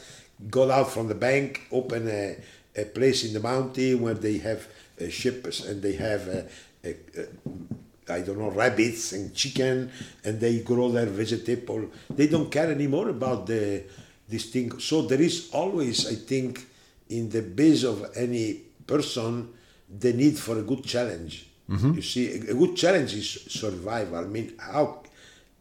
got 0.51 0.71
out 0.71 0.91
from 0.91 1.09
the 1.09 1.15
bank, 1.15 1.62
open 1.71 2.09
a, 2.09 2.37
a 2.77 2.85
place 2.85 3.25
in 3.25 3.33
the 3.33 3.41
mountain 3.41 4.01
where 4.03 4.15
they 4.15 4.39
have 4.39 4.67
uh, 5.01 5.09
ships 5.09 5.65
and 5.65 5.83
they 5.83 5.95
have 5.95 6.29
uh, 6.29 6.91
I 8.09 8.21
don't 8.21 8.39
know, 8.39 8.51
rabbits 8.51 9.12
and 9.12 9.35
chicken, 9.35 9.91
and 10.25 10.39
they 10.39 10.61
grow 10.61 10.91
their 10.91 11.07
vegetable. 11.07 11.89
They 12.11 12.27
don't 12.27 12.51
care 12.51 12.71
anymore 12.71 13.09
about 13.09 13.47
the 13.47 13.85
this 14.29 14.47
thing. 14.47 14.79
So 14.79 15.03
there 15.03 15.21
is 15.21 15.51
always, 15.53 16.07
I 16.07 16.15
think, 16.15 16.67
in 17.09 17.29
the 17.29 17.43
base 17.43 17.85
of 17.85 18.11
any 18.17 18.62
person, 18.87 19.49
the 19.89 20.12
need 20.12 20.39
for 20.39 20.59
a 20.59 20.62
good 20.62 20.85
challenge. 20.85 21.47
You 21.69 22.03
see, 22.03 22.31
a, 22.33 22.51
a 22.51 22.55
good 22.55 22.77
challenge 22.77 23.15
is 23.15 23.31
survival. 23.49 24.19
I 24.19 24.25
mean, 24.25 24.53
how? 24.59 25.03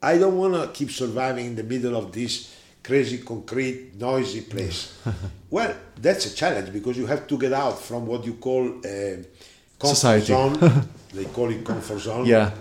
I 0.02 0.18
don't 0.18 0.38
want 0.38 0.54
to 0.54 0.68
keep 0.78 0.92
surviving 0.92 1.46
in 1.46 1.56
the 1.56 1.64
middle 1.64 1.96
of 1.96 2.12
this 2.12 2.54
crazy, 2.84 3.20
concrete, 3.20 3.96
noisy 3.98 4.42
place. 4.42 4.98
well, 5.50 5.74
that's 5.96 6.26
a 6.26 6.36
challenge 6.36 6.74
because 6.74 6.98
you 6.98 7.06
have 7.06 7.26
to 7.28 7.38
get 7.38 7.54
out 7.54 7.80
from 7.80 8.06
what 8.06 8.26
you 8.26 8.34
call 8.34 8.68
uh, 8.68 9.16
comfort 9.80 9.96
Society. 9.96 10.26
zone. 10.26 10.60
they 11.14 11.26
call 11.26 11.50
it 11.50 11.64
comfort 11.66 12.00
zone. 12.00 12.26
Yeah. 12.26 12.52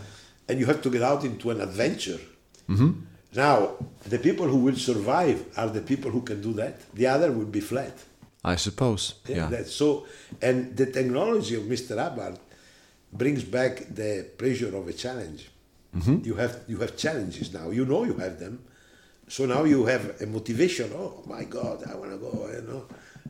And 0.49 0.61
you 0.61 0.67
have 0.67 0.81
to 0.83 0.91
get 0.91 1.03
out 1.03 1.25
into 1.25 1.51
an 1.51 1.61
adventure. 1.61 2.21
Now, 3.35 3.77
the 4.05 4.19
people 4.19 4.47
who 4.47 4.59
will 4.59 4.77
survive 4.77 5.45
are 5.57 5.69
the 5.69 5.81
people 5.81 6.11
who 6.11 6.23
can 6.23 6.41
do 6.41 6.53
that. 6.55 6.81
The 6.95 7.07
other 7.07 7.33
will 7.33 7.47
be 7.47 7.61
flat. 7.61 7.93
I 8.45 8.57
suppose. 8.57 9.15
Yeah, 9.27 9.51
Yeah. 9.51 9.65
So, 9.65 10.07
and 10.41 10.77
the 10.77 10.87
technology 10.87 11.55
of 11.55 11.63
Mr. 11.65 11.99
Hubbard 11.99 12.39
brings 13.13 13.45
back 13.45 13.87
the 13.95 14.27
pleasure 14.39 14.75
of 14.77 14.89
a 14.89 14.93
challenge. 14.93 15.51
Mm-hmm. 15.97 16.25
You 16.25 16.35
have 16.35 16.61
you 16.69 16.79
have 16.79 16.97
challenges 16.97 17.53
now. 17.53 17.71
You 17.71 17.85
know 17.85 18.05
you 18.05 18.15
have 18.15 18.39
them, 18.41 18.65
so 19.29 19.45
now 19.45 19.65
you 19.65 19.85
have 19.85 20.21
a 20.23 20.27
motivation. 20.27 20.91
Oh 20.95 21.23
my 21.27 21.45
God, 21.45 21.85
I 21.91 21.95
want 21.95 22.13
to 22.13 22.19
go. 22.19 22.49
You 22.51 22.63
know, 22.63 22.87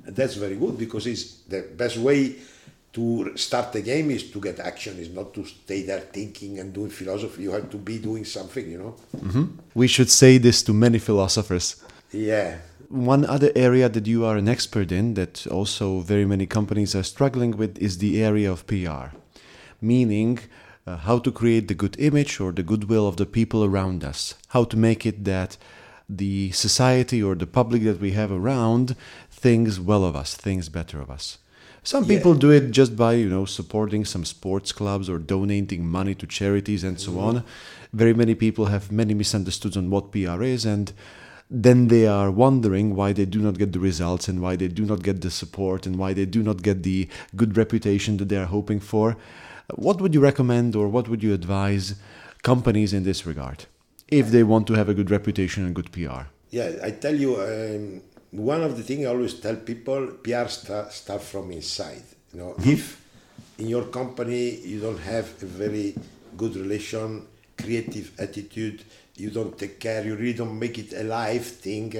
and 0.07 0.15
that's 0.15 0.35
very 0.35 0.57
good 0.57 0.79
because 0.79 1.07
it's 1.07 1.43
the 1.49 1.63
best 1.77 1.97
way 1.97 2.37
to 2.93 3.37
start 3.37 3.73
the 3.73 3.83
game 3.83 4.11
is 4.11 4.31
to 4.31 4.41
get 4.41 4.61
action. 4.61 4.99
Is 4.99 5.11
not 5.11 5.35
to 5.35 5.45
stay 5.45 5.83
there 5.83 6.01
thinking 6.01 6.61
and 6.61 6.73
doing 6.73 6.91
philosophy. 6.91 7.43
You 7.43 7.51
have 7.51 7.69
to 7.71 7.79
be 7.79 7.99
doing 7.99 8.25
something. 8.25 8.71
You 8.71 8.79
know. 8.79 8.95
Mm-hmm. 9.17 9.45
We 9.75 9.89
should 9.89 10.11
say 10.11 10.39
this 10.39 10.63
to 10.65 10.73
many 10.73 10.99
philosophers. 10.99 11.83
Yeah. 12.13 12.59
One 12.89 13.25
other 13.25 13.51
area 13.57 13.89
that 13.89 14.07
you 14.07 14.25
are 14.27 14.37
an 14.37 14.49
expert 14.49 14.93
in 14.93 15.15
that 15.15 15.47
also 15.47 16.01
very 16.01 16.27
many 16.27 16.47
companies 16.47 16.95
are 16.95 17.03
struggling 17.03 17.57
with 17.57 17.79
is 17.79 17.99
the 17.99 18.23
area 18.23 18.53
of 18.53 18.67
PR, 18.67 19.17
meaning 19.83 20.39
uh, 20.87 20.97
how 20.97 21.19
to 21.19 21.31
create 21.31 21.69
the 21.69 21.75
good 21.75 21.97
image 21.99 22.41
or 22.41 22.53
the 22.53 22.63
goodwill 22.63 23.07
of 23.07 23.17
the 23.17 23.27
people 23.27 23.65
around 23.65 24.05
us, 24.05 24.35
how 24.49 24.65
to 24.65 24.77
make 24.77 25.05
it 25.07 25.25
that 25.25 25.57
the 26.09 26.51
society 26.53 27.23
or 27.23 27.35
the 27.35 27.47
public 27.47 27.83
that 27.85 28.01
we 28.01 28.13
have 28.13 28.31
around 28.33 28.97
thinks 29.31 29.79
well 29.79 30.05
of 30.05 30.15
us, 30.17 30.35
thinks 30.35 30.69
better 30.69 31.01
of 31.01 31.11
us. 31.11 31.39
Some 31.85 32.05
Yeah. 32.05 32.17
people 32.17 32.35
do 32.35 32.51
it 32.51 32.71
just 32.71 32.97
by, 32.97 33.15
you 33.15 33.29
know, 33.29 33.45
supporting 33.45 34.05
some 34.05 34.25
sports 34.25 34.71
clubs 34.73 35.09
or 35.09 35.19
donating 35.19 35.87
money 35.89 36.15
to 36.17 36.27
charities 36.27 36.85
and 36.85 37.01
so 37.01 37.19
on. 37.19 37.43
Very 37.93 38.15
many 38.15 38.35
people 38.35 38.67
have 38.67 38.93
many 38.93 39.15
misunderstoods 39.15 39.77
on 39.77 39.91
what 39.91 40.13
PR 40.13 40.43
is 40.43 40.65
and 40.65 40.93
then 41.51 41.89
they 41.89 42.07
are 42.07 42.31
wondering 42.31 42.95
why 42.95 43.13
they 43.13 43.27
do 43.27 43.41
not 43.41 43.59
get 43.59 43.73
the 43.73 43.79
results 43.81 44.27
and 44.29 44.41
why 44.41 44.57
they 44.57 44.69
do 44.69 44.85
not 44.87 45.03
get 45.03 45.21
the 45.21 45.31
support 45.31 45.87
and 45.87 45.97
why 45.97 46.15
they 46.15 46.25
do 46.25 46.43
not 46.43 46.63
get 46.63 46.83
the 46.83 47.09
good 47.37 47.57
reputation 47.59 48.17
that 48.17 48.29
they 48.29 48.39
are 48.39 48.47
hoping 48.47 48.81
for. 48.81 49.17
What 49.75 50.01
would 50.01 50.15
you 50.15 50.21
recommend 50.21 50.77
or 50.77 50.89
what 50.89 51.09
would 51.09 51.23
you 51.23 51.33
advise 51.33 51.95
companies 52.43 52.93
in 52.93 53.05
this 53.05 53.25
regard 53.27 53.65
if 54.09 54.31
they 54.31 54.43
want 54.43 54.67
to 54.67 54.75
have 54.75 54.89
a 54.89 54.95
good 54.95 55.11
reputation 55.11 55.65
and 55.65 55.75
good 55.75 55.91
PR? 55.93 56.25
Yeah, 56.51 56.77
I 56.83 56.91
tell 56.91 57.15
you, 57.15 57.41
um, 57.41 58.03
one 58.33 58.63
of 58.63 58.77
the 58.77 58.83
things 58.83 59.07
I 59.07 59.09
always 59.09 59.35
tell 59.35 59.57
people, 59.57 60.07
PR 60.23 60.49
start, 60.49 60.93
start 60.93 61.23
from 61.23 61.51
inside. 61.51 62.03
You 62.33 62.41
know, 62.41 62.55
if 62.65 63.01
in 63.59 63.69
your 63.69 63.85
company 63.85 64.61
you 64.61 64.81
don't 64.81 64.99
have 64.99 65.43
a 65.43 65.47
very 65.47 65.95
good 66.37 66.57
relation, 66.57 67.27
creative 67.57 68.13
attitude, 68.19 68.85
you 69.17 69.31
don't 69.31 69.59
take 69.59 69.79
care, 69.79 70.05
you 70.05 70.17
really 70.17 70.33
don't 70.35 70.59
make 70.59 70.79
it 70.79 70.93
a 70.93 71.05
live 71.05 71.47
thing, 71.47 71.95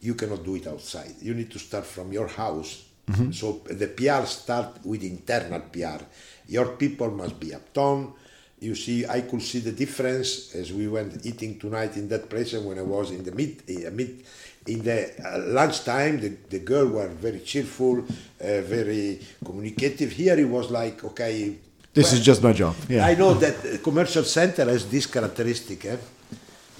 you 0.00 0.14
cannot 0.14 0.44
do 0.44 0.56
it 0.56 0.66
outside. 0.66 1.14
You 1.20 1.34
need 1.34 1.50
to 1.50 1.58
start 1.58 1.84
from 1.84 2.12
your 2.12 2.28
house. 2.28 2.84
So 3.32 3.62
the 3.64 3.88
PR 3.88 4.26
start 4.26 4.84
with 4.84 5.02
internal 5.02 5.60
PR. 5.60 6.04
Your 6.48 6.76
people 6.76 7.10
must 7.10 7.38
be 7.40 7.48
uptone. 7.48 8.12
You 8.60 8.74
see, 8.74 9.06
I 9.06 9.20
could 9.22 9.42
see 9.42 9.60
the 9.60 9.72
difference 9.72 10.54
as 10.54 10.72
we 10.72 10.88
went 10.88 11.24
eating 11.24 11.58
tonight 11.58 11.96
in 11.96 12.08
that 12.08 12.28
place 12.28 12.54
and 12.54 12.66
when 12.66 12.78
I 12.78 12.82
was 12.82 13.12
in 13.12 13.22
the 13.22 13.30
mid, 13.30 13.62
uh, 13.70 13.90
mid 13.92 14.24
in 14.66 14.82
the 14.82 15.12
uh, 15.24 15.38
lunchtime, 15.52 16.20
the, 16.20 16.36
the 16.50 16.58
girl 16.58 16.86
were 16.86 17.08
very 17.08 17.40
cheerful, 17.40 18.00
uh, 18.00 18.60
very 18.62 19.20
communicative. 19.44 20.10
Here 20.10 20.36
it 20.38 20.48
was 20.48 20.70
like, 20.70 21.04
okay. 21.04 21.56
This 21.94 22.06
well, 22.06 22.14
is 22.14 22.24
just 22.24 22.42
my 22.42 22.52
job. 22.52 22.74
Yeah. 22.88 23.06
I 23.06 23.14
know 23.14 23.34
that 23.34 23.80
commercial 23.82 24.24
center 24.24 24.64
has 24.64 24.90
this 24.90 25.06
characteristic. 25.06 25.84
Eh? 25.84 25.96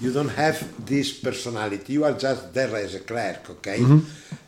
You 0.01 0.13
don't 0.13 0.29
have 0.29 0.85
this 0.85 1.11
personality. 1.19 1.93
You 1.93 2.05
are 2.05 2.13
just 2.13 2.53
there 2.53 2.75
as 2.75 2.95
a 2.95 3.01
clerk, 3.01 3.49
okay? 3.49 3.81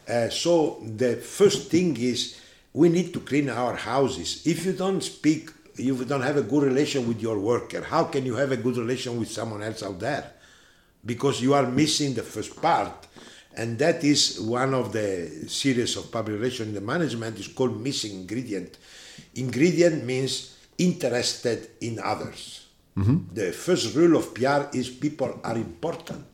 Uh, 0.07 0.29
so 0.29 0.81
the 0.95 1.17
first 1.17 1.69
thing 1.69 1.97
is 1.97 2.39
we 2.73 2.89
need 2.89 3.13
to 3.13 3.19
clean 3.19 3.49
our 3.49 3.75
houses. 3.75 4.45
If 4.45 4.65
you 4.65 4.73
don't 4.73 5.01
speak, 5.01 5.49
you 5.75 6.03
don't 6.05 6.21
have 6.21 6.37
a 6.37 6.43
good 6.43 6.63
relation 6.63 7.07
with 7.07 7.21
your 7.21 7.39
worker, 7.39 7.81
how 7.83 8.05
can 8.05 8.25
you 8.25 8.35
have 8.35 8.51
a 8.51 8.57
good 8.57 8.77
relation 8.77 9.19
with 9.19 9.29
someone 9.29 9.61
else 9.63 9.83
out 9.83 9.99
there? 9.99 10.31
Because 11.05 11.41
you 11.41 11.53
are 11.53 11.65
missing 11.65 12.13
the 12.13 12.23
first 12.23 12.61
part. 12.61 13.07
And 13.55 13.77
that 13.79 14.03
is 14.03 14.39
one 14.39 14.73
of 14.73 14.93
the 14.93 15.45
series 15.47 15.97
of 15.97 16.11
public 16.11 16.37
relations 16.39 16.69
in 16.69 16.75
the 16.75 16.81
management 16.81 17.37
is 17.37 17.49
called 17.49 17.81
missing 17.81 18.21
ingredient. 18.21 18.77
Ingredient 19.35 20.05
means 20.05 20.55
interested 20.77 21.69
in 21.81 21.99
others. 21.99 22.60
Mm-hmm. 23.01 23.33
The 23.33 23.51
first 23.51 23.95
rule 23.95 24.17
of 24.17 24.33
PR 24.33 24.69
is 24.77 24.89
people 24.89 25.39
are 25.43 25.55
important. 25.55 26.25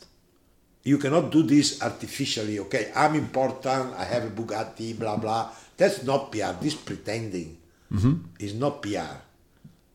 You 0.84 0.98
cannot 0.98 1.32
do 1.32 1.44
this 1.44 1.82
artificially. 1.82 2.60
Okay, 2.60 2.92
I'm 2.96 3.16
important. 3.16 3.94
I 3.96 4.04
have 4.04 4.26
a 4.26 4.30
Bugatti. 4.30 4.98
Blah 5.00 5.18
blah. 5.18 5.50
That's 5.76 6.04
not 6.04 6.32
PR. 6.32 6.60
This 6.60 6.76
pretending 6.76 7.58
mm-hmm. 7.92 8.36
is 8.40 8.54
not 8.56 8.82
PR. 8.82 9.16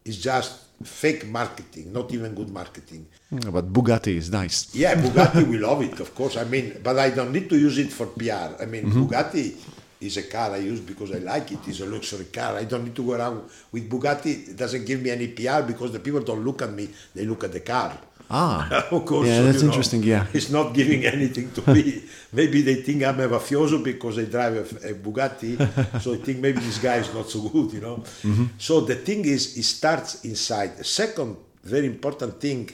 It's 0.05 0.17
just 0.17 0.73
fake 0.83 1.27
marketing, 1.29 1.93
not 1.93 2.13
even 2.13 2.35
good 2.35 2.51
marketing. 2.51 3.07
But 3.31 3.73
Bugatti 3.73 4.17
is 4.17 4.31
nice. 4.31 4.75
Yeah, 4.75 4.95
Bugatti, 4.95 5.47
we 5.47 5.59
love 5.69 5.83
it, 5.83 5.99
of 6.01 6.15
course. 6.15 6.37
I 6.37 6.45
mean, 6.45 6.81
but 6.83 6.99
I 6.99 7.11
don't 7.11 7.33
need 7.33 7.49
to 7.51 7.57
use 7.57 7.79
it 7.79 7.93
for 7.93 8.07
PR. 8.07 8.61
I 8.61 8.67
mean, 8.67 8.85
mm-hmm. 8.87 9.07
Bugatti 9.07 9.57
is 10.03 10.17
a 10.17 10.25
car 10.25 10.53
I 10.53 10.59
use 10.59 10.81
because 10.81 11.13
I 11.13 11.19
like 11.19 11.53
it. 11.53 11.61
It's 11.67 11.81
a 11.81 11.87
luxury 11.87 12.27
car. 12.27 12.57
I 12.57 12.65
don't 12.65 12.85
need 12.85 12.97
to 12.97 13.05
go 13.05 13.15
around 13.15 13.49
with 13.71 13.89
Bugatti. 13.89 14.49
It 14.51 14.57
doesn't 14.57 14.85
give 14.85 15.01
me 15.01 15.11
any 15.11 15.29
PR 15.29 15.63
because 15.63 15.93
the 15.93 16.01
people 16.01 16.21
don't 16.21 16.45
look 16.45 16.63
at 16.63 16.73
me; 16.73 16.89
they 17.15 17.25
look 17.25 17.45
at 17.45 17.53
the 17.53 17.61
car. 17.61 17.99
Ah, 18.31 18.89
of 18.91 19.05
course. 19.05 19.29
Yeah, 19.29 19.43
that's 19.43 19.59
you 19.59 19.65
know, 19.65 19.69
interesting, 19.69 20.03
yeah. 20.03 20.27
it's 20.33 20.51
not 20.51 20.73
giving 20.73 21.05
anything 21.17 21.51
to 21.53 21.73
me. 21.73 22.03
maybe 22.33 22.63
they 22.63 22.77
think 22.77 23.03
I'm 23.05 23.21
a 23.21 23.29
mafioso 23.29 23.85
because 23.85 24.19
I 24.19 24.25
drive 24.25 24.55
a, 24.57 24.91
a 24.91 24.95
Bugatti. 24.95 26.01
so 26.01 26.15
I 26.15 26.17
think 26.17 26.39
maybe 26.39 26.61
this 26.61 26.79
guy 26.79 26.97
is 26.97 27.13
not 27.13 27.29
so 27.29 27.47
good, 27.49 27.73
you 27.73 27.81
know. 27.81 27.97
Mm-hmm. 27.99 28.47
So 28.59 28.81
the 28.81 28.95
thing 28.95 29.27
is, 29.27 29.59
it 29.59 29.65
starts 29.65 30.25
inside. 30.25 30.79
The 30.79 30.85
second 30.85 31.37
very 31.63 31.87
important 31.87 32.41
thing 32.41 32.71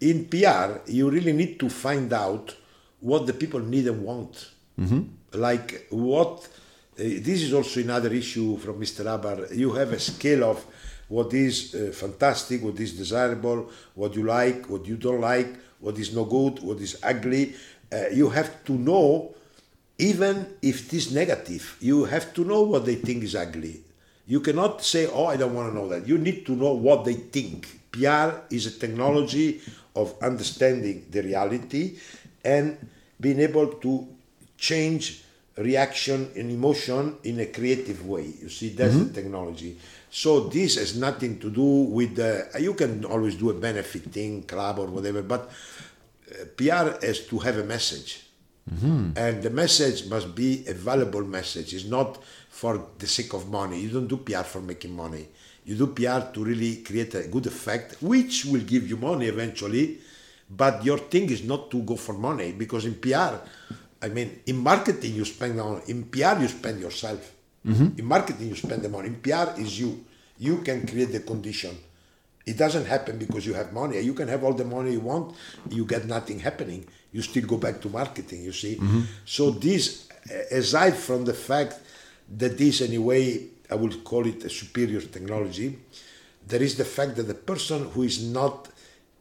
in 0.00 0.26
PR, 0.26 0.80
you 0.86 1.08
really 1.08 1.32
need 1.32 1.58
to 1.60 1.68
find 1.68 2.12
out 2.12 2.54
what 3.00 3.26
the 3.26 3.32
people 3.32 3.60
need 3.60 3.86
and 3.86 4.02
want. 4.02 4.50
Mm-hmm. 4.78 5.02
Like 5.34 5.86
what. 5.90 6.48
Uh, 6.98 7.20
this 7.20 7.42
is 7.42 7.52
also 7.52 7.80
another 7.80 8.10
issue 8.14 8.56
from 8.56 8.80
Mr. 8.80 9.04
Hubbard. 9.04 9.50
You 9.52 9.72
have 9.72 9.92
a 9.92 10.00
scale 10.00 10.44
of 10.44 10.64
what 11.08 11.34
is 11.34 11.74
uh, 11.74 11.92
fantastic, 11.92 12.62
what 12.62 12.80
is 12.80 12.96
desirable, 12.96 13.68
what 13.94 14.14
you 14.16 14.24
like, 14.24 14.66
what 14.70 14.86
you 14.86 14.96
don't 14.96 15.20
like, 15.20 15.48
what 15.78 15.98
is 15.98 16.14
no 16.14 16.24
good, 16.24 16.60
what 16.60 16.78
is 16.80 16.98
ugly. 17.02 17.54
Uh, 17.92 18.08
you 18.14 18.30
have 18.30 18.64
to 18.64 18.72
know, 18.72 19.34
even 19.98 20.56
if 20.62 20.86
it 20.86 20.94
is 20.94 21.12
negative, 21.12 21.76
you 21.82 22.06
have 22.06 22.32
to 22.32 22.44
know 22.44 22.62
what 22.62 22.86
they 22.86 22.94
think 22.94 23.24
is 23.24 23.34
ugly. 23.34 23.82
You 24.26 24.40
cannot 24.40 24.82
say, 24.82 25.06
oh, 25.06 25.26
I 25.26 25.36
don't 25.36 25.54
want 25.54 25.70
to 25.70 25.74
know 25.74 25.88
that. 25.88 26.08
You 26.08 26.16
need 26.16 26.46
to 26.46 26.56
know 26.56 26.72
what 26.72 27.04
they 27.04 27.14
think. 27.14 27.78
PR 27.92 28.40
is 28.50 28.66
a 28.66 28.78
technology 28.78 29.60
of 29.94 30.14
understanding 30.22 31.06
the 31.10 31.22
reality 31.22 31.98
and 32.42 32.78
being 33.20 33.40
able 33.40 33.66
to 33.68 34.08
change 34.56 35.24
reaction 35.58 36.30
and 36.36 36.50
emotion 36.50 37.16
in 37.24 37.40
a 37.40 37.46
creative 37.46 38.06
way. 38.06 38.32
You 38.42 38.48
see, 38.48 38.70
that's 38.70 38.94
the 38.94 39.04
mhm. 39.06 39.14
technology. 39.14 39.78
So 40.10 40.48
this 40.48 40.76
has 40.76 40.96
nothing 40.96 41.38
to 41.40 41.50
do 41.50 41.62
with 41.62 42.16
the. 42.16 42.48
Uh, 42.54 42.58
you 42.58 42.74
can 42.74 43.04
always 43.04 43.34
do 43.36 43.50
a 43.50 43.54
benefit 43.54 44.04
thing, 44.04 44.42
club 44.42 44.78
or 44.78 44.86
whatever, 44.86 45.22
but 45.22 45.50
uh, 46.30 46.44
PR 46.56 47.04
has 47.04 47.26
to 47.26 47.38
have 47.38 47.58
a 47.58 47.64
message, 47.64 48.26
mm-hmm. 48.70 49.10
and 49.16 49.42
the 49.42 49.50
message 49.50 50.08
must 50.08 50.34
be 50.34 50.64
a 50.68 50.74
valuable 50.74 51.22
message. 51.24 51.74
It's 51.74 51.84
not 51.86 52.22
for 52.48 52.86
the 52.98 53.06
sake 53.06 53.32
of 53.34 53.48
money. 53.50 53.80
You 53.80 53.90
don't 53.90 54.06
do 54.06 54.18
PR 54.18 54.42
for 54.42 54.60
making 54.60 54.94
money. 54.94 55.28
You 55.64 55.74
do 55.74 55.88
PR 55.88 56.32
to 56.32 56.44
really 56.44 56.76
create 56.76 57.14
a 57.14 57.26
good 57.26 57.46
effect, 57.46 58.00
which 58.00 58.44
will 58.44 58.62
give 58.62 58.88
you 58.88 58.96
money 58.96 59.26
eventually. 59.26 59.98
But 60.48 60.84
your 60.84 60.98
thing 60.98 61.28
is 61.30 61.42
not 61.42 61.70
to 61.72 61.82
go 61.82 61.96
for 61.96 62.12
money 62.12 62.52
because 62.52 62.86
in 62.86 62.94
PR, 62.94 63.34
I 64.02 64.08
mean, 64.08 64.40
in 64.46 64.56
marketing 64.56 65.14
you 65.14 65.24
spend 65.24 65.60
on 65.60 65.82
in 65.86 66.04
PR 66.04 66.38
you 66.40 66.48
spend 66.48 66.80
yourself. 66.80 67.32
In 67.98 68.04
marketing 68.04 68.48
you 68.48 68.54
spend 68.54 68.82
the 68.82 68.88
money. 68.88 69.08
In 69.08 69.16
PR 69.16 69.30
mm-hmm. 69.30 69.62
is 69.62 69.80
you. 69.80 70.04
You 70.38 70.58
can 70.58 70.86
create 70.86 71.10
the 71.12 71.20
condition. 71.20 71.76
It 72.44 72.56
doesn't 72.56 72.86
happen 72.86 73.18
because 73.18 73.44
you 73.44 73.54
have 73.54 73.72
money. 73.72 73.98
You 73.98 74.14
can 74.14 74.28
have 74.28 74.44
all 74.44 74.52
the 74.52 74.64
money 74.64 74.92
you 74.92 75.00
want, 75.00 75.34
you 75.68 75.84
get 75.84 76.06
nothing 76.06 76.38
happening. 76.38 76.86
You 77.10 77.22
still 77.22 77.44
go 77.44 77.56
back 77.56 77.80
to 77.80 77.88
marketing, 77.88 78.44
you 78.44 78.52
see. 78.52 78.76
Mm-hmm. 78.76 79.00
So 79.24 79.50
this, 79.50 80.08
aside 80.52 80.94
from 80.96 81.24
the 81.24 81.34
fact 81.34 81.80
that 82.38 82.56
this 82.56 82.82
anyway, 82.82 83.46
I 83.68 83.74
would 83.74 84.04
call 84.04 84.26
it 84.26 84.44
a 84.44 84.50
superior 84.50 85.00
technology, 85.00 85.76
there 86.46 86.62
is 86.62 86.76
the 86.76 86.84
fact 86.84 87.16
that 87.16 87.24
the 87.24 87.34
person 87.34 87.90
who 87.90 88.04
is 88.04 88.22
not 88.22 88.68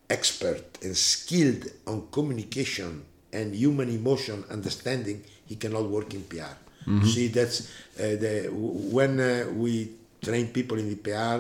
expert 0.07 0.78
and 0.84 0.95
skilled 0.95 1.65
on 1.88 2.07
communication 2.11 3.03
and 3.36 3.53
human 3.53 3.89
emotion 3.89 4.43
understanding, 4.49 5.23
he 5.45 5.55
cannot 5.55 5.83
work 5.89 6.13
in 6.13 6.23
PR. 6.23 6.55
See, 7.03 7.27
that's 7.29 7.57
uh, 7.97 8.15
the 8.23 8.49
when 8.51 9.19
uh, 9.19 9.47
we 9.55 9.89
train 10.21 10.47
people 10.57 10.77
in 10.77 10.88
the 10.89 10.95
PR, 11.07 11.38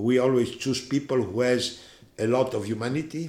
we 0.00 0.18
always 0.20 0.54
choose 0.54 0.80
people 0.86 1.20
who 1.20 1.40
has 1.40 1.80
a 2.18 2.26
lot 2.26 2.54
of 2.54 2.64
humanity, 2.64 3.28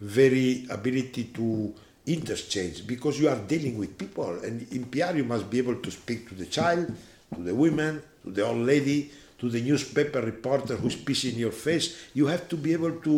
very 0.00 0.66
ability 0.68 1.24
to 1.34 1.72
interchange 2.06 2.86
because 2.86 3.18
you 3.18 3.28
are 3.30 3.40
dealing 3.48 3.78
with 3.78 3.96
people 3.96 4.28
and 4.44 4.66
in 4.72 4.84
PR 4.92 5.16
you 5.16 5.24
must 5.24 5.48
be 5.48 5.56
able 5.58 5.76
to 5.76 5.90
speak 5.90 6.28
to 6.28 6.34
the 6.34 6.44
child, 6.46 6.92
to 7.34 7.40
the 7.40 7.54
women, 7.54 8.02
to 8.24 8.30
the 8.30 8.44
old 8.46 8.58
lady, 8.66 9.10
to 9.44 9.50
the 9.50 9.60
newspaper 9.60 10.20
reporter 10.32 10.74
who's 10.76 10.96
pissing 10.96 11.36
your 11.36 11.52
face. 11.52 11.86
You 12.14 12.26
have 12.26 12.48
to 12.48 12.56
be 12.56 12.72
able 12.72 12.94
to 13.08 13.14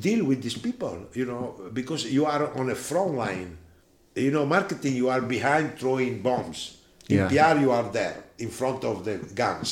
deal 0.00 0.24
with 0.24 0.42
these 0.42 0.58
people, 0.58 1.06
you 1.14 1.26
know, 1.30 1.44
because 1.72 2.02
you 2.10 2.26
are 2.26 2.52
on 2.58 2.70
a 2.70 2.74
front 2.74 3.14
line. 3.14 3.56
You 4.16 4.32
know, 4.32 4.44
marketing 4.46 4.96
you 4.96 5.08
are 5.08 5.22
behind 5.22 5.78
throwing 5.78 6.22
bombs. 6.22 6.60
In 7.08 7.16
Yeah. 7.18 7.28
PR 7.32 7.54
you 7.64 7.70
are 7.78 7.88
there 7.98 8.16
in 8.38 8.50
front 8.50 8.84
of 8.84 9.04
the 9.04 9.16
guns 9.42 9.68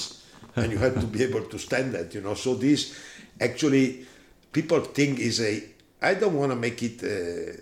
and 0.56 0.72
you 0.72 0.78
have 0.86 0.96
to 1.00 1.06
be 1.06 1.22
able 1.28 1.44
to 1.52 1.56
stand 1.66 1.88
that 1.96 2.08
you 2.14 2.20
know 2.20 2.34
so 2.34 2.50
this 2.66 2.80
actually 3.40 3.84
people 4.50 4.80
think 4.98 5.12
is 5.30 5.38
a 5.40 5.52
i 6.02 6.14
don't 6.20 6.34
want 6.34 6.50
to 6.50 6.58
make 6.66 6.78
it 6.82 6.98
uh, 7.04 7.52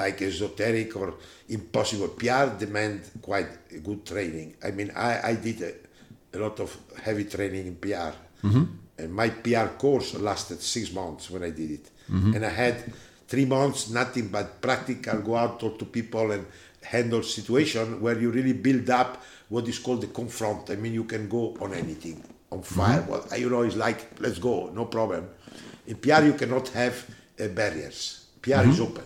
like 0.00 0.20
esoteric 0.20 0.94
or 1.00 1.08
impossible 1.48 2.08
pr 2.20 2.44
demand 2.64 3.00
quite 3.28 3.48
good 3.82 4.00
training 4.04 4.48
i 4.62 4.70
mean 4.76 4.90
i, 4.94 5.30
I 5.30 5.34
did 5.46 5.58
a, 5.62 5.72
a 6.34 6.38
lot 6.38 6.60
of 6.60 6.76
heavy 7.02 7.24
training 7.24 7.66
in 7.66 7.76
pr 7.76 8.12
and 8.98 9.12
my 9.12 9.30
pr 9.30 9.68
course 9.78 10.14
lasted 10.14 10.60
six 10.60 10.92
months 10.92 11.30
when 11.30 11.42
i 11.42 11.50
did 11.50 11.70
it 11.70 11.90
and 12.34 12.44
i 12.44 12.48
had 12.50 12.76
three 13.26 13.44
months 13.44 13.90
nothing 13.90 14.28
but 14.28 14.60
practical 14.60 15.18
go 15.20 15.36
out 15.36 15.60
talk 15.60 15.78
to 15.78 15.84
people 15.84 16.30
and 16.32 16.44
handle 16.82 17.22
situation 17.22 18.00
where 18.00 18.18
you 18.18 18.30
really 18.30 18.54
build 18.54 18.88
up 18.90 19.22
what 19.48 19.66
is 19.68 19.78
called 19.78 20.00
the 20.02 20.06
confront. 20.08 20.70
I 20.70 20.76
mean, 20.76 20.92
you 20.92 21.04
can 21.04 21.28
go 21.28 21.56
on 21.60 21.72
anything, 21.72 22.22
on 22.50 22.62
fire. 22.62 23.04
Well, 23.08 23.24
you 23.36 23.50
know, 23.50 23.62
it's 23.62 23.76
like 23.76 24.20
let's 24.20 24.38
go, 24.38 24.70
no 24.74 24.84
problem. 24.86 25.28
In 25.86 25.96
PR, 25.96 26.22
you 26.22 26.34
cannot 26.34 26.68
have 26.68 27.06
uh, 27.40 27.48
barriers. 27.48 28.26
PR 28.42 28.66
is 28.68 28.80
open. 28.80 29.04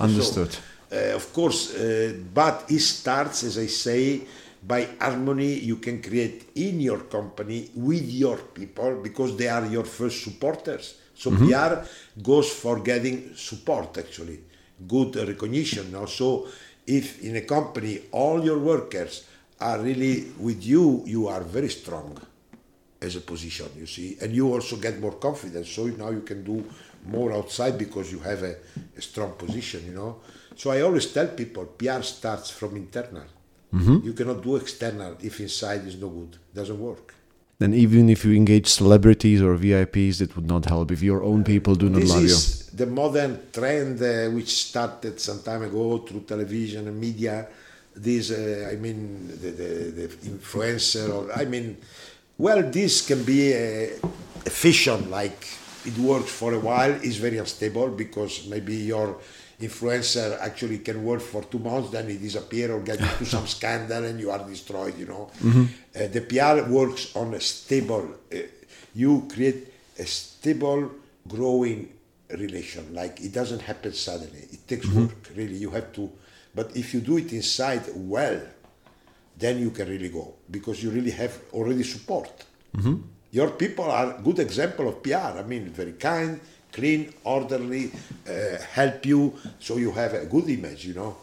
Understood. 0.00 0.52
So, 0.52 0.60
uh, 0.92 1.16
of 1.16 1.32
course, 1.32 1.74
uh, 1.74 2.14
but 2.32 2.64
it 2.68 2.80
starts, 2.80 3.42
as 3.42 3.58
I 3.58 3.66
say, 3.66 4.22
by 4.66 4.88
harmony 4.98 5.54
you 5.54 5.76
can 5.76 6.00
create 6.00 6.48
in 6.54 6.80
your 6.80 7.00
company 7.00 7.70
with 7.74 8.08
your 8.08 8.38
people 8.38 9.00
because 9.02 9.36
they 9.36 9.48
are 9.48 9.66
your 9.66 9.84
first 9.84 10.22
supporters. 10.22 10.96
So 11.14 11.30
mm-hmm. 11.30 11.48
PR 11.48 11.86
goes 12.22 12.50
for 12.50 12.80
getting 12.80 13.34
support 13.34 13.96
actually, 13.98 14.40
good 14.88 15.16
recognition. 15.16 15.94
Also, 15.94 16.46
if 16.86 17.22
in 17.22 17.36
a 17.36 17.42
company 17.42 18.02
all 18.12 18.44
your 18.44 18.58
workers 18.58 19.26
are 19.60 19.78
really 19.80 20.32
with 20.38 20.64
you, 20.64 21.02
you 21.06 21.28
are 21.28 21.42
very 21.42 21.68
strong 21.68 22.18
as 23.00 23.16
a 23.16 23.20
position, 23.20 23.68
you 23.76 23.86
see, 23.86 24.16
and 24.20 24.34
you 24.34 24.52
also 24.52 24.76
get 24.76 24.98
more 24.98 25.12
confidence. 25.12 25.68
So 25.68 25.86
now 25.86 26.10
you 26.10 26.22
can 26.22 26.42
do 26.42 26.64
more 27.06 27.32
outside 27.32 27.76
because 27.78 28.10
you 28.10 28.18
have 28.20 28.42
a, 28.42 28.56
a 28.96 29.02
strong 29.02 29.32
position, 29.32 29.84
you 29.86 29.92
know. 29.92 30.20
So 30.56 30.70
I 30.70 30.80
always 30.80 31.12
tell 31.12 31.28
people 31.28 31.66
PR 31.66 32.00
starts 32.00 32.50
from 32.50 32.76
internal. 32.76 33.24
You 34.04 34.12
cannot 34.12 34.42
do 34.42 34.56
external 34.56 35.16
if 35.20 35.40
inside 35.40 35.86
is 35.86 35.96
no 35.96 36.08
good. 36.08 36.36
Doesn't 36.54 36.78
work. 36.78 37.14
Then 37.58 37.72
even 37.74 38.08
if 38.08 38.24
you 38.24 38.32
engage 38.32 38.66
celebrities 38.66 39.40
or 39.40 39.56
VIPs, 39.56 40.20
it 40.20 40.34
would 40.34 40.46
not 40.46 40.64
help 40.66 40.90
if 40.90 41.02
your 41.02 41.22
own 41.22 41.44
people 41.44 41.74
do 41.74 41.88
not 41.88 42.00
this 42.00 42.10
love 42.10 42.20
you. 42.20 42.26
is 42.26 42.66
the 42.70 42.86
modern 42.86 43.40
trend 43.52 44.02
uh, 44.02 44.28
which 44.30 44.52
started 44.68 45.20
some 45.20 45.40
time 45.42 45.62
ago 45.62 45.98
through 45.98 46.20
television 46.20 46.88
and 46.88 47.00
media. 47.00 47.46
This, 47.94 48.32
uh, 48.32 48.70
I 48.72 48.76
mean, 48.76 49.28
the, 49.28 49.50
the, 49.50 49.68
the 49.98 50.08
influencer, 50.28 51.08
or 51.14 51.32
I 51.32 51.44
mean, 51.44 51.76
well, 52.36 52.62
this 52.62 53.06
can 53.06 53.22
be 53.22 53.52
a 53.52 53.90
fission, 54.46 55.10
like 55.10 55.46
it 55.84 55.96
works 55.98 56.32
for 56.32 56.54
a 56.54 56.58
while, 56.58 56.90
is 56.90 57.18
very 57.18 57.38
unstable 57.38 57.88
because 57.88 58.46
maybe 58.46 58.74
your 58.74 59.18
influencer 59.60 60.38
actually 60.40 60.78
can 60.78 61.04
work 61.04 61.20
for 61.20 61.42
two 61.44 61.58
months, 61.58 61.90
then 61.90 62.08
it 62.10 62.20
disappear 62.20 62.72
or 62.72 62.80
get 62.80 63.00
into 63.00 63.24
some 63.24 63.46
scandal 63.56 64.04
and 64.04 64.20
you 64.20 64.30
are 64.30 64.44
destroyed, 64.46 64.98
you 64.98 65.06
know. 65.06 65.30
Uh, 65.94 66.06
the 66.08 66.20
PR 66.20 66.68
works 66.70 67.14
on 67.16 67.34
a 67.34 67.40
stable, 67.40 68.08
uh, 68.32 68.38
you 68.94 69.26
create 69.32 69.72
a 69.98 70.06
stable, 70.06 70.90
growing 71.28 71.88
relation. 72.30 72.94
Like 72.94 73.20
it 73.20 73.32
doesn't 73.32 73.62
happen 73.62 73.92
suddenly. 73.92 74.48
It 74.52 74.66
takes 74.66 74.86
work, 74.88 75.30
really. 75.36 75.54
You 75.56 75.70
have 75.70 75.92
to, 75.94 76.10
but 76.54 76.76
if 76.76 76.92
you 76.94 77.00
do 77.00 77.18
it 77.18 77.32
inside 77.32 77.82
well, 77.94 78.40
then 79.36 79.58
you 79.58 79.70
can 79.70 79.88
really 79.88 80.08
go 80.08 80.34
because 80.50 80.82
you 80.82 80.90
really 80.90 81.10
have 81.10 81.38
already 81.52 81.82
support. 81.82 82.44
Your 83.30 83.50
people 83.50 83.84
are 83.86 84.20
good 84.22 84.38
example 84.38 84.88
of 84.88 85.02
PR. 85.02 85.38
I 85.38 85.42
mean, 85.42 85.68
very 85.70 85.92
kind, 85.94 86.40
clean, 86.74 87.12
orderly, 87.24 87.90
uh, 88.28 88.58
help 88.72 89.06
you, 89.06 89.32
so 89.58 89.76
you 89.76 89.92
have 89.92 90.12
a 90.14 90.26
good 90.26 90.48
image. 90.48 90.86
You 90.86 90.94
know. 90.94 91.16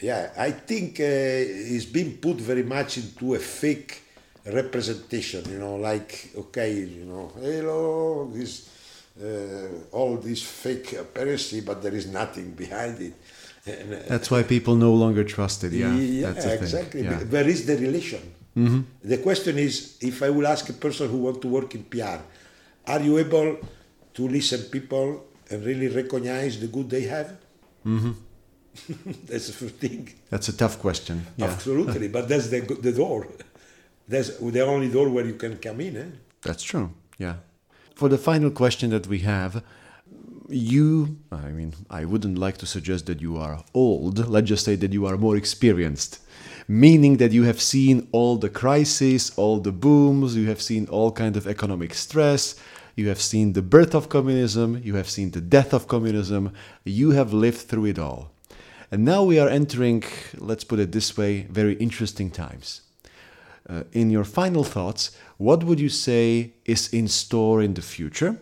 Yeah, 0.00 0.30
I 0.36 0.52
think 0.52 1.00
uh, 1.00 1.74
it's 1.74 1.86
been 1.86 2.18
put 2.18 2.36
very 2.36 2.62
much 2.62 2.98
into 2.98 3.34
a 3.34 3.38
fake 3.38 4.02
representation. 4.46 5.42
You 5.50 5.58
know, 5.58 5.76
like 5.76 6.30
okay, 6.36 6.72
you 6.74 7.04
know, 7.04 7.32
hello, 7.40 8.30
this 8.32 8.68
uh, 9.20 9.96
all 9.96 10.16
this 10.16 10.42
fake 10.42 10.92
appearance, 10.92 11.52
but 11.60 11.82
there 11.82 11.94
is 11.94 12.06
nothing 12.06 12.52
behind 12.52 13.00
it. 13.00 13.14
And, 13.66 13.94
uh, 13.94 13.98
That's 14.08 14.30
why 14.30 14.44
people 14.44 14.76
no 14.76 14.94
longer 14.94 15.24
trust 15.24 15.64
it. 15.64 15.72
Yeah, 15.72 15.94
yeah, 15.94 16.30
that's 16.30 16.46
exactly. 16.46 17.02
Yeah. 17.02 17.24
Where 17.24 17.48
is 17.48 17.66
the 17.66 17.76
relation? 17.76 18.34
The 19.04 19.18
question 19.18 19.56
is, 19.56 19.98
if 20.00 20.20
I 20.20 20.30
will 20.30 20.46
ask 20.46 20.68
a 20.68 20.72
person 20.72 21.08
who 21.08 21.18
want 21.18 21.40
to 21.42 21.48
work 21.48 21.76
in 21.76 21.84
PR, 21.84 22.18
are 22.88 23.00
you 23.00 23.18
able 23.18 23.56
to 24.18 24.28
listen 24.28 24.60
people 24.76 25.24
and 25.50 25.64
really 25.64 25.88
recognize 25.88 26.58
the 26.60 26.66
good 26.66 26.90
they 26.90 27.04
have? 27.14 27.28
Mm-hmm. 27.86 28.12
that's 29.28 29.46
the 29.46 29.56
first 29.60 29.76
thing. 29.76 30.12
That's 30.28 30.48
a 30.48 30.56
tough 30.56 30.78
question. 30.80 31.24
Yeah. 31.36 31.46
Absolutely, 31.46 32.08
but 32.16 32.28
that's 32.28 32.48
the, 32.48 32.60
the 32.60 32.92
door. 32.92 33.28
That's 34.08 34.30
the 34.38 34.64
only 34.74 34.88
door 34.88 35.08
where 35.08 35.24
you 35.24 35.34
can 35.34 35.56
come 35.58 35.80
in. 35.80 35.96
Eh? 35.96 36.10
That's 36.42 36.64
true. 36.64 36.92
Yeah. 37.18 37.36
For 37.94 38.08
the 38.08 38.18
final 38.18 38.50
question 38.50 38.90
that 38.90 39.06
we 39.06 39.20
have, 39.20 39.62
you, 40.48 41.18
I 41.30 41.50
mean, 41.50 41.74
I 41.90 42.04
wouldn't 42.04 42.38
like 42.38 42.56
to 42.58 42.66
suggest 42.66 43.06
that 43.06 43.20
you 43.20 43.36
are 43.36 43.62
old. 43.74 44.26
Let's 44.28 44.48
just 44.48 44.64
say 44.64 44.76
that 44.76 44.92
you 44.92 45.06
are 45.06 45.16
more 45.16 45.36
experienced, 45.36 46.20
meaning 46.66 47.18
that 47.18 47.32
you 47.32 47.44
have 47.44 47.60
seen 47.60 48.08
all 48.12 48.36
the 48.36 48.48
crises, 48.48 49.30
all 49.36 49.60
the 49.60 49.72
booms, 49.72 50.36
you 50.36 50.48
have 50.48 50.62
seen 50.62 50.86
all 50.88 51.12
kind 51.12 51.36
of 51.36 51.46
economic 51.46 51.94
stress, 51.94 52.54
you 52.98 53.08
have 53.08 53.20
seen 53.20 53.52
the 53.52 53.62
birth 53.62 53.94
of 53.94 54.08
communism, 54.08 54.80
you 54.82 54.96
have 54.96 55.08
seen 55.08 55.30
the 55.30 55.40
death 55.40 55.72
of 55.72 55.86
communism, 55.86 56.52
you 56.84 57.12
have 57.12 57.32
lived 57.32 57.58
through 57.58 57.86
it 57.86 57.98
all. 57.98 58.32
And 58.90 59.04
now 59.04 59.22
we 59.22 59.38
are 59.38 59.48
entering, 59.48 60.02
let's 60.36 60.64
put 60.64 60.80
it 60.80 60.90
this 60.90 61.16
way, 61.16 61.42
very 61.42 61.74
interesting 61.74 62.30
times. 62.30 62.80
Uh, 63.68 63.84
in 63.92 64.10
your 64.10 64.24
final 64.24 64.64
thoughts, 64.64 65.16
what 65.36 65.62
would 65.62 65.78
you 65.78 65.88
say 65.88 66.54
is 66.64 66.92
in 66.92 67.06
store 67.06 67.62
in 67.62 67.74
the 67.74 67.82
future? 67.82 68.40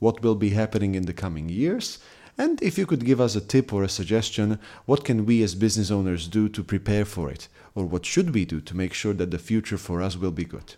What 0.00 0.22
will 0.22 0.34
be 0.34 0.50
happening 0.50 0.94
in 0.94 1.06
the 1.06 1.14
coming 1.14 1.48
years? 1.48 1.98
And 2.36 2.60
if 2.62 2.76
you 2.76 2.84
could 2.84 3.06
give 3.06 3.20
us 3.20 3.36
a 3.36 3.40
tip 3.40 3.72
or 3.72 3.84
a 3.84 3.88
suggestion, 3.88 4.58
what 4.84 5.04
can 5.04 5.24
we 5.24 5.42
as 5.42 5.54
business 5.54 5.90
owners 5.90 6.28
do 6.28 6.48
to 6.50 6.62
prepare 6.62 7.04
for 7.04 7.30
it? 7.30 7.48
Or 7.74 7.86
what 7.86 8.04
should 8.04 8.34
we 8.34 8.44
do 8.44 8.60
to 8.60 8.76
make 8.76 8.92
sure 8.92 9.14
that 9.14 9.30
the 9.30 9.38
future 9.38 9.78
for 9.78 10.02
us 10.02 10.16
will 10.16 10.32
be 10.32 10.44
good? 10.44 10.74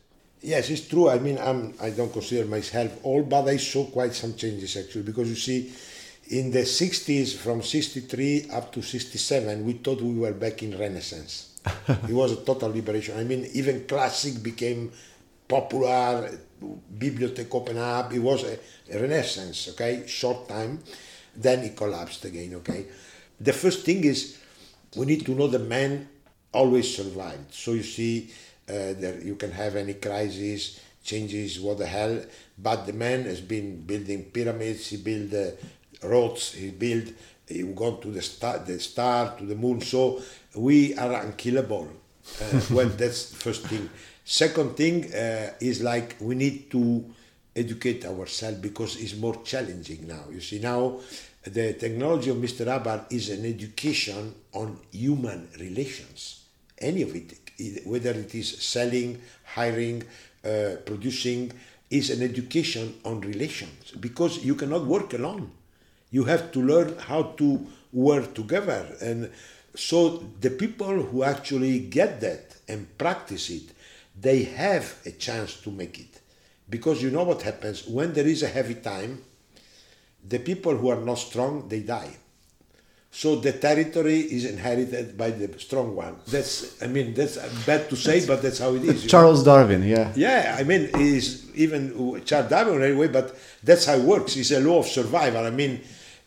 Yes, 0.46 0.70
it's 0.70 0.86
true. 0.86 1.08
I 1.08 1.18
mean, 1.18 1.38
I'm, 1.38 1.74
I 1.80 1.90
don't 1.90 2.12
consider 2.12 2.46
myself 2.46 3.00
old, 3.02 3.28
but 3.28 3.48
I 3.48 3.56
saw 3.56 3.84
quite 3.84 4.14
some 4.14 4.36
changes 4.36 4.76
actually 4.76 5.02
because 5.02 5.28
you 5.28 5.34
see, 5.34 5.72
in 6.28 6.52
the 6.52 6.60
60s, 6.60 7.34
from 7.34 7.62
63 7.62 8.50
up 8.52 8.70
to 8.70 8.80
67, 8.80 9.66
we 9.66 9.72
thought 9.72 10.00
we 10.00 10.14
were 10.14 10.30
back 10.30 10.62
in 10.62 10.78
Renaissance. 10.78 11.58
it 11.88 12.12
was 12.12 12.30
a 12.30 12.44
total 12.44 12.70
liberation. 12.70 13.18
I 13.18 13.24
mean, 13.24 13.50
even 13.54 13.88
classic 13.88 14.40
became 14.40 14.92
popular, 15.48 16.30
bibliothèque 16.96 17.52
open 17.52 17.78
up. 17.78 18.12
It 18.12 18.20
was 18.20 18.44
a, 18.44 18.56
a 18.92 19.00
renaissance, 19.00 19.70
okay, 19.70 20.04
short 20.06 20.48
time. 20.48 20.78
Then 21.34 21.64
it 21.64 21.76
collapsed 21.76 22.24
again, 22.24 22.54
okay. 22.54 22.86
The 23.40 23.52
first 23.52 23.84
thing 23.84 24.04
is 24.04 24.38
we 24.94 25.06
need 25.06 25.26
to 25.26 25.32
know 25.32 25.48
the 25.48 25.58
man 25.58 26.08
always 26.52 26.94
survived. 26.94 27.52
So 27.52 27.72
you 27.72 27.82
see, 27.82 28.30
that 28.66 29.22
you 29.22 29.36
can 29.36 29.52
have 29.52 29.76
any 29.76 29.94
crisis, 29.94 30.80
changes, 31.02 31.60
what 31.60 31.78
the 31.78 31.86
hell, 31.86 32.20
but 32.58 32.86
the 32.86 32.92
man 32.92 33.24
has 33.24 33.40
been 33.40 33.82
building 33.82 34.24
pyramids, 34.24 34.88
he 34.88 34.96
built 34.96 35.32
uh, 35.32 35.52
roads, 36.06 36.52
he 36.52 36.70
built, 36.70 37.06
he 37.46 37.62
gone 37.62 38.00
to 38.00 38.10
the 38.10 38.22
star, 38.22 38.58
the 38.58 38.78
star, 38.80 39.36
to 39.36 39.44
the 39.44 39.54
moon. 39.54 39.80
So 39.80 40.20
we 40.54 40.96
are 40.96 41.22
unkillable. 41.22 41.88
Uh, 42.42 42.60
well, 42.70 42.88
that's 42.88 43.30
the 43.30 43.36
first 43.36 43.66
thing. 43.66 43.88
Second 44.24 44.76
thing 44.76 45.14
uh, 45.14 45.52
is 45.60 45.82
like 45.82 46.16
we 46.20 46.34
need 46.34 46.70
to 46.72 47.04
educate 47.54 48.04
ourselves 48.04 48.58
because 48.58 48.96
it's 49.00 49.16
more 49.16 49.40
challenging 49.44 50.06
now. 50.06 50.24
You 50.30 50.40
see, 50.40 50.58
now 50.58 50.98
the 51.44 51.74
technology 51.74 52.30
of 52.30 52.36
Mr. 52.38 52.66
Hubbard 52.66 53.02
is 53.10 53.30
an 53.30 53.46
education 53.46 54.34
on 54.52 54.78
human 54.90 55.48
relations. 55.60 56.42
Any 56.78 57.02
of 57.02 57.14
it, 57.14 57.32
whether 57.84 58.10
it 58.10 58.34
is 58.34 58.62
selling, 58.62 59.20
hiring, 59.44 60.02
uh, 60.44 60.76
producing, 60.84 61.52
is 61.90 62.10
an 62.10 62.22
education 62.22 62.94
on 63.04 63.20
relations 63.20 63.92
because 64.00 64.44
you 64.44 64.54
cannot 64.54 64.84
work 64.84 65.12
alone. 65.14 65.50
You 66.10 66.24
have 66.24 66.52
to 66.52 66.62
learn 66.62 66.98
how 66.98 67.22
to 67.38 67.66
work 67.92 68.34
together. 68.34 68.86
And 69.00 69.30
so 69.74 70.24
the 70.40 70.50
people 70.50 71.02
who 71.02 71.22
actually 71.22 71.78
get 71.80 72.20
that 72.20 72.56
and 72.68 72.86
practice 72.98 73.50
it, 73.50 73.72
they 74.18 74.44
have 74.44 74.96
a 75.04 75.12
chance 75.12 75.60
to 75.60 75.70
make 75.70 76.00
it. 76.00 76.20
Because 76.68 77.02
you 77.02 77.10
know 77.10 77.22
what 77.22 77.42
happens 77.42 77.86
when 77.86 78.12
there 78.12 78.26
is 78.26 78.42
a 78.42 78.48
heavy 78.48 78.74
time, 78.74 79.22
the 80.28 80.38
people 80.38 80.76
who 80.76 80.88
are 80.88 81.00
not 81.00 81.18
strong, 81.18 81.68
they 81.68 81.80
die. 81.80 82.16
So 83.16 83.36
the 83.36 83.52
territory 83.52 84.20
is 84.20 84.44
inherited 84.44 85.16
by 85.16 85.30
the 85.30 85.58
strong 85.58 85.96
one. 85.96 86.16
That's, 86.26 86.82
I 86.82 86.86
mean, 86.86 87.14
that's 87.14 87.38
bad 87.64 87.88
to 87.88 87.96
say, 87.96 88.26
but 88.26 88.42
that's 88.42 88.58
how 88.58 88.74
it 88.74 88.84
is. 88.84 89.06
Charles 89.06 89.38
know? 89.38 89.54
Darwin, 89.54 89.84
yeah. 89.84 90.12
Yeah, 90.14 90.54
I 90.58 90.64
mean, 90.64 90.90
is 90.98 91.50
even 91.54 92.22
Charles 92.26 92.50
Darwin 92.50 92.82
anyway, 92.82 93.08
but 93.08 93.34
that's 93.64 93.86
how 93.86 93.94
it 93.94 94.02
works. 94.02 94.36
It's 94.36 94.50
a 94.50 94.60
law 94.60 94.80
of 94.80 94.86
survival. 94.86 95.46
I 95.46 95.50
mean, 95.50 95.80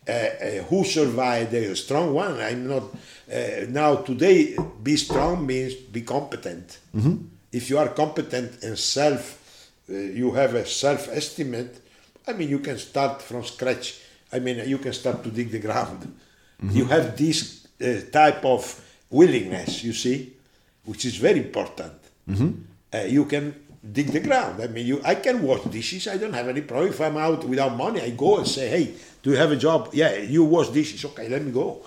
uh, 0.07 0.11
uh, 0.11 0.63
who 0.63 0.83
survived 0.83 1.51
the 1.51 1.75
strong 1.75 2.11
one? 2.11 2.39
I'm 2.39 2.67
not. 2.67 2.85
Uh, 3.31 3.67
now 3.69 3.97
today, 3.97 4.57
be 4.81 4.97
strong 4.97 5.45
means 5.45 5.75
be 5.75 6.01
competent. 6.01 6.79
Mm-hmm. 6.95 7.17
If 7.51 7.69
you 7.69 7.77
are 7.77 7.89
competent 7.89 8.63
and 8.63 8.75
self, 8.79 9.69
uh, 9.91 9.93
you 9.93 10.31
have 10.31 10.55
a 10.55 10.65
self-estimate. 10.65 11.81
I 12.27 12.33
mean, 12.33 12.49
you 12.49 12.57
can 12.57 12.79
start 12.79 13.21
from 13.21 13.43
scratch. 13.43 14.01
I 14.33 14.39
mean, 14.39 14.67
you 14.67 14.79
can 14.79 14.93
start 14.93 15.23
to 15.23 15.29
dig 15.29 15.51
the 15.51 15.59
ground. 15.59 16.15
Mm-hmm. 16.63 16.77
You 16.77 16.85
have 16.85 17.17
this 17.17 17.67
uh, 17.81 18.01
type 18.11 18.43
of 18.45 18.63
willingness, 19.09 19.83
you 19.83 19.93
see, 19.93 20.33
which 20.85 21.05
is 21.05 21.15
very 21.15 21.39
important. 21.39 21.93
Mm-hmm. 22.29 22.51
Uh, 22.93 22.97
you 23.07 23.25
can 23.25 23.55
dig 23.93 24.07
the 24.07 24.19
ground. 24.19 24.61
I 24.61 24.67
mean, 24.67 24.85
you, 24.85 25.01
I 25.03 25.15
can 25.15 25.41
wash 25.41 25.63
dishes. 25.63 26.07
I 26.07 26.17
don't 26.17 26.33
have 26.33 26.47
any 26.47 26.61
problem. 26.61 26.89
If 26.89 26.99
I'm 26.99 27.17
out 27.17 27.43
without 27.45 27.75
money, 27.75 28.01
I 28.01 28.09
go 28.11 28.37
and 28.37 28.47
say, 28.47 28.67
"Hey, 28.69 28.93
do 29.23 29.31
you 29.31 29.37
have 29.37 29.51
a 29.51 29.55
job? 29.55 29.89
Yeah, 29.93 30.17
you 30.17 30.43
wash 30.43 30.69
dishes. 30.69 31.03
Okay, 31.05 31.29
let 31.29 31.43
me 31.43 31.51
go." 31.51 31.81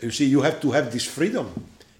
You 0.00 0.10
see, 0.10 0.26
you 0.26 0.42
have 0.42 0.60
to 0.60 0.70
have 0.70 0.92
this 0.92 1.04
freedom. 1.06 1.52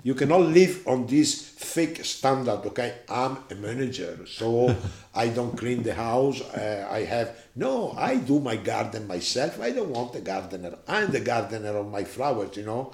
You 0.03 0.15
cannot 0.15 0.41
live 0.41 0.87
on 0.87 1.07
this 1.07 1.49
fake 1.49 2.05
standard. 2.05 2.65
Okay, 2.67 2.95
I'm 3.09 3.39
a 3.51 3.55
manager, 3.55 4.21
so 4.27 4.75
I 5.15 5.29
don't 5.29 5.57
clean 5.57 5.83
the 5.83 5.95
house. 5.95 6.41
Uh, 6.41 6.87
I 6.91 7.05
have 7.05 7.37
no. 7.57 7.95
I 7.97 8.17
do 8.17 8.39
my 8.41 8.57
garden 8.57 9.07
myself. 9.07 9.61
I 9.61 9.71
don't 9.71 9.91
want 9.91 10.15
a 10.15 10.21
gardener. 10.21 10.79
I'm 10.87 11.11
the 11.11 11.21
gardener 11.21 11.77
of 11.77 11.91
my 11.91 12.05
flowers. 12.05 12.57
You 12.57 12.65
know. 12.65 12.93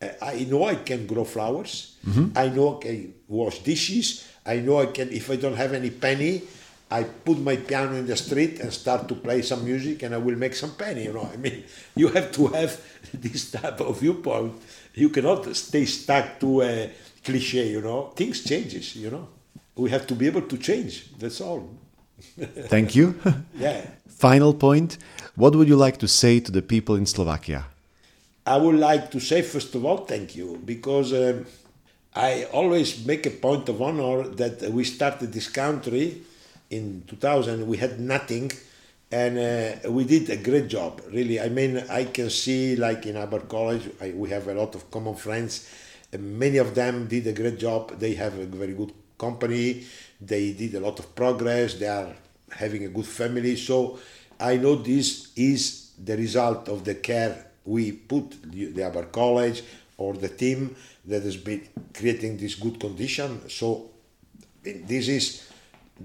Uh, 0.00 0.08
I 0.20 0.44
know 0.50 0.64
I 0.64 0.74
can 0.76 1.06
grow 1.06 1.24
flowers. 1.24 1.96
Mm-hmm. 2.06 2.36
I 2.36 2.48
know 2.48 2.78
I 2.78 2.82
can 2.82 3.14
wash 3.28 3.60
dishes. 3.60 4.28
I 4.44 4.56
know 4.56 4.80
I 4.80 4.86
can, 4.86 5.10
if 5.10 5.30
I 5.30 5.36
don't 5.36 5.54
have 5.54 5.72
any 5.72 5.90
penny, 5.90 6.42
I 6.90 7.04
put 7.04 7.38
my 7.38 7.56
piano 7.56 7.94
in 7.96 8.06
the 8.06 8.16
street 8.16 8.60
and 8.60 8.72
start 8.72 9.08
to 9.08 9.14
play 9.14 9.40
some 9.42 9.64
music 9.64 10.02
and 10.02 10.14
I 10.14 10.18
will 10.18 10.36
make 10.36 10.54
some 10.54 10.74
penny, 10.74 11.04
you 11.04 11.12
know. 11.12 11.28
I 11.32 11.36
mean, 11.36 11.64
you 11.94 12.08
have 12.08 12.32
to 12.32 12.48
have 12.48 12.80
this 13.14 13.52
type 13.52 13.80
of 13.80 14.00
viewpoint. 14.00 14.60
You 14.94 15.08
cannot 15.08 15.54
stay 15.56 15.84
stuck 15.86 16.38
to 16.40 16.62
a 16.62 16.90
cliche, 17.24 17.70
you 17.70 17.80
know. 17.80 18.12
Things 18.14 18.44
changes, 18.44 18.96
you 18.96 19.10
know. 19.10 19.28
We 19.76 19.90
have 19.90 20.06
to 20.08 20.14
be 20.14 20.26
able 20.26 20.42
to 20.42 20.58
change. 20.58 21.12
That's 21.18 21.40
all. 21.40 21.68
Thank 22.68 22.94
you. 22.94 23.18
yeah. 23.54 23.86
Final 24.08 24.54
point. 24.54 24.98
What 25.34 25.56
would 25.56 25.68
you 25.68 25.76
like 25.76 25.98
to 25.98 26.08
say 26.08 26.40
to 26.40 26.52
the 26.52 26.62
people 26.62 26.94
in 26.94 27.06
Slovakia? 27.06 27.64
I 28.46 28.56
would 28.56 28.76
like 28.76 29.10
to 29.12 29.20
say, 29.20 29.42
first 29.42 29.74
of 29.74 29.84
all, 29.84 29.98
thank 29.98 30.34
you, 30.34 30.60
because 30.64 31.12
um, 31.12 31.46
I 32.14 32.44
always 32.52 33.06
make 33.06 33.24
a 33.24 33.30
point 33.30 33.68
of 33.68 33.80
honor 33.80 34.28
that 34.28 34.70
we 34.72 34.84
started 34.84 35.32
this 35.32 35.48
country 35.48 36.22
in 36.70 37.04
2000. 37.06 37.66
We 37.66 37.76
had 37.76 38.00
nothing, 38.00 38.50
and 39.12 39.38
uh, 39.38 39.90
we 39.90 40.04
did 40.04 40.30
a 40.30 40.38
great 40.38 40.68
job. 40.68 41.02
Really, 41.12 41.38
I 41.38 41.50
mean, 41.50 41.84
I 41.90 42.04
can 42.04 42.30
see 42.30 42.76
like 42.76 43.04
in 43.06 43.16
our 43.18 43.40
college, 43.40 43.90
I, 44.00 44.10
we 44.10 44.30
have 44.30 44.48
a 44.48 44.54
lot 44.54 44.74
of 44.74 44.90
common 44.90 45.14
friends. 45.14 45.68
many 46.18 46.58
of 46.58 46.74
them 46.74 47.06
did 47.06 47.26
a 47.26 47.32
great 47.32 47.58
job. 47.58 47.98
They 47.98 48.14
have 48.14 48.38
a 48.38 48.46
very 48.46 48.72
good 48.72 48.92
company. 49.18 49.84
They 50.20 50.52
did 50.52 50.74
a 50.74 50.80
lot 50.80 50.98
of 50.98 51.14
progress. 51.14 51.74
They 51.74 51.88
are 51.88 52.14
having 52.50 52.84
a 52.84 52.88
good 52.88 53.06
family. 53.06 53.56
So 53.56 53.98
I 54.40 54.56
know 54.56 54.76
this 54.76 55.32
is 55.36 55.92
the 56.02 56.16
result 56.16 56.68
of 56.68 56.84
the 56.84 56.94
care 56.96 57.46
we 57.64 57.92
put 57.92 58.50
the 58.50 58.82
our 58.82 59.04
college 59.04 59.62
or 59.98 60.14
the 60.14 60.28
team 60.28 60.74
that 61.04 61.22
has 61.22 61.36
been 61.36 61.68
creating 61.94 62.38
this 62.38 62.54
good 62.54 62.80
condition. 62.80 63.48
So 63.48 63.90
this 64.62 65.08
is 65.08 65.48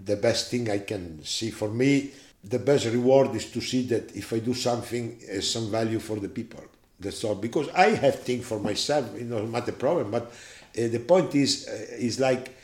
the 0.05 0.17
best 0.17 0.51
thing 0.51 0.69
I 0.69 0.79
can 0.79 1.23
see 1.23 1.51
for 1.51 1.69
me. 1.69 2.11
The 2.49 2.59
best 2.59 2.85
reward 2.85 3.35
is 3.35 3.51
to 3.51 3.61
see 3.61 3.85
that 3.87 4.15
if 4.15 4.31
I 4.33 4.39
do 4.39 4.53
something, 4.53 5.19
has 5.29 5.49
some 5.49 5.69
value 5.71 5.99
for 5.99 6.17
the 6.17 6.29
people. 6.29 6.63
That's 6.99 7.23
all. 7.23 7.35
Because 7.35 7.69
I 7.69 7.89
have 7.89 8.19
things 8.21 8.45
for 8.45 8.59
myself, 8.59 9.09
you 9.17 9.25
know, 9.25 9.45
not 9.45 9.67
a 9.67 9.73
problem. 9.73 10.11
But 10.11 10.23
uh, 10.23 10.87
the 10.87 10.99
point 10.99 11.35
is, 11.35 11.67
uh, 11.67 11.95
is 11.97 12.19
like, 12.19 12.55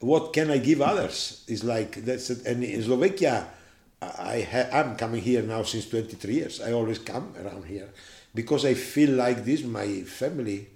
what 0.00 0.32
can 0.32 0.50
I 0.50 0.58
give 0.58 0.80
others? 0.82 1.44
Is 1.48 1.64
like 1.64 2.04
that's 2.04 2.30
and 2.30 2.62
in 2.62 2.82
Slovakia, 2.82 3.48
I 4.00 4.42
ha- 4.42 4.70
I'm 4.72 4.96
coming 4.96 5.22
here 5.22 5.42
now 5.42 5.62
since 5.62 5.88
23 5.88 6.34
years. 6.34 6.60
I 6.60 6.72
always 6.72 6.98
come 6.98 7.34
around 7.42 7.64
here 7.64 7.88
because 8.34 8.64
I 8.64 8.74
feel 8.74 9.10
like 9.10 9.44
this 9.44 9.64
my 9.64 10.02
family 10.02 10.68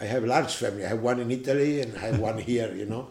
I 0.00 0.06
have 0.06 0.24
a 0.24 0.26
large 0.26 0.54
family. 0.54 0.84
I 0.84 0.88
have 0.88 1.02
one 1.02 1.20
in 1.20 1.30
Italy 1.30 1.82
and 1.82 1.94
I 1.96 2.00
have 2.06 2.18
one 2.18 2.38
here, 2.50 2.72
you 2.74 2.86
know. 2.86 3.08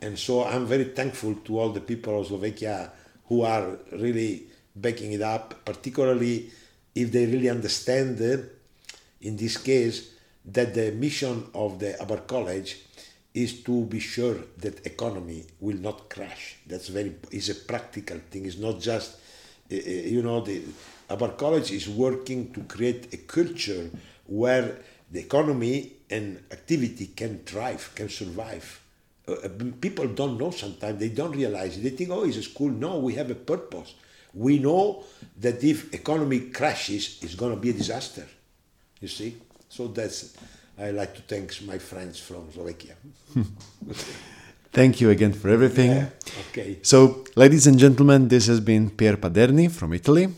And 0.00 0.16
so 0.16 0.44
I'm 0.44 0.66
very 0.66 0.84
thankful 0.84 1.34
to 1.34 1.58
all 1.58 1.70
the 1.70 1.80
people 1.80 2.20
of 2.20 2.28
Slovakia 2.28 2.92
who 3.26 3.42
are 3.42 3.76
really 3.92 4.46
backing 4.80 5.12
it 5.12 5.22
up, 5.22 5.64
particularly 5.64 6.50
if 6.94 7.12
they 7.12 7.26
really 7.26 7.48
understand, 7.48 8.20
uh, 8.20 8.42
in 9.20 9.36
this 9.36 9.56
case, 9.56 10.10
that 10.44 10.74
the 10.74 10.92
mission 10.92 11.46
of 11.54 11.78
the 11.78 12.00
our 12.02 12.18
college 12.18 12.78
is 13.34 13.62
to 13.62 13.84
be 13.84 14.00
sure 14.00 14.36
that 14.56 14.84
economy 14.86 15.44
will 15.60 15.76
not 15.76 16.08
crash. 16.08 16.56
That's 16.66 16.88
very 16.88 17.14
is 17.30 17.50
a 17.50 17.54
practical 17.54 18.18
thing. 18.30 18.46
It's 18.46 18.58
not 18.58 18.80
just 18.80 19.16
uh, 19.70 19.76
uh, 19.76 19.78
you 19.78 20.22
know 20.22 20.40
the 20.40 20.62
our 21.10 21.30
college 21.32 21.70
is 21.72 21.88
working 21.88 22.52
to 22.52 22.60
create 22.62 23.12
a 23.12 23.18
culture 23.18 23.90
where 24.26 24.78
the 25.10 25.20
economy 25.20 25.92
and 26.10 26.38
activity 26.50 27.06
can 27.16 27.38
thrive, 27.40 27.92
can 27.94 28.08
survive. 28.08 28.80
People 29.80 30.08
don't 30.08 30.38
know 30.38 30.50
sometimes, 30.50 30.98
they 30.98 31.10
don't 31.10 31.32
realize 31.32 31.76
it. 31.76 31.82
They 31.82 31.90
think, 31.90 32.10
oh, 32.10 32.24
it's 32.24 32.38
a 32.38 32.42
school. 32.42 32.70
No, 32.70 32.98
we 32.98 33.14
have 33.14 33.30
a 33.30 33.34
purpose. 33.34 33.94
We 34.34 34.58
know 34.58 35.04
that 35.40 35.62
if 35.64 35.92
economy 35.94 36.40
crashes, 36.50 37.18
it's 37.22 37.34
going 37.34 37.54
to 37.54 37.60
be 37.60 37.70
a 37.70 37.72
disaster. 37.72 38.26
You 39.00 39.08
see? 39.08 39.36
So 39.68 39.88
that's, 39.88 40.36
I 40.78 40.90
like 40.90 41.14
to 41.14 41.22
thank 41.22 41.60
my 41.62 41.78
friends 41.78 42.18
from 42.18 42.50
Slovakia. 42.52 42.94
Thank 44.72 45.00
you 45.00 45.10
again 45.10 45.32
for 45.32 45.48
everything. 45.48 45.90
Yeah, 45.90 46.08
okay. 46.50 46.78
So, 46.82 47.24
ladies 47.34 47.66
and 47.66 47.78
gentlemen, 47.78 48.28
this 48.28 48.46
has 48.46 48.60
been 48.60 48.90
Pier 48.90 49.16
Paderni 49.16 49.70
from 49.70 49.92
Italy. 49.94 50.28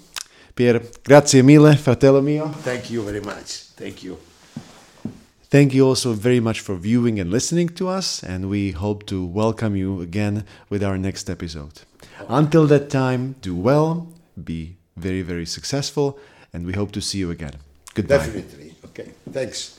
Pier, 0.55 0.81
grazie 1.05 1.43
mille, 1.43 1.75
fratello 1.77 2.23
mio. 2.23 2.49
Thank 2.49 2.91
you 2.91 3.03
very 3.03 3.21
much. 3.21 3.73
Thank 3.77 4.03
you. 4.05 4.17
Thank 5.51 5.75
you 5.75 5.85
also 5.85 6.13
very 6.13 6.39
much 6.39 6.61
for 6.61 6.77
viewing 6.77 7.19
and 7.19 7.29
listening 7.29 7.71
to 7.71 7.89
us, 7.89 8.23
and 8.23 8.49
we 8.49 8.71
hope 8.71 9.05
to 9.07 9.25
welcome 9.25 9.75
you 9.75 10.01
again 10.01 10.45
with 10.69 10.85
our 10.85 10.97
next 10.97 11.29
episode. 11.29 11.90
Until 12.29 12.67
that 12.69 12.91
time, 12.91 13.35
do 13.41 13.57
well, 13.57 14.09
be 14.37 14.77
very, 14.97 15.23
very 15.23 15.47
successful, 15.47 16.19
and 16.53 16.67
we 16.67 16.73
hope 16.73 16.93
to 16.93 17.01
see 17.01 17.19
you 17.19 17.31
again. 17.31 17.55
Goodbye. 17.95 18.19
Definitely. 18.19 18.75
Okay. 18.91 19.11
Thanks. 19.33 19.79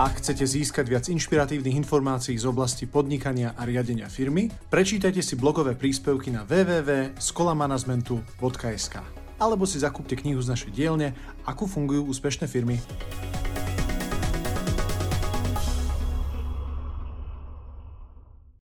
Ak 0.00 0.16
chcete 0.16 0.48
získať 0.48 0.88
viac 0.88 1.12
inšpiratívnych 1.12 1.76
informácií 1.76 2.32
z 2.40 2.48
oblasti 2.48 2.88
podnikania 2.88 3.52
a 3.52 3.68
riadenia 3.68 4.08
firmy, 4.08 4.48
prečítajte 4.72 5.20
si 5.20 5.36
blogové 5.36 5.76
príspevky 5.76 6.32
na 6.32 6.40
www.skolamanagementu.sk 6.48 8.96
alebo 9.40 9.64
si 9.68 9.76
zakúpte 9.76 10.16
knihu 10.16 10.40
z 10.40 10.56
našej 10.56 10.72
dielne 10.72 11.12
Ako 11.44 11.68
fungujú 11.68 12.08
úspešné 12.08 12.48
firmy. 12.48 12.80